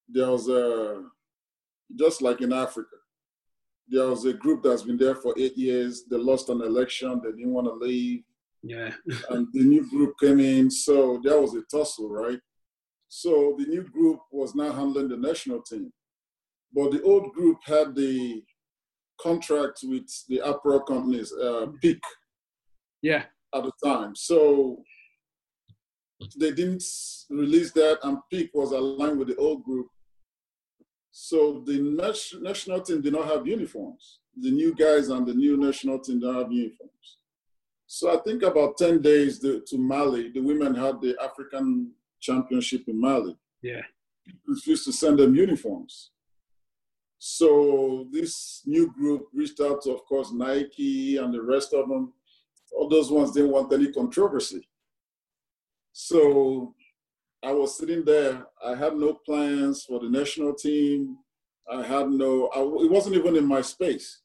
There 0.09 0.31
was 0.31 0.49
a, 0.49 1.05
just 1.97 2.21
like 2.23 2.41
in 2.41 2.53
Africa, 2.53 2.97
there 3.93 4.09
was 4.09 4.25
a 4.25 4.33
group 4.33 4.63
that's 4.63 4.83
been 4.83 4.97
there 4.97 5.15
for 5.15 5.35
eight 5.39 5.57
years. 5.57 6.05
They 6.11 6.17
lost 6.17 6.49
an 6.49 6.63
election. 6.63 7.21
They 7.23 7.31
didn't 7.33 7.53
want 7.53 7.67
to 7.67 7.75
leave. 7.75 8.23
yeah, 8.63 8.91
And 9.31 9.47
the 9.53 9.63
new 9.63 9.89
group 9.89 10.15
came 10.19 10.41
in. 10.41 10.71
So 10.71 11.21
there 11.23 11.39
was 11.39 11.55
a 11.55 11.63
tussle, 11.71 12.09
right? 12.09 12.41
So 13.09 13.55
the 13.59 13.67
new 13.67 13.83
group 13.83 14.21
was 14.31 14.55
now 14.55 14.73
handling 14.73 15.09
the 15.09 15.19
national 15.19 15.61
team. 15.61 15.93
But 16.75 16.93
the 16.93 17.03
old 17.03 17.33
group 17.35 17.59
had 17.65 17.95
the 17.95 18.43
contract 19.21 19.81
with 19.85 20.09
the 20.29 20.39
apparel 20.39 20.81
companies, 20.81 21.31
uh, 21.33 21.67
Peak 21.83 22.01
yeah, 23.03 23.25
at 23.55 23.65
the 23.65 23.73
time. 23.85 24.17
So 24.17 24.83
they 26.39 26.53
didn't 26.53 26.83
release 27.29 27.73
that, 27.73 27.99
and 28.05 28.19
Peak 28.31 28.51
was 28.55 28.73
aligned 28.73 29.19
with 29.19 29.29
the 29.29 29.37
old 29.37 29.65
group. 29.65 29.89
So 31.15 31.63
the 31.67 31.79
national 32.41 32.81
team 32.81 33.03
did 33.03 33.13
not 33.13 33.27
have 33.27 33.47
uniforms. 33.47 34.21
The 34.41 34.51
new 34.51 34.75
guys 34.75 35.11
and 35.11 35.27
the 35.27 35.35
new 35.35 35.59
national 35.59 35.99
team 35.99 36.21
don't 36.21 36.35
have 36.35 36.51
uniforms. 36.51 37.19
So 37.87 38.11
I 38.11 38.17
think 38.23 38.43
about 38.43 38.79
10 38.79 39.03
days 39.03 39.39
to 39.41 39.63
Mali, 39.75 40.31
the 40.31 40.41
women 40.41 40.75
had 40.75 41.03
the 41.03 41.15
African 41.23 41.93
championship 42.19 42.89
in 42.89 42.99
Mali. 42.99 43.37
yeah, 43.61 43.83
Refused 44.47 44.87
to 44.87 44.93
send 44.93 45.19
them 45.19 45.35
uniforms. 45.37 46.13
So 47.19 48.09
this 48.11 48.63
new 48.65 48.91
group 48.91 49.27
reached 49.35 49.61
out 49.61 49.83
to, 49.83 49.91
of 49.91 50.07
course, 50.07 50.33
Nike 50.33 51.19
and 51.19 51.33
the 51.33 51.43
rest 51.43 51.75
of 51.75 51.89
them. 51.91 52.15
All 52.75 52.89
those 52.89 53.11
ones 53.11 53.33
didn't 53.33 53.51
want 53.51 53.71
any 53.75 53.93
controversy. 53.93 54.67
So 55.93 56.75
I 57.45 57.53
was 57.53 57.77
sitting 57.77 58.05
there. 58.05 58.47
I 58.65 58.75
had 58.75 58.97
no 58.97 59.15
plans 59.15 59.85
for 59.85 59.99
the 60.01 60.09
national 60.09 60.55
team. 60.55 61.19
I 61.71 61.83
had 61.83 62.09
no, 62.09 62.47
I, 62.55 62.61
it 62.85 62.91
wasn't 62.91 63.17
even 63.17 63.37
in 63.37 63.47
my 63.47 63.61
space. 63.63 64.21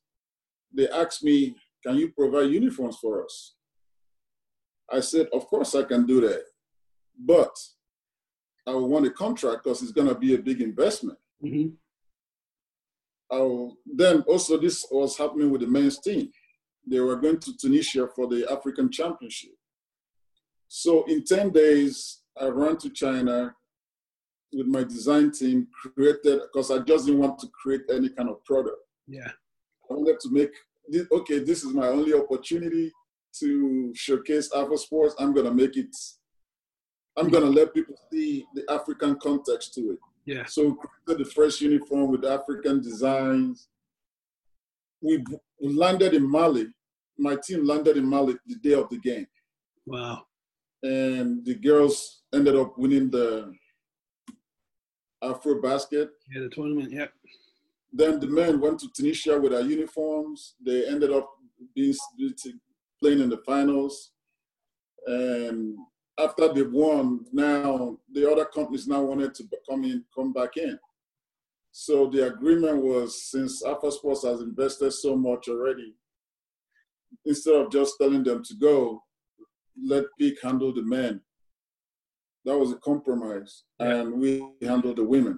They 0.74 0.88
asked 0.90 1.24
me, 1.24 1.56
Can 1.86 1.96
you 1.96 2.10
provide 2.12 2.52
uniforms 2.52 2.98
for 3.02 3.24
us? 3.24 3.56
I 4.92 5.00
said, 5.00 5.28
Of 5.34 5.48
course 5.48 5.74
I 5.74 5.84
can 5.84 6.06
do 6.06 6.22
that. 6.22 6.44
But 7.20 7.56
I 8.68 8.72
will 8.72 8.90
want 8.90 9.08
a 9.08 9.12
contract 9.12 9.64
because 9.64 9.82
it's 9.82 9.92
going 9.92 10.08
to 10.10 10.16
be 10.16 10.36
a 10.36 10.40
big 10.40 10.62
investment. 10.62 11.18
hmm 11.42 11.68
I'll, 13.30 13.76
then 13.86 14.22
also 14.22 14.58
this 14.58 14.86
was 14.90 15.18
happening 15.18 15.50
with 15.50 15.60
the 15.60 15.68
men's 15.68 16.00
team. 16.00 16.30
They 16.90 17.02
were 17.02 17.18
going 17.18 17.40
to 17.42 17.58
Tunisia 17.58 18.08
for 18.16 18.26
the 18.26 18.50
African 18.50 18.90
Championship. 18.90 19.52
So 20.70 21.04
in 21.06 21.26
10 21.26 21.50
days, 21.50 22.17
I 22.42 22.48
ran 22.48 22.78
to 22.78 22.90
China 22.90 23.54
with 24.54 24.68
my 24.68 24.84
design 24.84 25.32
team, 25.32 25.68
created, 25.74 26.42
because 26.44 26.72
I 26.72 26.80
just 26.80 27.06
didn't 27.06 27.22
want 27.22 27.40
to 27.40 27.48
create 27.62 27.82
any 27.92 28.10
kind 28.10 28.30
of 28.30 28.44
product. 28.46 28.78
yeah, 29.08 29.30
I 29.90 29.94
wanted 29.94 30.20
to 30.22 30.30
make, 30.32 30.52
okay, 31.12 31.40
this 31.40 31.64
is 31.64 31.74
my 31.74 31.88
only 31.88 32.14
opportunity 32.14 32.92
to 33.40 33.92
showcase 33.94 34.50
AFA 34.56 34.78
Sports. 34.78 35.16
I'm 35.20 35.34
going 35.34 35.46
to 35.46 35.54
make 35.54 35.76
it, 35.78 35.96
I'm 37.18 37.30
going 37.30 37.44
to 37.44 37.50
let 37.50 37.74
people 37.74 37.96
see 38.12 38.46
the 38.56 38.64
African 38.72 39.18
context 39.20 39.74
to 39.76 39.92
it. 39.92 40.00
yeah, 40.26 40.46
So 40.46 40.76
created 40.76 41.26
the 41.26 41.30
first 41.32 41.60
uniform 41.62 42.10
with 42.12 42.24
African 42.26 42.82
designs. 42.82 43.68
We 45.02 45.24
landed 45.62 46.14
in 46.14 46.30
Mali. 46.30 46.68
My 47.18 47.36
team 47.36 47.66
landed 47.66 47.98
in 47.98 48.06
Mali 48.06 48.36
the 48.46 48.56
day 48.56 48.74
of 48.74 48.90
the 48.90 48.98
game, 49.00 49.28
wow, 49.86 50.24
and 50.84 51.44
the 51.46 51.56
girls 51.56 52.17
ended 52.34 52.56
up 52.56 52.78
winning 52.78 53.10
the 53.10 53.54
AfroBasket. 55.24 56.10
yeah, 56.32 56.42
the 56.42 56.50
tournament, 56.50 56.92
yeah, 56.92 57.08
Then 57.92 58.20
the 58.20 58.28
men 58.28 58.60
went 58.60 58.80
to 58.80 58.90
Tunisia 58.96 59.40
with 59.40 59.54
our 59.54 59.62
uniforms. 59.62 60.56
They 60.64 60.88
ended 60.88 61.12
up 61.12 61.30
being 61.76 61.94
playing 63.02 63.20
in 63.20 63.30
the 63.30 63.42
finals, 63.46 64.12
and 65.06 65.76
after 66.20 66.52
they 66.54 66.64
won, 66.64 67.26
now 67.32 67.98
the 68.12 68.30
other 68.30 68.46
companies 68.46 68.88
now 68.88 69.02
wanted 69.04 69.34
to 69.36 69.44
come 69.70 69.84
in, 69.84 70.04
come 70.14 70.34
back 70.34 70.58
in. 70.58 70.78
So 71.72 72.08
the 72.08 72.28
agreement 72.28 72.82
was 72.82 73.30
since 73.30 73.64
AFA 73.64 73.92
Sports 73.92 74.24
has 74.26 74.42
invested 74.42 74.92
so 74.92 75.16
much 75.16 75.48
already, 75.48 75.94
instead 77.26 77.56
of 77.56 77.72
just 77.72 77.96
telling 78.02 78.24
them 78.24 78.44
to 78.44 78.56
go, 78.56 79.04
let 79.88 80.06
Peak 80.18 80.40
handle 80.42 80.74
the 80.74 80.82
men. 80.82 81.22
That 82.48 82.58
was 82.58 82.72
a 82.72 82.78
compromise, 82.90 83.52
Yeah. 83.80 83.96
and 83.98 84.08
we 84.22 84.32
handled 84.62 84.98
the 85.00 85.04
women. 85.16 85.38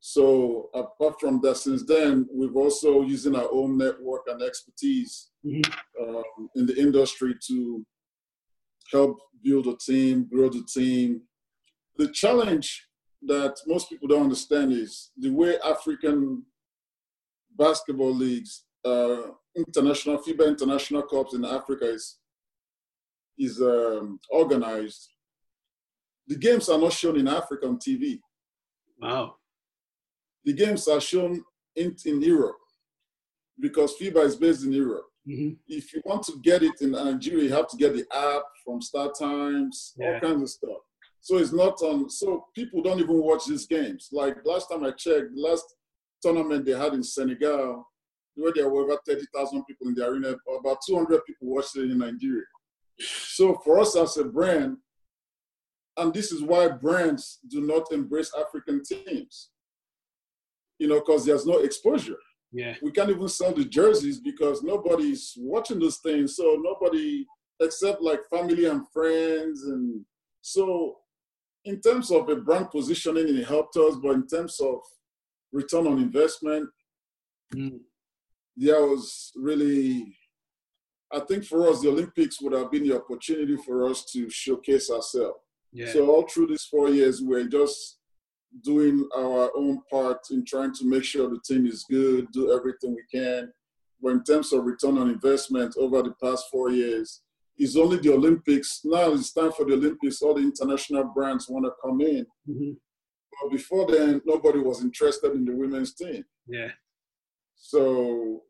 So 0.00 0.68
apart 0.82 1.14
from 1.22 1.40
that, 1.42 1.56
since 1.56 1.82
then 1.94 2.12
we've 2.38 2.56
also 2.64 2.90
using 3.16 3.34
our 3.34 3.50
own 3.58 3.70
network 3.84 4.24
and 4.30 4.40
expertise 4.42 5.12
Mhm. 5.44 5.64
um, 6.02 6.50
in 6.58 6.64
the 6.66 6.76
industry 6.86 7.32
to 7.48 7.84
help 8.92 9.14
build 9.42 9.66
a 9.68 9.76
team, 9.88 10.14
grow 10.32 10.48
the 10.50 10.64
team. 10.76 11.08
The 11.96 12.08
challenge 12.22 12.68
that 13.32 13.54
most 13.66 13.88
people 13.90 14.08
don't 14.08 14.24
understand 14.30 14.68
is 14.72 15.12
the 15.16 15.30
way 15.40 15.58
African 15.74 16.20
basketball 17.64 18.14
leagues, 18.24 18.52
uh, 18.84 19.22
international 19.56 20.18
FIBA 20.18 20.44
international 20.54 21.02
cups 21.12 21.32
in 21.34 21.44
Africa 21.44 21.86
is 21.98 22.18
is 23.38 23.54
um, 23.62 24.20
organized, 24.40 25.02
the 26.30 26.36
games 26.36 26.68
are 26.68 26.78
not 26.78 26.92
shown 26.92 27.16
in 27.18 27.26
Africa 27.28 27.66
on 27.66 27.76
TV. 27.78 28.20
Wow. 29.02 29.34
The 30.44 30.52
games 30.52 30.86
are 30.88 31.00
shown 31.00 31.42
in, 31.74 31.96
in 32.06 32.22
Europe 32.22 32.56
because 33.58 33.96
FIBA 34.00 34.24
is 34.24 34.36
based 34.36 34.64
in 34.64 34.72
Europe. 34.72 35.06
Mm-hmm. 35.28 35.54
If 35.68 35.92
you 35.92 36.00
want 36.04 36.22
to 36.24 36.34
get 36.42 36.62
it 36.62 36.80
in 36.80 36.92
Nigeria, 36.92 37.44
you 37.44 37.52
have 37.52 37.68
to 37.68 37.76
get 37.76 37.94
the 37.94 38.06
app 38.16 38.44
from 38.64 38.80
Star 38.80 39.10
Times, 39.12 39.92
Yeah. 39.98 40.14
all 40.14 40.20
kinds 40.20 40.42
of 40.42 40.48
stuff. 40.50 40.78
So 41.20 41.36
it's 41.38 41.52
not 41.52 41.74
on. 41.82 42.08
So 42.08 42.46
people 42.54 42.80
don't 42.82 43.00
even 43.00 43.18
watch 43.22 43.44
these 43.46 43.66
games. 43.66 44.08
Like 44.12 44.36
last 44.44 44.68
time 44.70 44.84
I 44.84 44.92
checked, 44.92 45.34
the 45.34 45.42
last 45.48 45.64
tournament 46.22 46.64
they 46.64 46.72
had 46.72 46.94
in 46.94 47.02
Senegal, 47.02 47.86
where 48.36 48.52
there 48.54 48.70
were 48.70 48.84
over 48.84 48.96
thirty 49.06 49.26
thousand 49.34 49.64
people 49.64 49.88
in 49.88 49.94
the 49.94 50.06
arena, 50.06 50.34
about 50.58 50.78
two 50.86 50.94
hundred 50.96 51.20
people 51.26 51.48
watched 51.48 51.76
it 51.76 51.90
in 51.90 51.98
Nigeria. 51.98 52.44
So 52.98 53.60
for 53.64 53.80
us 53.80 53.96
as 53.96 54.16
a 54.16 54.24
brand, 54.24 54.78
and 55.96 56.12
this 56.14 56.32
is 56.32 56.42
why 56.42 56.68
brands 56.68 57.40
do 57.48 57.60
not 57.60 57.90
embrace 57.92 58.32
African 58.38 58.82
teams. 58.84 59.50
You 60.78 60.88
know, 60.88 61.00
because 61.00 61.24
there's 61.26 61.44
no 61.46 61.58
exposure 61.58 62.16
Yeah. 62.52 62.74
we 62.82 62.90
can't 62.90 63.10
even 63.10 63.28
sell 63.28 63.52
the 63.52 63.64
jerseys 63.64 64.18
because 64.20 64.62
nobody's 64.62 65.34
watching 65.36 65.78
those 65.78 65.98
things. 65.98 66.36
So 66.36 66.56
nobody 66.60 67.26
except 67.60 68.00
like 68.00 68.20
family 68.30 68.64
and 68.64 68.88
friends. 68.90 69.64
And 69.64 70.04
so 70.40 70.96
in 71.66 71.80
terms 71.82 72.10
of 72.10 72.28
a 72.30 72.36
brand 72.36 72.70
positioning, 72.70 73.28
it 73.36 73.44
helped 73.46 73.76
us, 73.76 73.96
but 74.02 74.12
in 74.12 74.26
terms 74.26 74.58
of 74.60 74.78
return 75.52 75.86
on 75.86 75.98
investment, 75.98 76.68
Mm. 77.54 77.80
there 78.56 78.80
was 78.86 79.32
really 79.34 80.16
I 81.12 81.18
think 81.20 81.44
for 81.44 81.68
us 81.68 81.80
the 81.80 81.88
Olympics 81.88 82.40
would 82.40 82.52
have 82.52 82.70
been 82.70 82.84
the 82.86 82.94
opportunity 82.96 83.56
for 83.56 83.84
us 83.90 84.04
to 84.12 84.30
showcase 84.30 84.88
ourselves. 84.90 85.40
Yeah. 85.72 85.92
So 85.92 86.10
all 86.10 86.26
through 86.26 86.48
these 86.48 86.64
four 86.64 86.88
years, 86.90 87.20
we're 87.22 87.48
just 87.48 87.98
doing 88.64 89.08
our 89.16 89.50
own 89.56 89.80
part 89.90 90.18
in 90.30 90.44
trying 90.44 90.74
to 90.74 90.84
make 90.84 91.04
sure 91.04 91.28
the 91.28 91.40
team 91.44 91.66
is 91.66 91.84
good, 91.88 92.30
do 92.32 92.52
everything 92.52 92.94
we 92.94 93.04
can. 93.12 93.52
But 94.02 94.10
in 94.12 94.24
terms 94.24 94.52
of 94.52 94.64
return 94.64 94.98
on 94.98 95.10
investment 95.10 95.74
over 95.78 96.02
the 96.02 96.14
past 96.22 96.46
four 96.50 96.70
years, 96.70 97.22
it's 97.56 97.76
only 97.76 97.98
the 97.98 98.12
Olympics. 98.14 98.80
Now 98.84 99.12
it's 99.12 99.32
time 99.32 99.52
for 99.52 99.64
the 99.66 99.74
Olympics. 99.74 100.22
All 100.22 100.34
the 100.34 100.40
international 100.40 101.04
brands 101.04 101.48
want 101.48 101.66
to 101.66 101.72
come 101.82 102.00
in. 102.00 102.26
Mhm. 102.48 102.76
But 103.42 103.50
before 103.52 103.86
then, 103.90 104.20
nobody 104.24 104.58
was 104.58 104.82
interested 104.82 105.32
in 105.32 105.44
the 105.44 105.54
women's 105.54 105.94
team. 105.94 106.24
Yeah. 106.46 106.72
So, 107.54 108.42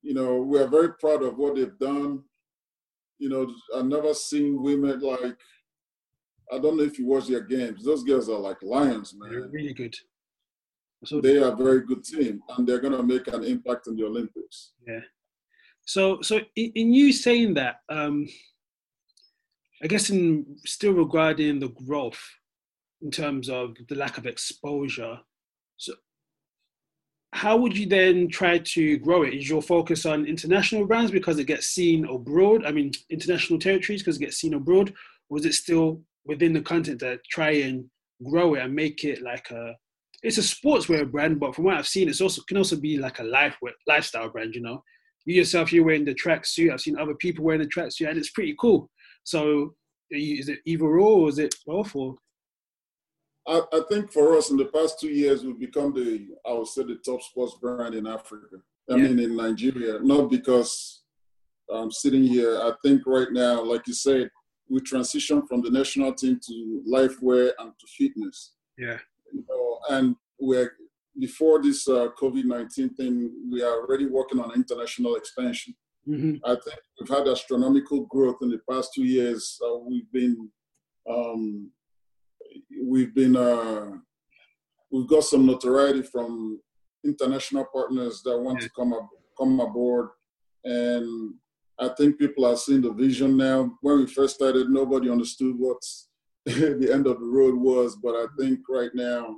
you 0.00 0.14
know, 0.14 0.40
we 0.42 0.58
are 0.60 0.68
very 0.68 0.94
proud 0.94 1.22
of 1.22 1.36
what 1.36 1.56
they've 1.56 1.78
done. 1.78 2.24
You 3.18 3.28
know, 3.28 3.54
I've 3.74 3.86
never 3.86 4.14
seen 4.14 4.62
women 4.62 5.00
like, 5.00 5.38
I 6.52 6.58
don't 6.58 6.76
know 6.76 6.82
if 6.82 6.98
you 6.98 7.06
watch 7.06 7.28
their 7.28 7.40
games. 7.40 7.84
Those 7.84 8.04
girls 8.04 8.28
are 8.28 8.38
like 8.38 8.62
lions, 8.62 9.14
man. 9.18 9.30
They're 9.30 9.48
really 9.48 9.72
good. 9.72 9.96
So 11.04 11.20
They 11.20 11.38
are 11.38 11.52
a 11.52 11.56
very 11.56 11.80
good 11.80 12.04
team, 12.04 12.42
and 12.56 12.66
they're 12.66 12.78
going 12.78 12.96
to 12.96 13.02
make 13.02 13.26
an 13.28 13.42
impact 13.42 13.88
in 13.88 13.96
the 13.96 14.04
Olympics. 14.04 14.72
Yeah. 14.86 15.00
So, 15.84 16.20
so 16.22 16.40
in, 16.54 16.72
in 16.74 16.92
you 16.92 17.12
saying 17.12 17.54
that, 17.54 17.76
um, 17.88 18.28
I 19.82 19.88
guess 19.88 20.10
in 20.10 20.46
still 20.64 20.92
regarding 20.92 21.58
the 21.58 21.70
growth 21.70 22.22
in 23.00 23.10
terms 23.10 23.48
of 23.48 23.74
the 23.88 23.96
lack 23.96 24.16
of 24.16 24.26
exposure, 24.26 25.18
so 25.76 25.94
how 27.32 27.56
would 27.56 27.76
you 27.76 27.86
then 27.86 28.28
try 28.28 28.58
to 28.58 28.98
grow 28.98 29.22
it? 29.22 29.34
Is 29.34 29.48
your 29.48 29.62
focus 29.62 30.06
on 30.06 30.26
international 30.26 30.86
brands 30.86 31.10
because 31.10 31.38
it 31.38 31.48
gets 31.48 31.66
seen 31.66 32.04
abroad? 32.04 32.64
I 32.64 32.70
mean, 32.70 32.92
international 33.10 33.58
territories 33.58 34.02
because 34.02 34.18
it 34.18 34.24
gets 34.26 34.36
seen 34.36 34.54
abroad, 34.54 34.94
or 35.28 35.38
is 35.38 35.46
it 35.46 35.54
still 35.54 36.02
within 36.26 36.52
the 36.52 36.60
content 36.62 37.00
that 37.00 37.20
try 37.30 37.50
and 37.50 37.84
grow 38.30 38.54
it 38.54 38.60
and 38.62 38.74
make 38.74 39.04
it 39.04 39.22
like 39.22 39.50
a? 39.50 39.74
It's 40.22 40.38
a 40.38 40.40
sportswear 40.40 41.10
brand, 41.10 41.40
but 41.40 41.54
from 41.54 41.64
what 41.64 41.76
I've 41.76 41.86
seen, 41.88 42.08
it's 42.08 42.20
also 42.20 42.42
can 42.46 42.56
also 42.56 42.76
be 42.76 42.96
like 42.96 43.18
a 43.18 43.24
life 43.24 43.56
lifestyle 43.88 44.28
brand. 44.28 44.54
You 44.54 44.62
know, 44.62 44.82
you 45.24 45.34
yourself 45.36 45.72
you're 45.72 45.84
wearing 45.84 46.04
the 46.04 46.14
tracksuit. 46.14 46.72
I've 46.72 46.80
seen 46.80 46.98
other 46.98 47.14
people 47.14 47.44
wearing 47.44 47.60
the 47.62 47.66
tracksuit, 47.68 48.08
and 48.08 48.18
it's 48.18 48.30
pretty 48.30 48.54
cool. 48.60 48.88
So, 49.24 49.74
is 50.10 50.48
it 50.48 50.60
either 50.64 50.84
or, 50.84 50.98
or 50.98 51.28
is 51.28 51.38
it 51.38 51.54
both? 51.66 51.94
Or 51.96 52.16
I, 53.48 53.62
I 53.72 53.80
think 53.90 54.12
for 54.12 54.36
us 54.36 54.50
in 54.50 54.56
the 54.56 54.66
past 54.66 55.00
two 55.00 55.08
years, 55.08 55.44
we've 55.44 55.58
become 55.58 55.92
the, 55.92 56.28
I 56.46 56.52
would 56.52 56.68
say, 56.68 56.84
the 56.84 57.00
top 57.04 57.22
sports 57.22 57.56
brand 57.60 57.94
in 57.96 58.06
Africa. 58.06 58.56
I 58.90 58.96
Yeah. 58.96 59.08
mean, 59.08 59.18
in 59.18 59.36
Nigeria, 59.36 59.98
not 60.00 60.30
because 60.30 61.02
I'm 61.72 61.90
sitting 61.90 62.22
here. 62.24 62.58
I 62.58 62.72
think 62.84 63.02
right 63.06 63.28
now, 63.32 63.62
like 63.64 63.86
you 63.88 63.94
said, 63.94 64.30
we 64.72 64.80
transitioned 64.80 65.46
from 65.46 65.60
the 65.60 65.70
national 65.70 66.14
team 66.14 66.40
to 66.46 66.82
lifewear 66.90 67.50
and 67.58 67.72
to 67.78 67.86
fitness. 67.98 68.52
yeah, 68.78 68.98
You 69.32 69.44
know, 69.48 69.78
and 69.90 70.16
we're 70.40 70.72
before 71.18 71.62
this 71.62 71.86
uh, 71.88 72.08
COVID 72.18 72.44
19 72.44 72.94
thing, 72.94 73.30
we 73.50 73.62
are 73.62 73.80
already 73.82 74.06
working 74.06 74.40
on 74.40 74.54
international 74.54 75.16
expansion. 75.16 75.74
hmm 76.06 76.36
I 76.42 76.56
think 76.64 76.78
we've 76.98 77.16
had 77.16 77.28
astronomical 77.28 78.06
growth 78.06 78.38
in 78.40 78.50
the 78.50 78.60
past 78.70 78.94
two 78.94 79.04
years. 79.04 79.60
Uh, 79.64 79.76
we've 79.76 80.10
been, 80.10 80.48
um, 81.08 81.70
we've 82.82 83.14
been, 83.14 83.36
uh, 83.36 83.90
we've 84.90 85.06
got 85.14 85.24
some 85.24 85.44
notoriety 85.44 86.02
from 86.02 86.60
international 87.04 87.66
partners 87.76 88.22
that 88.24 88.38
want 88.38 88.60
to 88.62 88.70
come 88.70 88.92
up, 88.94 89.08
come 89.38 89.60
aboard, 89.60 90.08
and 90.64 91.34
I 91.78 91.88
think 91.96 92.18
people 92.18 92.44
are 92.44 92.56
seeing 92.56 92.82
the 92.82 92.92
vision 92.92 93.36
now. 93.36 93.72
When 93.80 93.98
we 93.98 94.06
first 94.06 94.36
started, 94.36 94.68
nobody 94.70 95.10
understood 95.10 95.56
what 95.58 95.82
the 96.46 96.90
end 96.92 97.06
of 97.06 97.20
the 97.20 97.26
road 97.26 97.54
was, 97.54 97.96
but 97.96 98.14
I 98.14 98.26
think 98.38 98.60
right 98.68 98.90
now, 98.94 99.36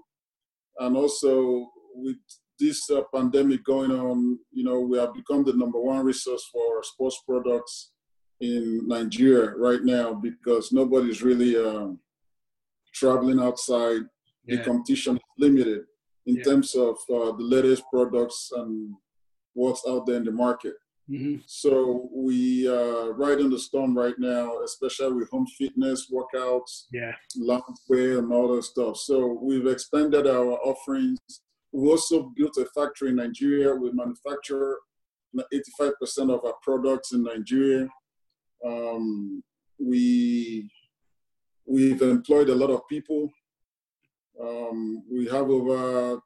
and 0.78 0.96
also 0.96 1.68
with 1.94 2.16
this 2.58 2.88
uh, 2.90 3.02
pandemic 3.14 3.64
going 3.64 3.90
on, 3.90 4.38
you 4.52 4.64
know, 4.64 4.80
we 4.80 4.98
have 4.98 5.14
become 5.14 5.44
the 5.44 5.52
number 5.52 5.80
one 5.80 6.04
resource 6.04 6.48
for 6.52 6.82
sports 6.82 7.20
products 7.28 7.92
in 8.40 8.86
Nigeria 8.86 9.50
right 9.56 9.82
now 9.82 10.14
because 10.14 10.72
nobody's 10.72 11.22
really 11.22 11.56
um, 11.56 11.98
traveling 12.92 13.40
outside. 13.40 14.02
The 14.46 14.58
competition 14.58 15.16
is 15.16 15.22
limited 15.38 15.84
in 16.26 16.36
Yeah. 16.36 16.44
terms 16.44 16.74
of 16.74 16.96
uh, 17.10 17.32
the 17.32 17.44
latest 17.54 17.84
products 17.92 18.50
and 18.54 18.94
what's 19.54 19.86
out 19.88 20.06
there 20.06 20.16
in 20.16 20.24
the 20.24 20.32
market. 20.32 20.74
Hmm 21.08 21.36
So 21.46 22.08
we 22.12 22.66
are 22.68 23.12
right 23.12 23.38
in 23.38 23.50
the 23.50 23.58
storm 23.58 23.96
right 23.96 24.18
now, 24.18 24.60
especially 24.62 25.12
with 25.12 25.30
home 25.30 25.46
fitness, 25.58 26.10
workouts, 26.10 26.84
yeah, 26.92 27.12
loungewear, 27.38 28.18
and 28.18 28.32
all 28.32 28.54
that 28.54 28.64
stuff. 28.64 28.96
So 28.96 29.38
we've 29.42 29.66
expanded 29.66 30.26
our 30.26 30.52
offerings. 30.64 31.20
We 31.72 31.88
also 31.88 32.32
built 32.36 32.56
a 32.56 32.66
factory 32.66 33.10
in 33.10 33.16
Nigeria. 33.16 33.74
We 33.74 33.90
manufacture 33.92 34.78
85% 35.52 36.32
of 36.32 36.44
our 36.44 36.54
products 36.62 37.12
in 37.12 37.22
Nigeria. 37.24 37.88
Um, 38.64 39.42
we 39.78 40.70
we've 41.66 42.00
employed 42.00 42.48
a 42.48 42.54
lot 42.54 42.70
of 42.70 42.88
people. 42.88 43.30
Um, 44.40 45.02
we 45.10 45.26
have 45.26 45.50
over 45.50 46.20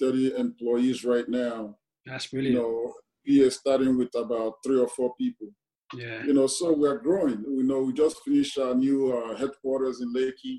30 0.00 0.36
employees 0.36 1.04
right 1.04 1.28
now. 1.28 1.76
that's 2.04 2.32
You 2.32 2.54
know, 2.54 2.94
we 3.26 3.42
are 3.44 3.50
starting 3.50 3.96
with 3.96 4.14
about 4.14 4.54
three 4.64 4.78
or 4.78 4.88
four 4.88 5.14
people 5.16 5.48
Yeah, 5.94 6.22
you 6.26 6.32
know, 6.34 6.46
so 6.48 6.72
we're 6.72 6.98
growing. 6.98 7.38
We 7.56 7.62
know 7.62 7.80
we 7.82 7.92
just 7.92 8.16
finished 8.24 8.58
our 8.58 8.74
new 8.74 8.98
uh, 9.16 9.36
headquarters 9.36 10.00
in 10.02 10.08
Lekki, 10.18 10.54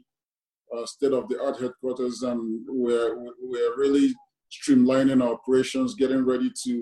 uh, 0.73 0.85
state 0.85 1.13
of 1.19 1.27
the 1.29 1.37
art 1.45 1.57
headquarters, 1.59 2.23
and 2.23 2.39
we're 2.83 3.11
we're 3.51 3.73
really 3.83 4.07
streamlining 4.57 5.21
our 5.23 5.33
operations, 5.33 5.95
getting 5.95 6.23
ready 6.25 6.51
to. 6.65 6.73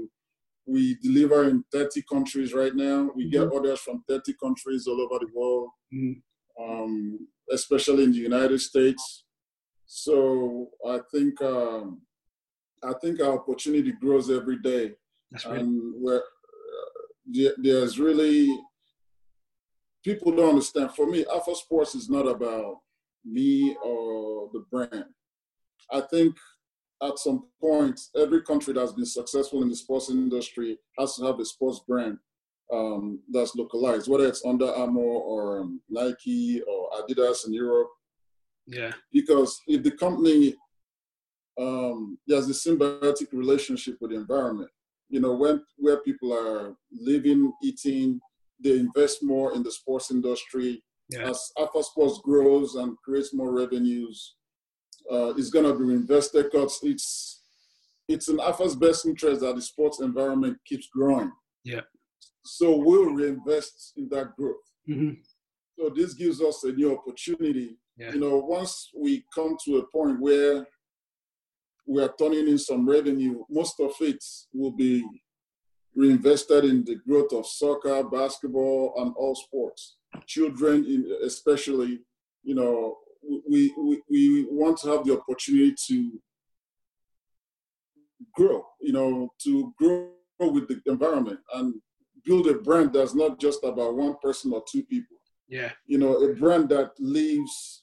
We 0.65 0.95
deliver 1.07 1.39
in 1.49 1.63
30 1.73 2.03
countries 2.13 2.53
right 2.53 2.75
now. 2.75 3.11
We 3.15 3.29
get 3.29 3.51
orders 3.51 3.79
from 3.81 4.03
30 4.07 4.34
countries 4.43 4.88
all 4.88 4.99
over 5.01 5.17
the 5.19 5.31
world, 5.38 5.69
Mhm. 5.93 6.21
um, 6.63 7.27
especially 7.57 8.03
in 8.05 8.11
the 8.11 8.23
United 8.31 8.59
States. 8.59 9.25
So 9.86 10.69
I 10.86 10.99
think 11.11 11.41
um, 11.41 12.01
I 12.84 12.93
think 13.01 13.19
our 13.21 13.34
opportunity 13.39 13.91
grows 14.03 14.29
every 14.29 14.59
day 14.71 14.95
that's 15.34 15.43
brilliant. 15.43 15.67
and 15.67 15.93
where 16.01 16.19
uh, 16.19 17.49
there's 17.57 17.99
really 17.99 18.57
people 20.03 20.31
don't 20.31 20.49
understand. 20.49 20.91
For 20.91 21.07
me, 21.07 21.25
AFA 21.34 21.55
Sports 21.55 21.95
is 21.95 22.09
not 22.09 22.27
about 22.27 22.77
me 23.25 23.75
or 23.84 24.49
the 24.53 24.65
brand. 24.71 25.05
I 25.91 26.01
think 26.01 26.36
at 27.01 27.19
some 27.19 27.47
point, 27.59 27.99
every 28.15 28.41
country 28.43 28.73
that's 28.73 28.93
been 28.93 29.05
successful 29.05 29.61
in 29.61 29.69
the 29.69 29.75
sports 29.75 30.09
industry 30.09 30.77
has 30.97 31.15
to 31.15 31.25
have 31.25 31.39
a 31.39 31.45
sports 31.45 31.81
brand 31.88 32.17
um, 32.71 33.19
that's 33.29 33.55
localized, 33.55 34.09
whether 34.09 34.25
it's 34.25 34.45
Under 34.45 34.67
Armour 34.67 35.01
or 35.01 35.61
um, 35.61 35.81
Nike 35.89 36.61
or 36.61 36.89
Adidas 37.01 37.45
in 37.45 37.53
Europe 37.53 37.89
Yeah, 38.67 38.93
because 39.11 39.59
if 39.67 39.84
the 39.84 39.91
company 39.91 40.55
um, 41.59 42.17
there's 42.25 42.49
a 42.49 42.53
symbiotic 42.53 43.31
relationship 43.31 43.97
with 44.01 44.11
the 44.11 44.17
environment, 44.17 44.69
you 45.14 45.20
know, 45.20 45.34
when 45.34 45.64
where 45.78 45.97
people 45.97 46.34
are 46.34 46.76
living, 46.91 47.53
eating, 47.61 48.20
they 48.59 48.80
invest 48.80 49.22
more 49.22 49.53
in 49.53 49.61
the 49.61 49.72
sports 49.72 50.09
industry. 50.09 50.84
Yeah. 51.09 51.30
As 51.30 51.51
AFA 51.55 51.84
Sports 51.84 52.20
grows 52.24 52.74
and 52.74 52.97
creates 53.05 53.32
more 53.32 53.53
revenues, 53.53 54.36
uh, 55.11 55.36
it's 55.38 55.51
going 55.51 55.66
to 55.66 55.78
be 55.78 55.84
reinvested 55.84 56.45
because 56.45 56.80
it's 56.82 57.41
it's 58.07 58.28
in 58.28 58.39
AFA's 58.39 58.76
best 58.76 59.05
interest 59.05 59.41
that 59.41 59.55
the 59.55 59.61
sports 59.61 59.99
environment 60.01 60.57
keeps 60.66 60.88
growing. 60.91 61.32
Yeah. 61.64 61.82
So 62.43 62.76
we'll 62.76 63.14
reinvest 63.14 63.93
in 63.95 64.09
that 64.09 64.36
growth. 64.36 64.66
Mhm. 64.89 65.20
So 65.78 65.91
this 65.95 66.16
gives 66.16 66.41
us 66.41 66.64
a 66.64 66.72
new 66.72 66.97
opportunity. 66.97 67.78
Yeah. 67.97 68.14
You 68.14 68.20
know, 68.20 68.38
once 68.39 68.89
we 68.97 69.24
come 69.36 69.57
to 69.66 69.78
a 69.78 69.88
point 69.95 70.20
where 70.20 70.68
we 71.86 72.01
are 72.01 72.13
turning 72.17 72.47
in 72.47 72.57
some 72.57 72.88
revenue, 72.88 73.43
most 73.49 73.79
of 73.79 73.91
it 74.01 74.23
will 74.53 74.71
be 74.71 75.03
reinvested 75.95 76.65
in 76.65 76.84
the 76.86 76.95
growth 77.07 77.31
of 77.34 77.45
soccer, 77.45 78.03
basketball, 78.03 78.93
and 78.97 79.13
all 79.15 79.36
sports. 79.36 79.97
Children, 80.25 80.86
in, 80.86 81.17
especially, 81.23 81.99
you 82.43 82.55
know, 82.55 82.97
we, 83.49 83.73
we 83.77 84.01
we 84.09 84.45
want 84.49 84.77
to 84.79 84.89
have 84.89 85.05
the 85.05 85.17
opportunity 85.19 85.73
to 85.88 86.19
grow. 88.36 88.65
You 88.81 88.93
know, 88.93 89.29
to 89.43 89.73
grow 89.77 90.09
with 90.39 90.67
the 90.67 90.81
environment 90.86 91.39
and 91.53 91.75
build 92.25 92.47
a 92.47 92.55
brand 92.55 92.93
that's 92.93 93.15
not 93.15 93.39
just 93.39 93.63
about 93.63 93.95
one 93.95 94.15
person 94.21 94.51
or 94.53 94.63
two 94.69 94.84
people 94.84 95.17
Yeah. 95.47 95.71
you 95.88 95.97
know, 95.97 96.15
a 96.23 96.34
brand 96.36 96.69
that 96.69 96.91
leaves 96.99 97.82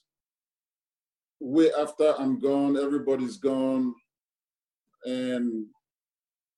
way 1.41 1.71
after 1.77 2.13
I'm 2.17 2.39
gone, 2.39 2.77
everybody's 2.77 3.37
gone, 3.37 3.93
and 5.03 5.65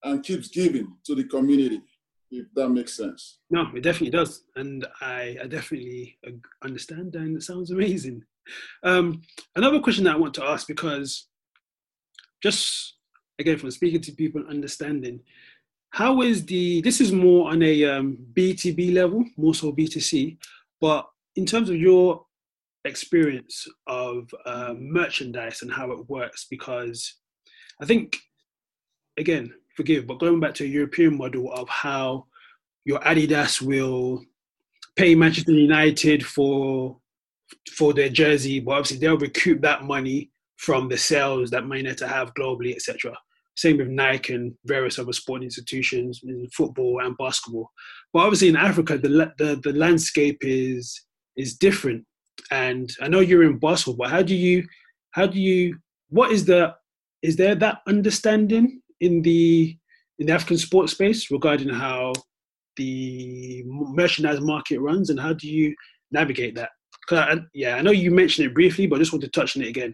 and 0.04 0.22
keeps 0.24 0.50
giving 0.50 0.98
to 1.06 1.16
the 1.16 1.24
community, 1.24 1.82
if 2.30 2.46
that 2.56 2.70
makes 2.70 2.98
sense. 2.98 3.40
No, 3.50 3.68
it 3.74 3.82
definitely 3.82 4.10
does, 4.10 4.44
and 4.58 4.86
I, 5.00 5.38
I 5.42 5.48
definitely 5.48 6.18
understand, 6.62 7.16
and 7.16 7.38
it 7.38 7.44
sounds 7.44 7.72
amazing. 7.72 8.24
Um, 8.84 9.22
another 9.56 9.80
question 9.80 10.04
that 10.04 10.16
I 10.16 10.20
want 10.20 10.34
to 10.34 10.44
ask 10.44 10.68
because 10.68 11.28
just 12.42 12.96
again 13.40 13.58
from 13.58 13.72
speaking 13.72 14.02
to 14.02 14.12
people 14.12 14.42
and 14.42 14.50
understanding, 14.50 15.22
how 15.92 16.22
is 16.22 16.46
the 16.46 16.82
this 16.82 17.00
is 17.00 17.14
more 17.14 17.50
on 17.50 17.64
a 17.64 17.86
um, 17.86 18.18
B2B 18.34 18.94
level, 18.94 19.24
more 19.38 19.56
so 19.56 19.72
B2C, 19.72 20.38
but 20.82 21.08
in 21.38 21.46
terms 21.46 21.70
of 21.70 21.78
your 21.78 22.26
experience 22.86 23.68
of 23.88 24.34
uh, 24.46 24.74
merchandise 24.78 25.62
and 25.62 25.72
how 25.72 25.92
it 25.92 26.10
works, 26.10 26.48
because 26.50 27.16
I 27.82 27.86
think 27.86 28.18
again, 29.18 29.54
forgive, 29.76 30.08
but 30.08 30.20
going 30.20 30.40
back 30.40 30.54
to 30.56 30.64
a 30.64 30.68
European 30.68 31.18
model 31.18 31.52
of 31.54 31.68
how 31.70 32.26
your 32.86 33.00
Adidas 33.00 33.62
will 33.62 34.24
pay 34.96 35.16
Manchester 35.16 35.52
United 35.52 36.26
for 36.26 36.98
for 37.72 37.94
their 37.94 38.10
jersey, 38.10 38.60
but 38.60 38.72
obviously 38.72 38.98
they'll 38.98 39.18
recoup 39.18 39.62
that 39.62 39.84
money 39.84 40.32
from 40.58 40.90
the 40.90 40.98
sales 40.98 41.50
that 41.52 41.68
Man 41.68 41.80
United 41.80 42.08
have 42.08 42.34
globally, 42.34 42.76
etc. 42.76 43.16
Same 43.56 43.78
with 43.78 43.88
Nike 43.88 44.34
and 44.34 44.54
various 44.66 44.98
other 44.98 45.14
sporting 45.14 45.46
institutions 45.46 46.22
in 46.24 46.48
football 46.50 47.02
and 47.04 47.16
basketball. 47.18 47.70
But 48.12 48.20
obviously 48.20 48.50
in 48.50 48.56
Africa, 48.56 48.98
the 48.98 49.32
the, 49.38 49.60
the 49.64 49.74
landscape 49.74 50.40
is 50.42 51.06
is 51.36 51.56
different. 51.56 52.06
And 52.52 52.90
I 53.02 53.08
know 53.08 53.20
you're 53.20 53.44
in 53.44 53.58
basketball, 53.60 53.96
but 54.06 54.10
how 54.12 54.22
do 54.22 54.36
you 54.36 54.66
how 55.12 55.28
do 55.28 55.40
you 55.40 55.78
what 56.10 56.32
is 56.32 56.46
the 56.46 56.76
is 57.22 57.36
there 57.36 57.56
that 57.56 57.82
understanding 57.88 58.82
in 59.00 59.22
the 59.22 59.78
in 60.20 60.28
the 60.28 60.34
African 60.34 60.58
sports 60.58 60.92
space 60.94 61.32
regarding 61.32 61.70
how 61.70 62.14
the 62.76 63.64
merchandise 63.66 64.42
market 64.42 64.80
runs 64.80 65.10
and 65.10 65.20
how 65.20 65.34
do 65.34 65.50
you 65.50 65.76
navigate 66.12 66.56
that? 66.56 66.70
I, 67.12 67.38
yeah, 67.54 67.76
I 67.76 67.82
know 67.82 67.92
you 67.92 68.12
mentioned 68.12 68.48
it 68.48 68.54
briefly, 68.54 68.88
but 68.88 68.96
I 68.96 69.00
just 69.00 69.12
want 69.12 69.24
to 69.24 69.30
touch 69.30 69.58
on 69.58 69.64
it 69.64 69.68
again. 69.68 69.94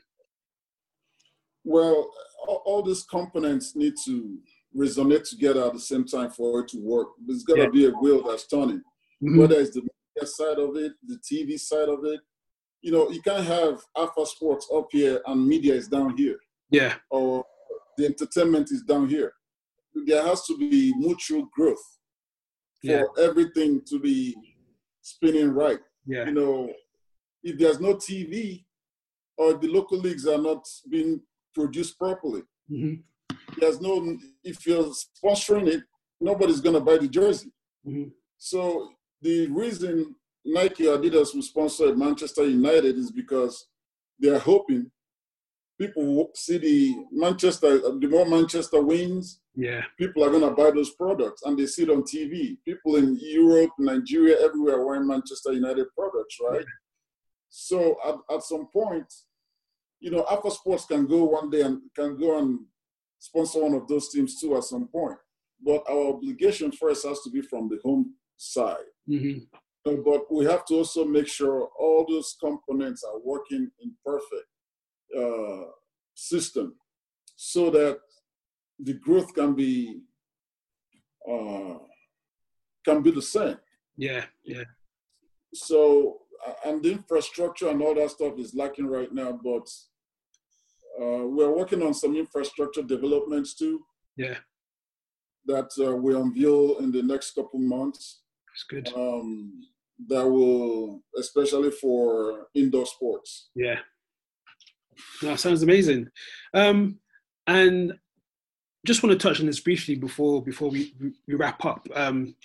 Well, 1.64 2.10
all, 2.48 2.62
all 2.66 2.84
these 2.84 3.04
components 3.04 3.76
need 3.76 3.94
to 4.06 4.38
resonate 4.78 5.28
together 5.28 5.66
at 5.66 5.74
the 5.74 5.80
same 5.80 6.06
time 6.06 6.30
for 6.30 6.62
it 6.62 6.68
to 6.70 6.78
work. 6.78 7.10
There's 7.26 7.44
got 7.44 7.56
to 7.56 7.62
Yeah. 7.64 7.70
be 7.70 7.86
a 7.86 7.92
wheel 7.92 8.24
that's 8.24 8.48
turning, 8.48 8.82
Mhm. 9.24 9.38
whether 9.40 9.60
it's 9.60 9.72
the 9.74 9.82
media 10.20 10.28
side 10.28 10.59
of 10.59 10.76
it, 10.76 10.93
the 11.07 11.17
TV 11.17 11.59
side 11.59 11.89
of 11.89 12.03
it. 12.05 12.20
You 12.82 12.91
know, 12.91 13.09
you 13.09 13.22
can't 13.22 13.43
have 13.45 13.82
AFA 13.97 14.26
Sports 14.26 14.67
up 14.74 14.88
here 14.91 15.22
and 15.28 15.45
media 15.47 15.74
is 15.74 15.88
down 15.88 16.15
here. 16.17 16.38
Yeah, 16.72 16.95
or 17.09 17.43
the 17.97 18.05
entertainment 18.05 18.72
is 18.72 18.84
down 18.84 19.09
here. 19.09 19.34
There 20.05 20.24
has 20.24 20.45
to 20.45 20.57
be 20.57 20.93
mutual 20.97 21.47
growth 21.53 21.84
for 22.86 22.91
Yeah. 22.91 23.03
everything 23.17 23.82
to 23.89 23.99
be 23.99 24.36
spinning 25.01 25.49
right. 25.49 25.80
yeah, 26.05 26.26
You 26.26 26.32
know, 26.34 26.74
if 27.43 27.57
there's 27.57 27.80
no 27.80 27.95
TV 27.95 28.65
or 29.38 29.53
the 29.55 29.67
local 29.67 29.97
leagues 29.97 30.26
are 30.28 30.38
not 30.38 30.65
being 30.89 31.22
produced 31.53 31.97
properly, 31.97 32.43
hmm 32.67 32.95
there's 33.57 33.82
no, 33.82 34.17
if 34.43 34.65
you're 34.67 34.91
sponsoring 34.93 35.67
it, 35.67 35.84
nobody's 36.22 36.61
going 36.61 36.76
to 36.76 36.80
buy 36.82 36.97
the 36.97 37.07
jersey. 37.07 37.51
Mhm. 37.86 38.11
So 38.38 38.91
the 39.22 39.47
reason 39.47 40.15
Nike 40.45 40.88
or 40.88 40.97
Adidas 40.97 41.34
will 41.36 41.41
sponsor 41.41 41.95
Manchester 41.95 42.45
United 42.45 42.97
is 42.97 43.11
because 43.11 43.67
they're 44.20 44.39
hoping 44.39 44.89
people 45.80 46.05
will 46.05 46.32
see 46.36 46.57
the 46.57 47.05
Manchester, 47.11 47.80
the 47.80 48.07
more 48.07 48.26
Manchester 48.26 48.82
wins, 48.82 49.39
yeah, 49.55 49.82
people 49.97 50.24
are 50.24 50.30
going 50.30 50.43
to 50.43 50.51
buy 50.51 50.72
those 50.72 50.91
products 50.91 51.43
and 51.43 51.57
they 51.57 51.65
see 51.65 51.84
it 51.84 51.89
on 51.89 52.03
TV. 52.03 52.57
People 52.65 52.97
in 52.97 53.17
Europe, 53.22 53.72
Nigeria, 53.80 54.38
everywhere 54.41 54.76
are 54.78 54.86
wearing 54.86 55.07
Manchester 55.07 55.53
United 55.53 55.88
products, 55.97 56.38
right? 56.41 56.65
So 57.49 57.97
at, 58.05 58.36
at 58.36 58.43
some 58.43 58.67
point, 58.67 59.11
you 59.99 60.11
know, 60.11 60.26
AFA 60.30 60.51
Sports 60.51 60.86
can 60.86 61.07
go 61.07 61.24
one 61.26 61.49
day 61.49 61.61
and 61.61 61.82
can 61.95 62.17
go 62.17 62.38
and 62.38 62.59
sponsor 63.17 63.61
one 63.63 63.74
of 63.74 63.88
those 63.88 64.09
teams 64.09 64.39
too 64.39 64.55
at 64.55 64.63
some 64.63 64.88
point. 64.88 65.17
But 65.63 65.84
our 65.89 66.13
obligation 66.13 66.72
first 66.72 67.05
has 67.05 67.20
to 67.22 67.30
be 67.30 67.41
from 67.41 67.67
the 67.67 67.80
home 67.84 68.13
side. 68.38 68.78
Hmm 69.10 69.39
Uh, 69.86 69.95
But 70.10 70.22
we 70.32 70.43
have 70.45 70.64
to 70.66 70.74
also 70.82 71.01
make 71.05 71.28
sure 71.28 71.57
all 71.84 72.05
those 72.05 72.30
components 72.45 73.01
are 73.10 73.20
working 73.32 73.64
in 73.84 73.89
perfect 74.05 74.49
uh, 75.20 75.66
system 76.14 76.68
so 77.36 77.70
that 77.78 77.97
the 78.88 78.93
growth 79.05 79.34
can 79.34 79.51
be 79.55 80.01
uh, 81.32 81.78
can 82.86 83.01
be 83.01 83.12
the 83.12 83.22
same. 83.36 83.57
yeah, 83.97 84.26
yeah, 84.43 84.68
So 85.53 85.80
and 86.66 86.82
the 86.84 86.91
infrastructure 86.91 87.68
and 87.72 87.82
all 87.82 87.95
that 87.95 88.12
stuff 88.12 88.34
is 88.38 88.53
lacking 88.62 88.88
right 88.88 89.12
now. 89.22 89.32
But 89.49 89.68
uh, 91.01 91.24
we're 91.36 91.55
working 91.62 91.82
on 91.88 91.93
some 91.93 92.16
infrastructure 92.16 92.84
developments 92.95 93.53
too 93.62 93.76
yeah. 94.16 94.38
that 95.45 95.70
uh, 95.86 95.95
we 96.03 96.16
unveil 96.16 96.78
in 96.80 96.91
the 96.91 97.03
next 97.03 97.36
couple 97.36 97.60
months. 97.60 98.22
It's 98.60 98.66
good. 98.66 98.93
Um, 98.93 99.64
that 100.10 100.28
will, 100.28 101.01
especially 101.18 101.72
for 101.72 102.47
indoor 102.53 102.86
sports. 102.86 103.51
Yeah. 103.55 103.80
That 105.22 105.39
sounds 105.39 105.64
amazing. 105.64 106.10
Um, 106.53 106.99
and 107.47 107.93
just 108.86 109.01
want 109.01 109.18
to 109.18 109.28
touch 109.28 109.39
on 109.39 109.45
this 109.45 109.62
briefly 109.62 109.95
before 109.95 110.43
before 110.43 110.70
we, 110.70 110.93
we 111.26 111.36
wrap 111.36 111.64
up. 111.64 111.88
Um, 111.95 112.36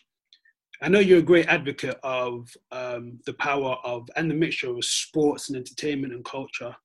I 0.81 0.89
know 0.89 1.01
you're 1.01 1.19
a 1.19 1.23
great 1.23 1.47
advocate 1.47 1.99
of 2.05 2.55
um, 2.71 3.19
the 3.27 3.35
power 3.35 3.77
of 3.85 4.09
and 4.15 4.31
the 4.31 4.35
mixture 4.35 4.71
of 4.71 4.85
sports 4.85 5.49
and 5.49 5.57
entertainment 5.57 6.13
and 6.13 6.25
culture. 6.25 6.77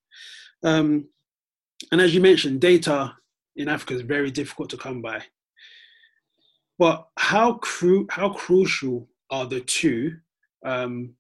Um, 0.64 1.08
and 1.92 2.02
as 2.02 2.16
you 2.16 2.22
mentioned, 2.22 2.62
data 2.62 3.16
in 3.56 3.70
Africa 3.70 3.94
is 3.94 4.02
very 4.02 4.32
difficult 4.32 4.72
to 4.72 4.78
come 4.78 5.04
by. 5.04 5.22
But 6.80 7.10
how 7.18 7.56
cru- 7.56 8.08
how 8.10 8.30
crucial 8.30 9.09
are 9.30 9.46
the 9.46 9.62
two 9.62 10.18
um, 10.66 11.14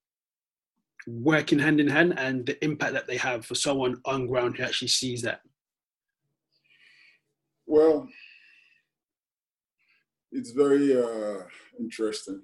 working 1.07 1.59
hand 1.59 1.79
in 1.79 1.87
hand 1.87 2.17
and 2.17 2.45
the 2.45 2.63
impact 2.63 2.93
that 2.93 3.07
they 3.07 3.17
have 3.17 3.45
for 3.45 3.55
someone 3.55 3.99
on 4.05 4.27
ground 4.27 4.57
who 4.57 4.63
actually 4.63 4.87
sees 4.87 5.21
that? 5.21 5.41
Well, 7.65 8.07
it's 10.31 10.51
very 10.51 10.95
uh, 10.95 11.43
interesting. 11.79 12.41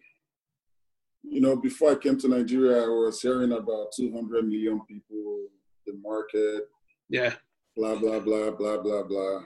You 1.23 1.41
know, 1.41 1.55
before 1.55 1.91
I 1.91 1.95
came 1.95 2.19
to 2.19 2.27
Nigeria, 2.27 2.83
I 2.83 2.87
was 2.87 3.21
hearing 3.21 3.51
about 3.51 3.87
200 3.95 4.45
million 4.45 4.81
people, 4.87 5.47
the 5.87 5.93
market, 6.01 6.67
Yeah, 7.09 7.33
blah, 7.75 7.95
blah, 7.95 8.19
blah, 8.19 8.51
blah, 8.51 8.77
blah, 8.81 9.03
blah. 9.03 9.39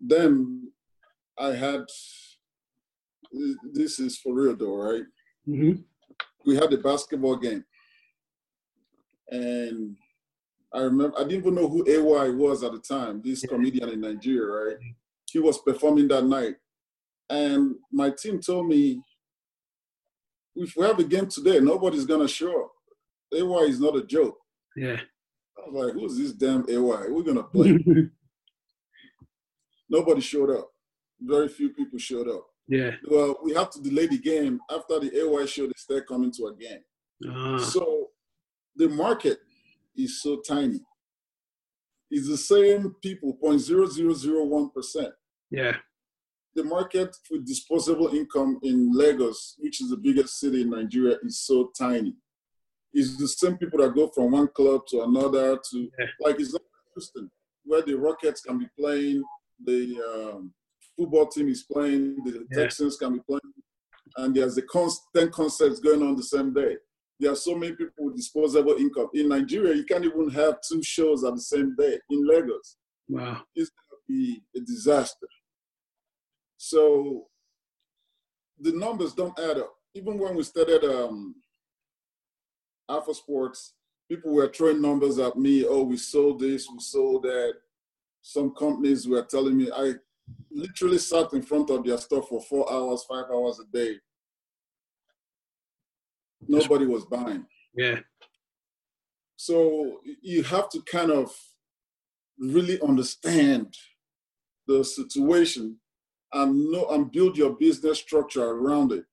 Then 0.00 0.70
I 1.38 1.52
had, 1.52 1.84
this 3.72 3.98
is 3.98 4.18
for 4.18 4.34
real 4.34 4.56
though, 4.56 4.76
right? 4.76 5.02
hmm 5.46 5.72
we 6.46 6.54
had 6.56 6.70
a 6.74 6.76
basketball 6.76 7.36
game. 7.36 7.64
And 9.30 9.96
I 10.74 10.80
remember, 10.80 11.18
I 11.18 11.22
didn't 11.22 11.38
even 11.38 11.54
know 11.54 11.68
who 11.68 11.88
AY 11.88 12.30
was 12.30 12.62
at 12.62 12.72
the 12.72 12.80
time, 12.80 13.22
this 13.24 13.40
comedian 13.46 13.88
in 13.88 14.02
Nigeria, 14.02 14.46
right? 14.72 14.76
He 15.30 15.38
was 15.38 15.56
performing 15.58 16.06
that 16.08 16.24
night. 16.26 16.56
And 17.30 17.76
my 17.90 18.10
team 18.10 18.40
told 18.40 18.68
me, 18.68 19.00
if 20.54 20.76
we 20.76 20.84
have 20.84 20.98
a 20.98 21.04
game 21.04 21.28
today, 21.28 21.60
nobody's 21.60 22.04
gonna 22.04 22.28
show 22.28 22.64
up. 22.64 22.72
AY 23.34 23.64
is 23.70 23.80
not 23.80 23.96
a 23.96 24.04
joke. 24.04 24.38
Yeah. 24.76 25.00
I 25.56 25.70
was 25.70 25.86
like, 25.86 25.94
who's 25.94 26.18
this 26.18 26.32
damn 26.32 26.68
AY? 26.68 26.76
We're 27.08 27.22
gonna 27.22 27.42
play. 27.54 27.78
Nobody 29.88 30.20
showed 30.20 30.50
up. 30.50 30.70
Very 31.20 31.48
few 31.48 31.70
people 31.70 31.98
showed 31.98 32.28
up. 32.28 32.46
Yeah. 32.68 32.92
Well, 33.08 33.38
we 33.44 33.52
have 33.54 33.70
to 33.70 33.80
delay 33.82 34.06
the 34.06 34.18
game 34.18 34.58
after 34.70 34.98
the 35.00 35.10
AY 35.20 35.46
show. 35.46 35.66
They 35.66 35.72
start 35.76 36.06
coming 36.08 36.32
to 36.32 36.46
a 36.46 36.54
game. 36.54 36.80
Ah, 37.28 37.58
So 37.58 38.08
the 38.76 38.88
market 38.88 39.38
is 39.96 40.20
so 40.22 40.40
tiny. 40.40 40.80
It's 42.10 42.28
the 42.28 42.36
same 42.36 42.94
people, 43.02 43.36
0.0001%. 43.42 45.12
yeah. 45.50 45.76
The 46.56 46.62
market 46.62 47.16
for 47.26 47.38
disposable 47.38 48.08
income 48.14 48.60
in 48.62 48.92
Lagos, 48.96 49.56
which 49.58 49.80
is 49.80 49.90
the 49.90 49.96
biggest 49.96 50.38
city 50.38 50.62
in 50.62 50.70
Nigeria, 50.70 51.16
is 51.24 51.40
so 51.40 51.72
tiny. 51.76 52.14
It's 52.92 53.16
the 53.16 53.26
same 53.26 53.56
people 53.58 53.80
that 53.80 53.92
go 53.92 54.06
from 54.14 54.30
one 54.30 54.46
club 54.48 54.82
to 54.90 55.02
another 55.02 55.56
to, 55.70 55.78
Yeah. 55.98 56.06
like, 56.20 56.38
it's 56.38 56.52
not 56.52 56.62
Houston, 56.94 57.28
where 57.64 57.82
the 57.82 57.94
Rockets 57.94 58.40
can 58.40 58.58
be 58.60 58.68
playing, 58.78 59.24
the 59.64 59.80
um, 60.12 60.54
football 60.96 61.26
team 61.26 61.48
is 61.48 61.62
playing, 61.64 62.22
the 62.24 62.46
Yeah. 62.50 62.62
Texans 62.62 62.96
can 62.96 63.14
be 63.14 63.20
playing, 63.20 63.52
and 64.16 64.34
there's 64.34 64.54
the 64.54 64.62
constant 64.62 65.32
concerts 65.32 65.80
going 65.80 66.02
on 66.02 66.16
the 66.16 66.22
same 66.22 66.52
day. 66.52 66.76
There 67.20 67.30
are 67.32 67.36
so 67.36 67.54
many 67.56 67.74
people 67.74 68.06
with 68.06 68.16
disposable 68.16 68.74
income. 68.76 69.08
In 69.14 69.28
Nigeria, 69.28 69.74
you 69.74 69.84
can't 69.84 70.04
even 70.04 70.28
have 70.30 70.58
two 70.68 70.82
shows 70.82 71.24
at 71.24 71.34
the 71.34 71.40
same 71.40 71.74
day. 71.76 71.98
In 72.10 72.26
Lagos, 72.26 72.76
Wow. 73.08 73.44
it's 73.54 73.70
going 73.70 74.00
to 74.00 74.02
be 74.08 74.42
a 74.56 74.60
disaster. 74.60 75.28
So 76.56 77.28
the 78.58 78.72
numbers 78.72 79.14
don't 79.14 79.38
add 79.38 79.58
up. 79.58 79.74
Even 79.94 80.18
when 80.18 80.34
we 80.34 80.42
started 80.42 80.84
um, 80.84 81.34
AFA 82.88 83.14
Sports, 83.14 83.74
people 84.08 84.32
were 84.32 84.48
throwing 84.48 84.80
numbers 84.82 85.18
at 85.18 85.36
me. 85.36 85.64
Oh, 85.64 85.82
we 85.82 85.96
sold 85.96 86.40
this, 86.40 86.68
we 86.68 86.80
sold 86.80 87.22
that. 87.24 87.54
Some 88.22 88.54
companies 88.54 89.06
were 89.06 89.22
telling 89.22 89.56
me 89.56 89.70
I 89.70 89.94
literally 90.50 90.98
sat 90.98 91.32
in 91.32 91.42
front 91.42 91.70
of 91.70 91.84
their 91.84 91.98
stuff 91.98 92.28
for 92.28 92.40
four 92.40 92.70
hours, 92.72 93.04
five 93.08 93.26
hours 93.32 93.60
a 93.60 93.76
day. 93.76 93.96
Nobody 96.46 96.86
was 96.86 97.04
buying. 97.06 97.46
Yeah. 97.74 98.00
So 99.36 100.00
you 100.22 100.42
have 100.44 100.68
to 100.70 100.80
kind 100.82 101.10
of 101.10 101.32
really 102.38 102.80
understand 102.80 103.74
the 104.66 104.84
situation 104.84 105.78
and 106.32 106.70
know 106.70 106.88
and 106.90 107.10
build 107.12 107.36
your 107.36 107.54
business 107.56 107.98
structure 107.98 108.44
around 108.44 108.92
it 108.92 109.04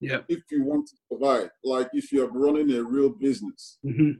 Yeah. 0.00 0.20
if 0.28 0.40
you 0.50 0.64
want 0.64 0.88
to 0.88 0.96
survive. 1.10 1.50
Like 1.64 1.88
if 1.92 2.12
you're 2.12 2.30
running 2.30 2.70
a 2.72 2.82
real 2.82 3.10
business. 3.10 3.78
hmm 3.82 3.90
You're 3.92 4.16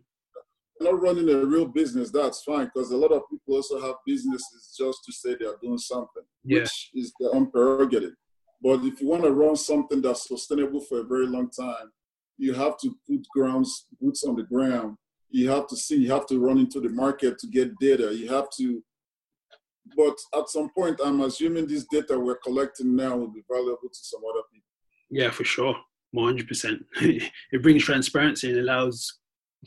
not 0.80 1.00
running 1.00 1.28
a 1.30 1.44
real 1.44 1.66
business, 1.66 2.10
that's 2.10 2.42
fine, 2.42 2.66
because 2.66 2.90
a 2.90 2.96
lot 2.96 3.12
of 3.12 3.22
people 3.30 3.54
also 3.56 3.80
have 3.80 3.96
businesses 4.06 4.74
just 4.78 4.98
to 5.04 5.12
say 5.12 5.36
they're 5.38 5.56
doing 5.62 5.78
something, 5.78 6.22
Yeah. 6.44 6.60
which 6.62 6.90
is 6.94 7.12
their 7.20 7.34
own 7.34 7.50
prerogative. 7.50 8.14
But 8.62 8.84
if 8.84 9.00
you 9.00 9.08
want 9.08 9.24
to 9.24 9.32
run 9.32 9.56
something 9.56 10.02
that's 10.02 10.28
sustainable 10.28 10.80
for 10.80 11.00
a 11.00 11.04
very 11.04 11.26
long 11.26 11.50
time, 11.50 11.90
you 12.36 12.54
have 12.54 12.78
to 12.78 12.94
put 13.06 13.26
grounds 13.34 13.86
boots 14.00 14.24
on 14.24 14.36
the 14.36 14.42
ground. 14.44 14.96
You 15.30 15.50
have 15.50 15.66
to 15.68 15.76
see, 15.76 15.96
you 15.96 16.10
have 16.10 16.26
to 16.26 16.38
run 16.38 16.58
into 16.58 16.80
the 16.80 16.88
market 16.88 17.38
to 17.38 17.46
get 17.46 17.78
data. 17.78 18.14
You 18.14 18.28
have 18.28 18.48
to 18.58 18.82
but 19.96 20.16
at 20.38 20.48
some 20.48 20.70
point 20.70 21.00
I'm 21.04 21.20
assuming 21.22 21.66
this 21.66 21.84
data 21.90 22.18
we're 22.18 22.36
collecting 22.36 22.94
now 22.94 23.16
will 23.16 23.32
be 23.32 23.42
valuable 23.50 23.88
to 23.88 23.98
some 24.00 24.20
other 24.28 24.42
people. 24.52 24.68
Yeah, 25.10 25.30
for 25.30 25.44
sure. 25.44 25.74
100%. 26.14 26.78
it 27.52 27.62
brings 27.62 27.84
transparency 27.84 28.50
and 28.50 28.58
allows 28.60 29.18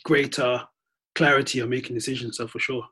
greater 0.03 0.61
clarity 1.15 1.61
on 1.61 1.69
making 1.69 1.95
decisions. 1.95 2.37
So, 2.37 2.47
for 2.47 2.59
sure. 2.59 2.83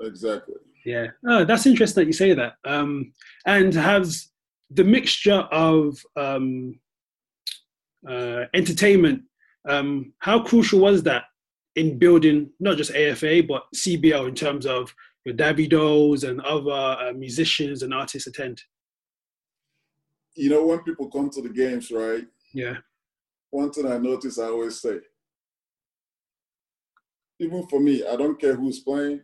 Exactly. 0.00 0.56
Yeah. 0.84 1.08
Oh, 1.26 1.44
that's 1.44 1.66
interesting 1.66 2.02
that 2.02 2.06
you 2.06 2.12
say 2.12 2.32
that. 2.34 2.54
Um, 2.64 3.12
and 3.46 3.74
has 3.74 4.28
the 4.70 4.84
mixture 4.84 5.46
of 5.50 5.98
um, 6.16 6.78
uh, 8.08 8.44
entertainment, 8.54 9.22
um, 9.68 10.12
how 10.18 10.42
crucial 10.42 10.80
was 10.80 11.02
that 11.04 11.24
in 11.74 11.98
building 11.98 12.50
not 12.60 12.76
just 12.76 12.94
AFA, 12.94 13.42
but 13.42 13.64
CBL 13.74 14.28
in 14.28 14.34
terms 14.34 14.64
of 14.64 14.94
your 15.24 15.34
Davidos 15.34 16.28
and 16.28 16.40
other 16.42 16.70
uh, 16.70 17.12
musicians 17.12 17.82
and 17.82 17.92
artists 17.92 18.28
attend? 18.28 18.62
You 20.36 20.50
know, 20.50 20.66
when 20.66 20.80
people 20.80 21.10
come 21.10 21.30
to 21.30 21.42
the 21.42 21.48
games, 21.48 21.90
right? 21.90 22.24
Yeah. 22.54 22.76
One 23.50 23.72
thing 23.72 23.90
I 23.90 23.98
notice 23.98 24.38
I 24.38 24.44
always 24.44 24.80
say, 24.80 24.98
even 27.38 27.66
for 27.68 27.80
me, 27.80 28.06
I 28.06 28.16
don't 28.16 28.40
care 28.40 28.54
who's 28.54 28.80
playing. 28.80 29.20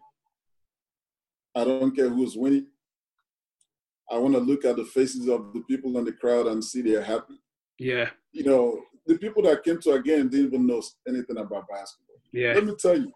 I 1.54 1.64
don't 1.64 1.94
care 1.94 2.08
who's 2.08 2.36
winning. 2.36 2.66
I 4.10 4.18
want 4.18 4.34
to 4.34 4.40
look 4.40 4.64
at 4.64 4.76
the 4.76 4.84
faces 4.84 5.28
of 5.28 5.52
the 5.54 5.60
people 5.62 5.96
in 5.98 6.04
the 6.04 6.12
crowd 6.12 6.46
and 6.46 6.62
see 6.62 6.82
they're 6.82 7.02
happy. 7.02 7.40
Yeah. 7.78 8.10
You 8.32 8.44
know, 8.44 8.80
the 9.06 9.16
people 9.18 9.42
that 9.44 9.64
came 9.64 9.80
to 9.80 9.92
our 9.92 9.98
game 9.98 10.28
didn't 10.28 10.46
even 10.46 10.66
know 10.66 10.82
anything 11.08 11.38
about 11.38 11.68
basketball. 11.68 12.16
Yeah. 12.32 12.52
Let 12.54 12.64
me 12.64 12.74
tell 12.78 12.96
you, 12.96 13.12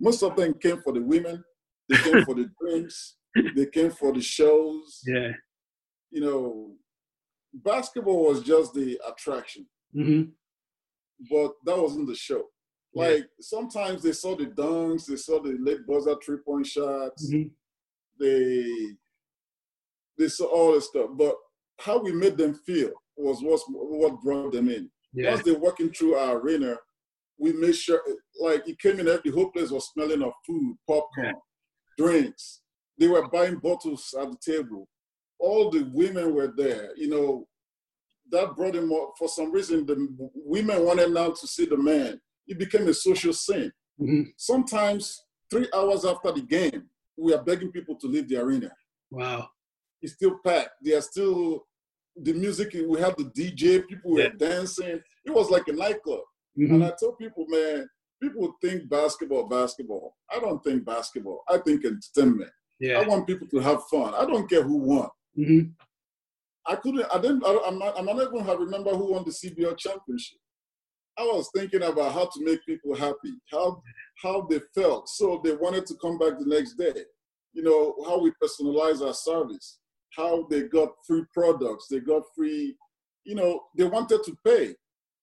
most 0.00 0.22
of 0.22 0.36
them 0.36 0.54
came 0.54 0.80
for 0.82 0.92
the 0.92 1.02
women, 1.02 1.42
they 1.88 1.96
came 1.96 2.24
for 2.24 2.34
the 2.34 2.50
drinks, 2.60 3.16
they 3.54 3.66
came 3.66 3.90
for 3.90 4.12
the 4.12 4.20
shows. 4.20 5.00
Yeah. 5.06 5.32
You 6.10 6.20
know, 6.20 6.72
basketball 7.52 8.26
was 8.26 8.42
just 8.42 8.74
the 8.74 8.98
attraction, 9.06 9.66
hmm 9.92 10.22
but 11.30 11.52
that 11.64 11.78
wasn't 11.80 12.06
the 12.06 12.14
show. 12.14 12.44
Yeah. 12.96 13.08
Like 13.08 13.28
sometimes 13.40 14.02
they 14.02 14.12
saw 14.12 14.34
the 14.36 14.46
dunks, 14.46 15.04
they 15.06 15.16
saw 15.16 15.40
the 15.42 15.56
late 15.60 15.86
buzzer 15.86 16.16
three 16.24 16.38
point 16.38 16.66
shots, 16.66 17.30
hmm 17.30 17.42
they 18.18 18.64
they 20.18 20.28
saw 20.28 20.46
all 20.46 20.72
this 20.72 20.86
stuff. 20.86 21.10
But 21.18 21.34
how 21.78 22.02
we 22.02 22.12
made 22.12 22.38
them 22.38 22.54
feel 22.54 22.92
was 23.16 23.42
what 23.42 23.60
what 23.68 24.22
brought 24.22 24.52
them 24.52 24.70
in. 24.70 24.90
Yeah. 25.12 25.32
Once 25.32 25.42
they're 25.44 25.58
walking 25.58 25.90
through 25.90 26.14
our 26.14 26.38
arena, 26.38 26.76
we 27.38 27.52
made 27.52 27.76
sure 27.76 28.00
like 28.40 28.66
it 28.66 28.78
came 28.78 28.98
in 28.98 29.04
the 29.04 29.20
whole 29.34 29.50
place 29.50 29.70
was 29.70 29.90
smelling 29.92 30.22
of 30.22 30.32
food, 30.46 30.76
popcorn, 30.88 31.34
drinks. 31.98 32.62
They 32.98 33.08
were 33.08 33.28
buying 33.28 33.56
bottles 33.56 34.14
at 34.18 34.30
the 34.30 34.38
table. 34.54 34.88
All 35.38 35.70
the 35.70 35.82
women 35.92 36.34
were 36.34 36.54
there, 36.56 36.92
you 36.96 37.10
know. 37.10 37.46
That 38.32 38.56
brought 38.56 38.72
them 38.72 38.90
up. 38.92 39.12
For 39.18 39.28
some 39.28 39.52
reason, 39.52 39.86
the 39.86 39.96
women 40.34 40.84
wanted 40.84 41.12
now 41.12 41.30
to 41.30 41.46
see 41.46 41.66
the 41.66 41.76
man. 41.76 42.18
It 42.46 42.58
became 42.58 42.86
a 42.88 42.94
social 42.94 43.32
scene. 43.32 43.72
hmm 43.98 44.22
Sometimes, 44.36 45.24
three 45.50 45.68
hours 45.74 46.04
after 46.04 46.32
the 46.32 46.42
game, 46.42 46.84
we 47.16 47.32
are 47.34 47.42
begging 47.42 47.72
people 47.72 47.96
to 47.96 48.06
leave 48.06 48.28
the 48.28 48.36
arena. 48.36 48.70
Wow. 49.10 49.48
It's 50.02 50.14
still 50.14 50.38
packed. 50.44 50.70
They 50.84 50.92
are 50.94 51.00
still 51.00 51.66
the 52.16 52.32
music. 52.32 52.72
We 52.74 53.00
have 53.00 53.16
the 53.16 53.24
DJ. 53.24 53.86
People 53.88 54.12
were 54.12 54.20
Yeah. 54.22 54.28
dancing. 54.36 55.00
It 55.24 55.30
was 55.32 55.50
like 55.50 55.68
a 55.68 55.72
nightclub. 55.72 56.20
hmm 56.56 56.74
And 56.74 56.84
I 56.84 56.92
tell 56.98 57.12
people, 57.12 57.46
man, 57.48 57.88
people 58.22 58.54
think 58.62 58.88
basketball, 58.88 59.44
basketball. 59.48 60.16
I 60.34 60.38
don't 60.40 60.62
think 60.64 60.84
basketball. 60.84 61.42
I 61.48 61.58
think 61.58 61.84
entertainment. 61.84 62.50
Yeah. 62.78 63.00
I 63.00 63.08
want 63.08 63.26
people 63.26 63.48
to 63.48 63.58
have 63.58 63.84
fun. 63.90 64.14
I 64.14 64.24
don't 64.26 64.48
care 64.48 64.62
who 64.62 64.76
won. 64.76 65.08
hmm 65.34 65.60
I 66.68 66.74
couldn't. 66.76 67.06
I 67.14 67.18
didn't. 67.20 67.44
I, 67.46 67.50
I'm 67.66 67.78
not. 67.78 67.96
I'm 67.98 68.06
not 68.06 68.20
even 68.20 68.44
remember 68.58 68.90
who 68.90 69.12
won 69.12 69.24
the 69.24 69.30
CBL 69.30 69.76
championship. 69.78 70.38
I 71.18 71.22
was 71.22 71.48
thinking 71.54 71.82
about 71.82 72.12
how 72.12 72.26
to 72.26 72.44
make 72.44 72.64
people 72.66 72.94
happy, 72.94 73.34
how 73.50 73.82
how 74.22 74.46
they 74.50 74.60
felt, 74.74 75.08
so 75.08 75.40
they 75.44 75.54
wanted 75.54 75.86
to 75.86 75.94
come 75.96 76.18
back 76.18 76.38
the 76.38 76.46
next 76.46 76.74
day. 76.74 77.04
You 77.52 77.62
know 77.62 77.94
how 78.06 78.20
we 78.20 78.32
personalize 78.42 79.04
our 79.06 79.14
service, 79.14 79.78
how 80.14 80.46
they 80.50 80.62
got 80.64 80.90
free 81.06 81.24
products, 81.32 81.86
they 81.90 82.00
got 82.00 82.22
free. 82.34 82.76
You 83.24 83.34
know 83.34 83.60
they 83.76 83.84
wanted 83.84 84.22
to 84.24 84.36
pay. 84.44 84.74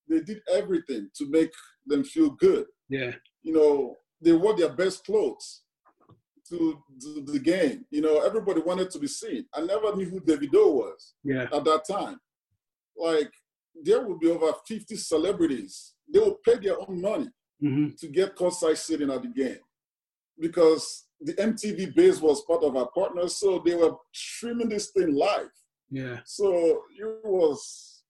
They 0.10 0.20
did 0.22 0.42
everything 0.52 1.10
to 1.18 1.30
make 1.30 1.52
them 1.86 2.04
feel 2.04 2.32
good. 2.32 2.66
Yeah. 2.90 3.12
You 3.44 3.54
know 3.54 3.96
they 4.22 4.32
wore 4.34 4.56
their 4.56 4.70
best 4.74 5.06
clothes 5.06 5.62
to, 6.50 6.78
to 7.02 7.22
the 7.26 7.40
game. 7.40 7.86
You 7.92 8.02
know 8.02 8.20
everybody 8.22 8.62
wanted 8.62 8.90
to 8.92 9.00
be 9.00 9.08
seen. 9.08 9.46
I 9.54 9.62
never 9.62 9.96
knew 9.96 10.10
who 10.10 10.20
Davido 10.22 10.74
was 10.74 11.14
Yeah. 11.24 11.44
at 11.54 11.64
that 11.66 11.84
time. 11.90 12.20
Like 12.98 13.32
there 13.82 14.06
will 14.06 14.18
be 14.18 14.30
over 14.30 14.54
50 14.68 14.96
celebrities. 14.96 15.94
They 16.12 16.20
will 16.20 16.40
pay 16.46 16.58
their 16.58 16.80
own 16.80 17.02
money 17.02 17.30
hmm 17.60 17.90
to 17.98 18.08
get 18.08 18.36
courtside 18.36 18.78
sitting 18.78 19.10
at 19.10 19.22
the 19.22 19.30
game 19.30 19.60
because 20.40 21.06
the 21.22 21.34
MTV 21.34 21.96
base 21.96 22.20
was 22.20 22.44
part 22.44 22.64
of 22.64 22.76
our 22.76 22.90
partners, 22.94 23.38
so 23.38 23.62
they 23.64 23.76
were 23.76 23.96
streaming 24.12 24.70
this 24.70 24.90
thing 24.92 25.14
live. 25.14 25.50
Yeah. 25.90 26.20
So 26.26 26.82
it 26.98 27.20
was. 27.24 28.04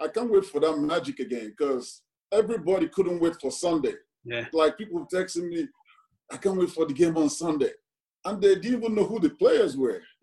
I 0.00 0.08
can't 0.08 0.30
wait 0.30 0.44
for 0.44 0.60
that 0.60 0.76
magic 0.76 1.20
again 1.20 1.54
because 1.56 2.02
everybody 2.32 2.88
couldn't 2.88 3.20
wait 3.20 3.40
for 3.40 3.52
Sunday. 3.52 3.94
Yeah. 4.24 4.46
Like 4.52 4.76
people 4.76 5.06
texting 5.12 5.48
me, 5.48 5.68
I 6.32 6.36
can't 6.36 6.56
wait 6.56 6.70
for 6.70 6.86
the 6.86 6.94
game 6.94 7.16
on 7.16 7.30
Sunday, 7.30 7.70
and 8.24 8.42
they 8.42 8.56
didn't 8.56 8.82
even 8.82 8.94
know 8.94 9.04
who 9.04 9.20
the 9.20 9.30
players 9.30 9.76
were. 9.76 10.00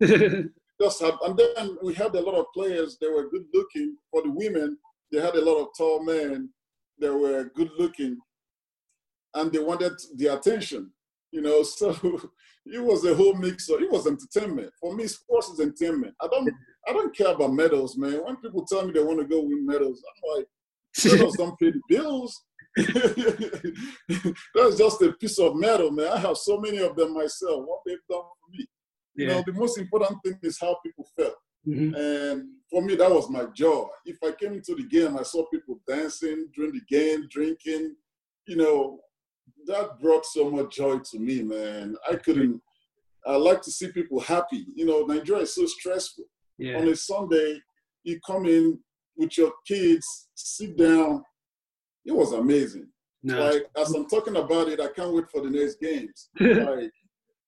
just 0.82 1.00
had, 1.00 1.12
um, 1.12 1.18
and 1.24 1.36
then 1.38 1.78
we 1.82 1.94
had 1.94 2.14
a 2.14 2.20
lot 2.20 2.34
of 2.34 2.46
players. 2.54 2.98
They 3.00 3.08
were 3.08 3.30
good 3.30 3.46
looking 3.54 3.96
for 4.10 4.22
the 4.22 4.30
women. 4.30 4.78
they 5.10 5.20
had 5.20 5.36
a 5.36 5.44
lot 5.44 5.60
of 5.60 5.68
tall 5.76 6.04
men 6.04 6.50
that 6.98 7.14
were 7.14 7.50
good 7.54 7.70
looking, 7.78 8.18
and 9.34 9.52
they 9.52 9.58
wanted 9.58 9.92
the 10.16 10.34
attention. 10.34 10.90
You 11.30 11.42
know, 11.42 11.62
so 11.78 11.90
it 12.66 12.82
was 12.82 13.04
a 13.04 13.14
whole 13.14 13.34
mix. 13.34 13.68
Of, 13.68 13.80
it 13.80 13.90
was 13.90 14.06
entertainment 14.06 14.72
for 14.80 14.94
me. 14.94 15.06
Sports 15.06 15.48
is 15.48 15.60
entertainment. 15.60 16.14
I 16.20 16.28
don't 16.28 16.50
I 16.88 16.92
don't 16.92 17.16
care 17.16 17.32
about 17.32 17.52
medals, 17.52 17.96
man. 17.96 18.24
When 18.24 18.36
people 18.36 18.66
tell 18.66 18.84
me 18.84 18.92
they 18.92 19.02
want 19.02 19.20
to 19.20 19.26
go 19.26 19.40
win 19.40 19.64
medals, 19.64 20.02
I'm 20.08 20.36
like, 20.36 20.46
medals 21.12 21.36
don't 21.36 21.58
pay 21.58 21.70
the 21.70 21.80
bills. 21.88 22.44
That's 24.54 24.78
just 24.78 25.02
a 25.02 25.12
piece 25.20 25.38
of 25.38 25.56
metal, 25.56 25.90
man. 25.90 26.08
I 26.08 26.18
have 26.18 26.38
so 26.38 26.58
many 26.58 26.78
of 26.78 26.96
them 26.96 27.14
myself. 27.14 27.64
What 27.66 27.80
they've 27.86 27.98
done 28.10 28.22
for 28.22 28.50
me. 28.50 28.66
You 29.14 29.26
know, 29.26 29.42
the 29.44 29.52
most 29.52 29.78
important 29.78 30.18
thing 30.24 30.38
is 30.42 30.58
how 30.60 30.78
people 30.84 31.06
felt. 31.16 31.34
Mm-hmm. 31.66 31.94
And 31.94 32.48
for 32.70 32.82
me, 32.82 32.96
that 32.96 33.10
was 33.10 33.30
my 33.30 33.44
joy. 33.54 33.86
If 34.04 34.16
I 34.24 34.32
came 34.32 34.54
into 34.54 34.74
the 34.74 34.84
game, 34.84 35.16
I 35.16 35.22
saw 35.22 35.44
people 35.46 35.80
dancing 35.86 36.48
during 36.54 36.72
the 36.72 36.80
game, 36.88 37.28
drinking, 37.30 37.94
you 38.46 38.56
know, 38.56 39.00
that 39.66 40.00
brought 40.00 40.26
so 40.26 40.50
much 40.50 40.74
joy 40.74 40.98
to 40.98 41.18
me, 41.18 41.42
man. 41.42 41.96
I 42.10 42.16
couldn't, 42.16 42.60
I 43.26 43.36
like 43.36 43.62
to 43.62 43.70
see 43.70 43.92
people 43.92 44.18
happy. 44.20 44.66
You 44.74 44.86
know, 44.86 45.02
Nigeria 45.02 45.42
is 45.42 45.54
so 45.54 45.66
stressful. 45.66 46.24
Yeah. 46.58 46.78
On 46.78 46.88
a 46.88 46.96
Sunday, 46.96 47.60
you 48.02 48.18
come 48.26 48.46
in 48.46 48.78
with 49.16 49.36
your 49.38 49.52
kids, 49.66 50.28
sit 50.34 50.76
down. 50.76 51.22
It 52.04 52.12
was 52.12 52.32
amazing. 52.32 52.88
No. 53.22 53.50
Like, 53.50 53.66
as 53.76 53.92
I'm 53.92 54.08
talking 54.08 54.36
about 54.36 54.68
it, 54.68 54.80
I 54.80 54.88
can't 54.88 55.12
wait 55.12 55.30
for 55.30 55.42
the 55.42 55.50
next 55.50 55.80
games. 55.80 56.30
like, 56.40 56.90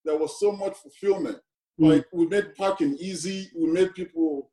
there 0.05 0.17
was 0.17 0.39
so 0.39 0.53
much 0.53 0.77
fulfillment. 0.77 1.39
Mm. 1.81 1.95
Like 1.95 2.07
we 2.13 2.27
made 2.27 2.55
parking 2.55 2.97
easy. 3.01 3.51
We 3.57 3.67
made 3.67 3.95
people 3.95 4.51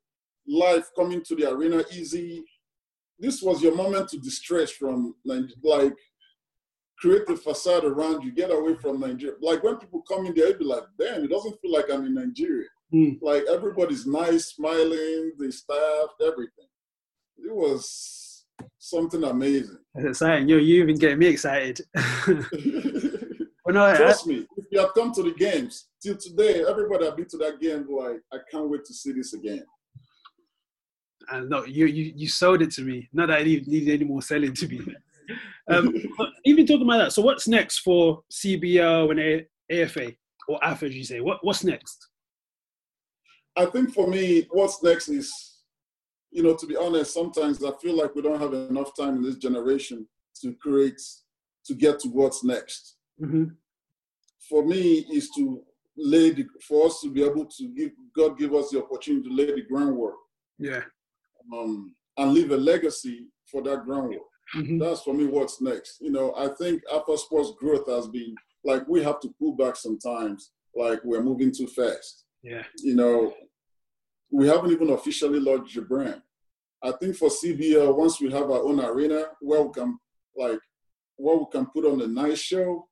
life 0.48 0.90
coming 0.96 1.24
to 1.24 1.36
the 1.36 1.52
arena 1.52 1.84
easy. 1.92 2.44
This 3.20 3.42
was 3.42 3.62
your 3.62 3.76
moment 3.76 4.10
to 4.10 4.18
distress 4.18 4.72
from 4.72 5.16
like 5.64 5.94
create 6.98 7.30
a 7.30 7.36
facade 7.36 7.84
around 7.84 8.24
you, 8.24 8.32
get 8.32 8.52
away 8.52 8.76
from 8.76 9.00
Nigeria. 9.00 9.36
Like 9.42 9.64
when 9.64 9.78
people 9.78 10.04
come 10.08 10.26
in 10.28 10.36
there, 10.36 10.48
it'd 10.48 10.60
be 10.60 10.66
like, 10.66 10.84
damn, 11.00 11.24
it 11.24 11.30
doesn't 11.30 11.60
feel 11.62 11.72
like 11.72 11.86
I'm 11.92 12.06
in 12.06 12.14
Nigeria. 12.14 12.68
Mm. 12.94 13.20
Like 13.22 13.44
everybody's 13.52 14.06
nice, 14.06 14.48
smiling, 14.48 15.32
the 15.38 15.52
staff, 15.52 16.10
everything. 16.22 16.68
It 17.38 17.56
was 17.56 18.46
something 18.78 19.24
amazing. 19.24 19.78
That's 19.96 20.08
exciting. 20.08 20.50
You 20.50 20.58
you 20.58 20.84
even 20.84 20.98
getting 20.98 21.20
me 21.20 21.28
excited. 21.28 21.82
no, 23.72 23.96
Trust 23.96 24.28
I, 24.28 24.30
me, 24.30 24.48
if 24.58 24.66
you 24.72 24.80
have 24.80 24.94
come 24.94 25.12
to 25.14 25.24
the 25.24 25.34
games, 25.34 25.88
till 26.02 26.18
today, 26.18 26.64
everybody 26.68 27.08
I've 27.08 27.16
been 27.16 27.28
to 27.28 27.38
that 27.38 27.60
game, 27.60 27.88
like, 27.90 28.22
I 28.32 28.38
can't 28.50 28.70
wait 28.70 28.86
to 28.86 28.94
see 28.94 29.12
this 29.12 29.34
again. 29.34 29.64
And 31.30 31.50
no, 31.50 31.66
you 31.66 31.86
you 31.86 32.14
you 32.16 32.28
sold 32.28 32.62
it 32.62 32.72
to 32.72 32.82
me. 32.82 33.08
Not 33.14 33.28
that 33.28 33.40
I 33.40 33.44
need, 33.44 33.68
need 33.68 33.88
any 33.90 34.04
more 34.04 34.22
selling 34.22 34.54
to 34.54 34.68
me. 34.68 34.82
Um, 35.70 35.94
even 36.44 36.66
talking 36.66 36.82
about 36.82 36.98
that, 36.98 37.14
so 37.14 37.22
what's 37.22 37.48
next 37.48 37.80
for 37.80 38.22
CBL 38.34 39.12
and 39.12 39.20
A- 39.20 39.84
AFA 39.84 40.12
or 40.50 40.62
AFA, 40.62 40.88
as 40.88 40.96
you 40.96 41.04
say? 41.06 41.22
What 41.22 41.38
what's 41.42 41.64
next? 41.64 42.10
I 43.56 43.66
think 43.66 43.94
for 43.94 44.08
me, 44.08 44.48
what's 44.52 44.82
next 44.84 45.10
is, 45.10 45.32
you 46.32 46.44
know, 46.44 46.56
to 46.56 46.66
be 46.66 46.76
honest, 46.76 47.14
sometimes 47.14 47.64
I 47.64 47.72
feel 47.82 47.96
like 47.96 48.16
we 48.16 48.22
don't 48.22 48.42
have 48.42 48.54
enough 48.54 48.92
time 48.98 49.18
in 49.18 49.24
this 49.24 49.36
generation 49.36 50.08
to 50.42 50.54
create, 50.56 51.02
to 51.66 51.76
get 51.76 52.00
to 52.00 52.10
what's 52.10 52.44
next. 52.44 52.96
Mm-hmm. 53.22 53.46
For 54.52 54.66
me, 54.66 55.06
is 55.12 55.30
to 55.38 55.64
lay 55.98 56.32
the, 56.32 56.46
for 56.68 56.88
us 56.88 57.00
to 57.02 57.10
be 57.10 57.24
able 57.24 57.46
to 57.46 57.68
give 57.70 57.92
God 58.16 58.38
give 58.38 58.54
us 58.54 58.70
the 58.70 58.84
opportunity 58.84 59.30
to 59.30 59.36
lay 59.36 59.46
the 59.46 59.62
groundwork. 59.62 60.16
Yeah. 60.60 60.82
Um, 61.52 61.96
and 62.18 62.34
leave 62.34 62.52
a 62.52 62.58
legacy 62.58 63.28
for 63.50 63.62
that 63.64 63.86
groundwork. 63.86 64.28
Mm-hmm. 64.56 64.80
That's 64.80 65.02
for 65.02 65.14
me 65.14 65.26
what's 65.28 65.62
next. 65.62 66.02
You 66.02 66.12
know, 66.12 66.34
I 66.36 66.50
think 66.50 66.82
AFA 66.94 67.18
Sports 67.18 67.54
growth 67.58 67.88
has 67.88 68.08
been 68.08 68.36
like 68.66 68.88
we 68.88 69.02
have 69.04 69.22
to 69.22 69.34
pull 69.40 69.54
back 69.56 69.78
sometimes, 69.78 70.52
like 70.76 71.00
we're 71.06 71.24
moving 71.24 71.54
too 71.54 71.68
fast. 71.68 72.26
Yeah. 72.44 72.64
You 72.80 72.96
know, 72.96 73.34
we 74.30 74.48
haven't 74.48 74.72
even 74.72 74.90
officially 74.90 75.40
launched 75.40 75.76
the 75.76 75.82
brand. 75.82 76.22
I 76.84 76.92
think 76.92 77.16
for 77.16 77.30
CBL, 77.30 77.96
once 77.96 78.20
we 78.20 78.32
have 78.32 78.50
our 78.50 78.64
own 78.64 78.84
arena 78.84 79.26
where 79.40 79.62
we 79.62 79.72
can 79.72 79.98
like 80.36 80.60
where 81.16 81.38
we 81.38 81.46
can 81.52 81.68
put 81.68 81.86
on 81.86 82.02
a 82.02 82.08
nice 82.08 82.40
show, 82.40 82.88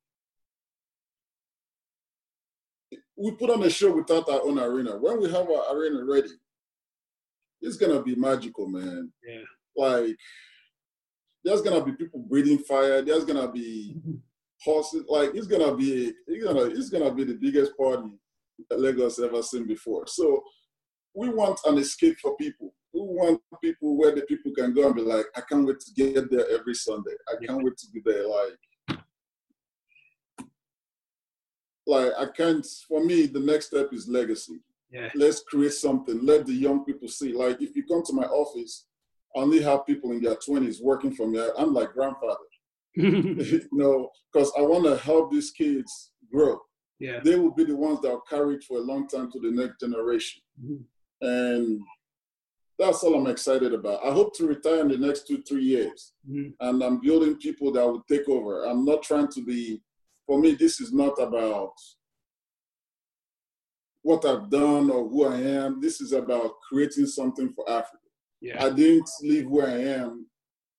we 3.19 3.31
put 3.31 3.49
on 3.49 3.63
a 3.63 3.69
show 3.69 3.93
without 3.93 4.29
our 4.29 4.41
own 4.43 4.57
arena. 4.57 4.97
When 4.97 5.19
we 5.19 5.29
have 5.29 5.49
our 5.49 5.75
arena 5.75 6.05
ready, 6.05 6.29
it's 7.61 7.75
gonna 7.75 8.01
be 8.01 8.15
magical, 8.15 8.67
man. 8.67 9.11
Yeah. 9.27 9.41
Like 9.75 10.15
there's 11.43 11.61
gonna 11.61 11.83
be 11.83 11.91
people 11.91 12.21
breathing 12.21 12.59
fire. 12.59 13.01
There's 13.01 13.25
gonna 13.25 13.51
be 13.51 13.97
horses. 14.63 15.03
Like 15.09 15.31
it's 15.35 15.47
gonna 15.47 15.75
be 15.75 16.13
it's 16.27 16.45
gonna 16.45 16.65
it's 16.65 16.89
gonna 16.89 17.13
be 17.13 17.25
the 17.25 17.35
biggest 17.35 17.77
party 17.77 18.09
that 18.69 18.79
Lagos 18.79 19.19
ever 19.19 19.41
seen 19.41 19.67
before. 19.67 20.07
So 20.07 20.41
we 21.13 21.29
want 21.29 21.59
an 21.65 21.77
escape 21.77 22.17
for 22.21 22.37
people. 22.37 22.73
We 22.93 23.01
want 23.01 23.41
people 23.61 23.97
where 23.97 24.15
the 24.15 24.21
people 24.21 24.51
can 24.53 24.73
go 24.73 24.87
and 24.87 24.95
be 24.95 25.01
like, 25.01 25.25
I 25.35 25.41
can't 25.41 25.65
wait 25.65 25.79
to 25.79 25.93
get 25.93 26.31
there 26.31 26.49
every 26.49 26.73
Sunday. 26.73 27.11
I 27.27 27.45
can't 27.45 27.63
wait 27.63 27.77
to 27.77 27.87
be 27.93 28.01
there. 28.03 28.27
Like 28.27 28.57
like 31.89 32.11
I 32.17 32.25
can't. 32.27 32.65
For 32.87 33.03
me, 33.03 33.25
the 33.25 33.39
next 33.39 33.67
step 33.67 33.89
is 33.91 34.07
legacy. 34.07 34.59
Yeah. 34.91 35.09
Let's 35.15 35.41
create 35.41 35.73
something. 35.73 36.25
Let 36.25 36.45
the 36.45 36.53
young 36.53 36.85
people 36.85 37.07
see. 37.07 37.33
Like 37.33 37.61
if 37.61 37.75
you 37.75 37.85
come 37.85 38.03
to 38.05 38.13
my 38.13 38.25
office, 38.25 38.85
I 39.35 39.39
only 39.39 39.61
have 39.61 39.85
people 39.85 40.11
in 40.11 40.21
their 40.21 40.35
twenties 40.35 40.81
working 40.81 41.13
for 41.13 41.27
me. 41.27 41.43
I'm 41.57 41.73
like 41.73 41.93
grandfather. 41.93 42.37
you 42.95 43.67
know, 43.71 44.09
because 44.31 44.51
I 44.57 44.61
want 44.61 44.85
to 44.85 44.97
help 44.97 45.31
these 45.31 45.51
kids 45.51 46.11
grow. 46.31 46.59
Yeah. 46.99 47.19
They 47.23 47.35
will 47.35 47.51
be 47.51 47.63
the 47.63 47.75
ones 47.75 48.01
that 48.01 48.09
will 48.09 48.23
carry 48.29 48.55
it 48.55 48.63
for 48.63 48.77
a 48.77 48.81
long 48.81 49.07
time 49.07 49.31
to 49.31 49.39
the 49.39 49.51
next 49.51 49.79
generation. 49.79 50.41
Mm-hmm. 50.61 51.27
And 51.27 51.81
that's 52.77 53.03
all 53.03 53.15
I'm 53.15 53.27
excited 53.27 53.73
about. 53.73 54.03
I 54.05 54.11
hope 54.11 54.35
to 54.37 54.47
retire 54.47 54.81
in 54.81 54.89
the 54.89 54.97
next 54.97 55.27
two, 55.27 55.41
three 55.43 55.63
years. 55.63 56.13
Mm-hmm. 56.29 56.49
And 56.59 56.83
I'm 56.83 56.99
building 56.99 57.35
people 57.37 57.71
that 57.73 57.85
will 57.85 58.03
take 58.09 58.27
over. 58.27 58.65
I'm 58.65 58.85
not 58.85 59.03
trying 59.03 59.29
to 59.29 59.43
be 59.43 59.81
for 60.29 60.37
me, 60.37 60.53
this 60.53 60.79
is 60.79 60.93
not 60.93 61.19
about 61.19 61.73
what 64.03 64.23
I've 64.25 64.47
done 64.51 64.91
or 64.91 65.09
who 65.09 65.25
I 65.25 65.37
am. 65.37 65.81
This 65.81 66.01
is 66.01 66.11
about 66.11 66.51
creating 66.69 67.07
something 67.07 67.51
for 67.51 67.67
Africa. 67.67 67.97
Yeah. 68.39 68.63
I 68.63 68.69
didn't 68.69 69.09
leave 69.23 69.49
where 69.49 69.65
I 69.65 69.79
am 70.01 70.27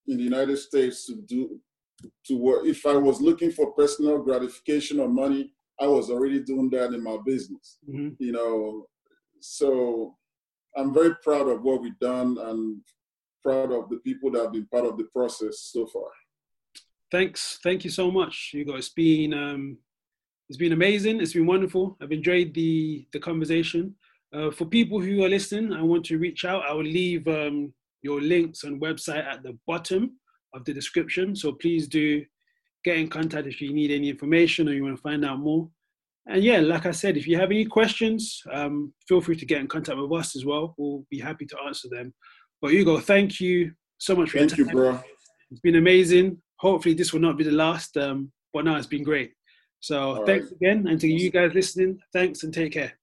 in 0.07 0.15
the 0.15 0.23
United 0.23 0.55
States 0.55 1.05
to 1.07 1.17
do 1.27 1.59
to 2.27 2.37
work. 2.37 2.65
If 2.65 2.85
I 2.85 2.95
was 2.95 3.19
looking 3.19 3.51
for 3.51 3.73
personal 3.73 4.23
gratification 4.23 5.01
or 5.01 5.09
money, 5.09 5.51
I 5.81 5.85
was 5.85 6.09
already 6.09 6.41
doing 6.41 6.69
that 6.69 6.93
in 6.93 7.03
my 7.03 7.17
business. 7.25 7.77
Mm-hmm. 7.89 8.11
You 8.19 8.31
know, 8.31 8.85
so 9.41 10.15
I'm 10.77 10.93
very 10.93 11.15
proud 11.21 11.49
of 11.49 11.61
what 11.61 11.81
we've 11.81 11.99
done 11.99 12.37
and 12.39 12.81
proud 13.43 13.73
of 13.73 13.89
the 13.89 13.97
people 13.97 14.31
that 14.31 14.43
have 14.43 14.53
been 14.53 14.67
part 14.67 14.85
of 14.85 14.97
the 14.97 15.09
process 15.13 15.69
so 15.73 15.85
far 15.87 16.09
thanks, 17.11 17.59
thank 17.63 17.83
you 17.83 17.89
so 17.89 18.09
much, 18.09 18.51
Ugo. 18.55 18.75
It's 18.75 18.89
been 18.89 19.33
um, 19.33 19.77
it's 20.49 20.57
been 20.57 20.73
amazing. 20.73 21.21
It's 21.21 21.33
been 21.33 21.45
wonderful. 21.45 21.97
I've 22.01 22.11
enjoyed 22.11 22.53
the 22.53 23.05
the 23.13 23.19
conversation. 23.19 23.95
Uh, 24.33 24.49
for 24.49 24.65
people 24.65 24.99
who 24.99 25.23
are 25.23 25.29
listening 25.29 25.73
and 25.73 25.89
want 25.89 26.05
to 26.05 26.17
reach 26.17 26.45
out, 26.45 26.63
I 26.63 26.73
will 26.73 26.83
leave 26.83 27.27
um, 27.27 27.73
your 28.01 28.21
links 28.21 28.63
and 28.63 28.81
website 28.81 29.25
at 29.25 29.43
the 29.43 29.57
bottom 29.67 30.17
of 30.53 30.63
the 30.63 30.73
description. 30.73 31.35
So 31.35 31.51
please 31.51 31.87
do 31.87 32.23
get 32.85 32.97
in 32.97 33.09
contact 33.09 33.47
if 33.47 33.59
you 33.59 33.73
need 33.73 33.91
any 33.91 34.09
information 34.09 34.69
or 34.69 34.73
you 34.73 34.83
want 34.83 34.95
to 34.95 35.01
find 35.01 35.25
out 35.25 35.39
more. 35.39 35.69
And 36.27 36.41
yeah, 36.41 36.59
like 36.59 36.85
I 36.85 36.91
said, 36.91 37.17
if 37.17 37.27
you 37.27 37.37
have 37.37 37.51
any 37.51 37.65
questions, 37.65 38.41
um, 38.51 38.93
feel 39.07 39.21
free 39.21 39.35
to 39.35 39.45
get 39.45 39.59
in 39.59 39.67
contact 39.67 39.97
with 39.97 40.11
us 40.13 40.35
as 40.35 40.45
well. 40.45 40.75
We'll 40.77 41.05
be 41.09 41.19
happy 41.19 41.45
to 41.47 41.57
answer 41.65 41.89
them. 41.89 42.13
But 42.61 42.71
Ugo, 42.71 42.99
thank 42.99 43.41
you 43.41 43.73
so 43.97 44.15
much 44.15 44.29
for 44.29 44.37
thank 44.37 44.55
your 44.55 44.67
time. 44.67 44.75
you, 44.75 44.81
bro. 44.81 45.03
It's 45.51 45.59
been 45.59 45.75
amazing 45.75 46.37
hopefully 46.61 46.93
this 46.93 47.11
will 47.11 47.19
not 47.19 47.37
be 47.37 47.43
the 47.43 47.51
last. 47.51 47.97
Um, 47.97 48.31
but 48.53 48.65
no, 48.65 48.75
it's 48.75 48.87
been 48.87 49.03
great. 49.03 49.33
So 49.79 50.17
All 50.17 50.25
thanks 50.25 50.45
right. 50.45 50.55
again, 50.61 50.87
and 50.87 51.01
to 51.01 51.07
you 51.07 51.31
guys 51.31 51.53
listening, 51.55 51.99
thanks 52.13 52.43
and 52.43 52.53
take 52.53 52.73
care. 52.73 53.00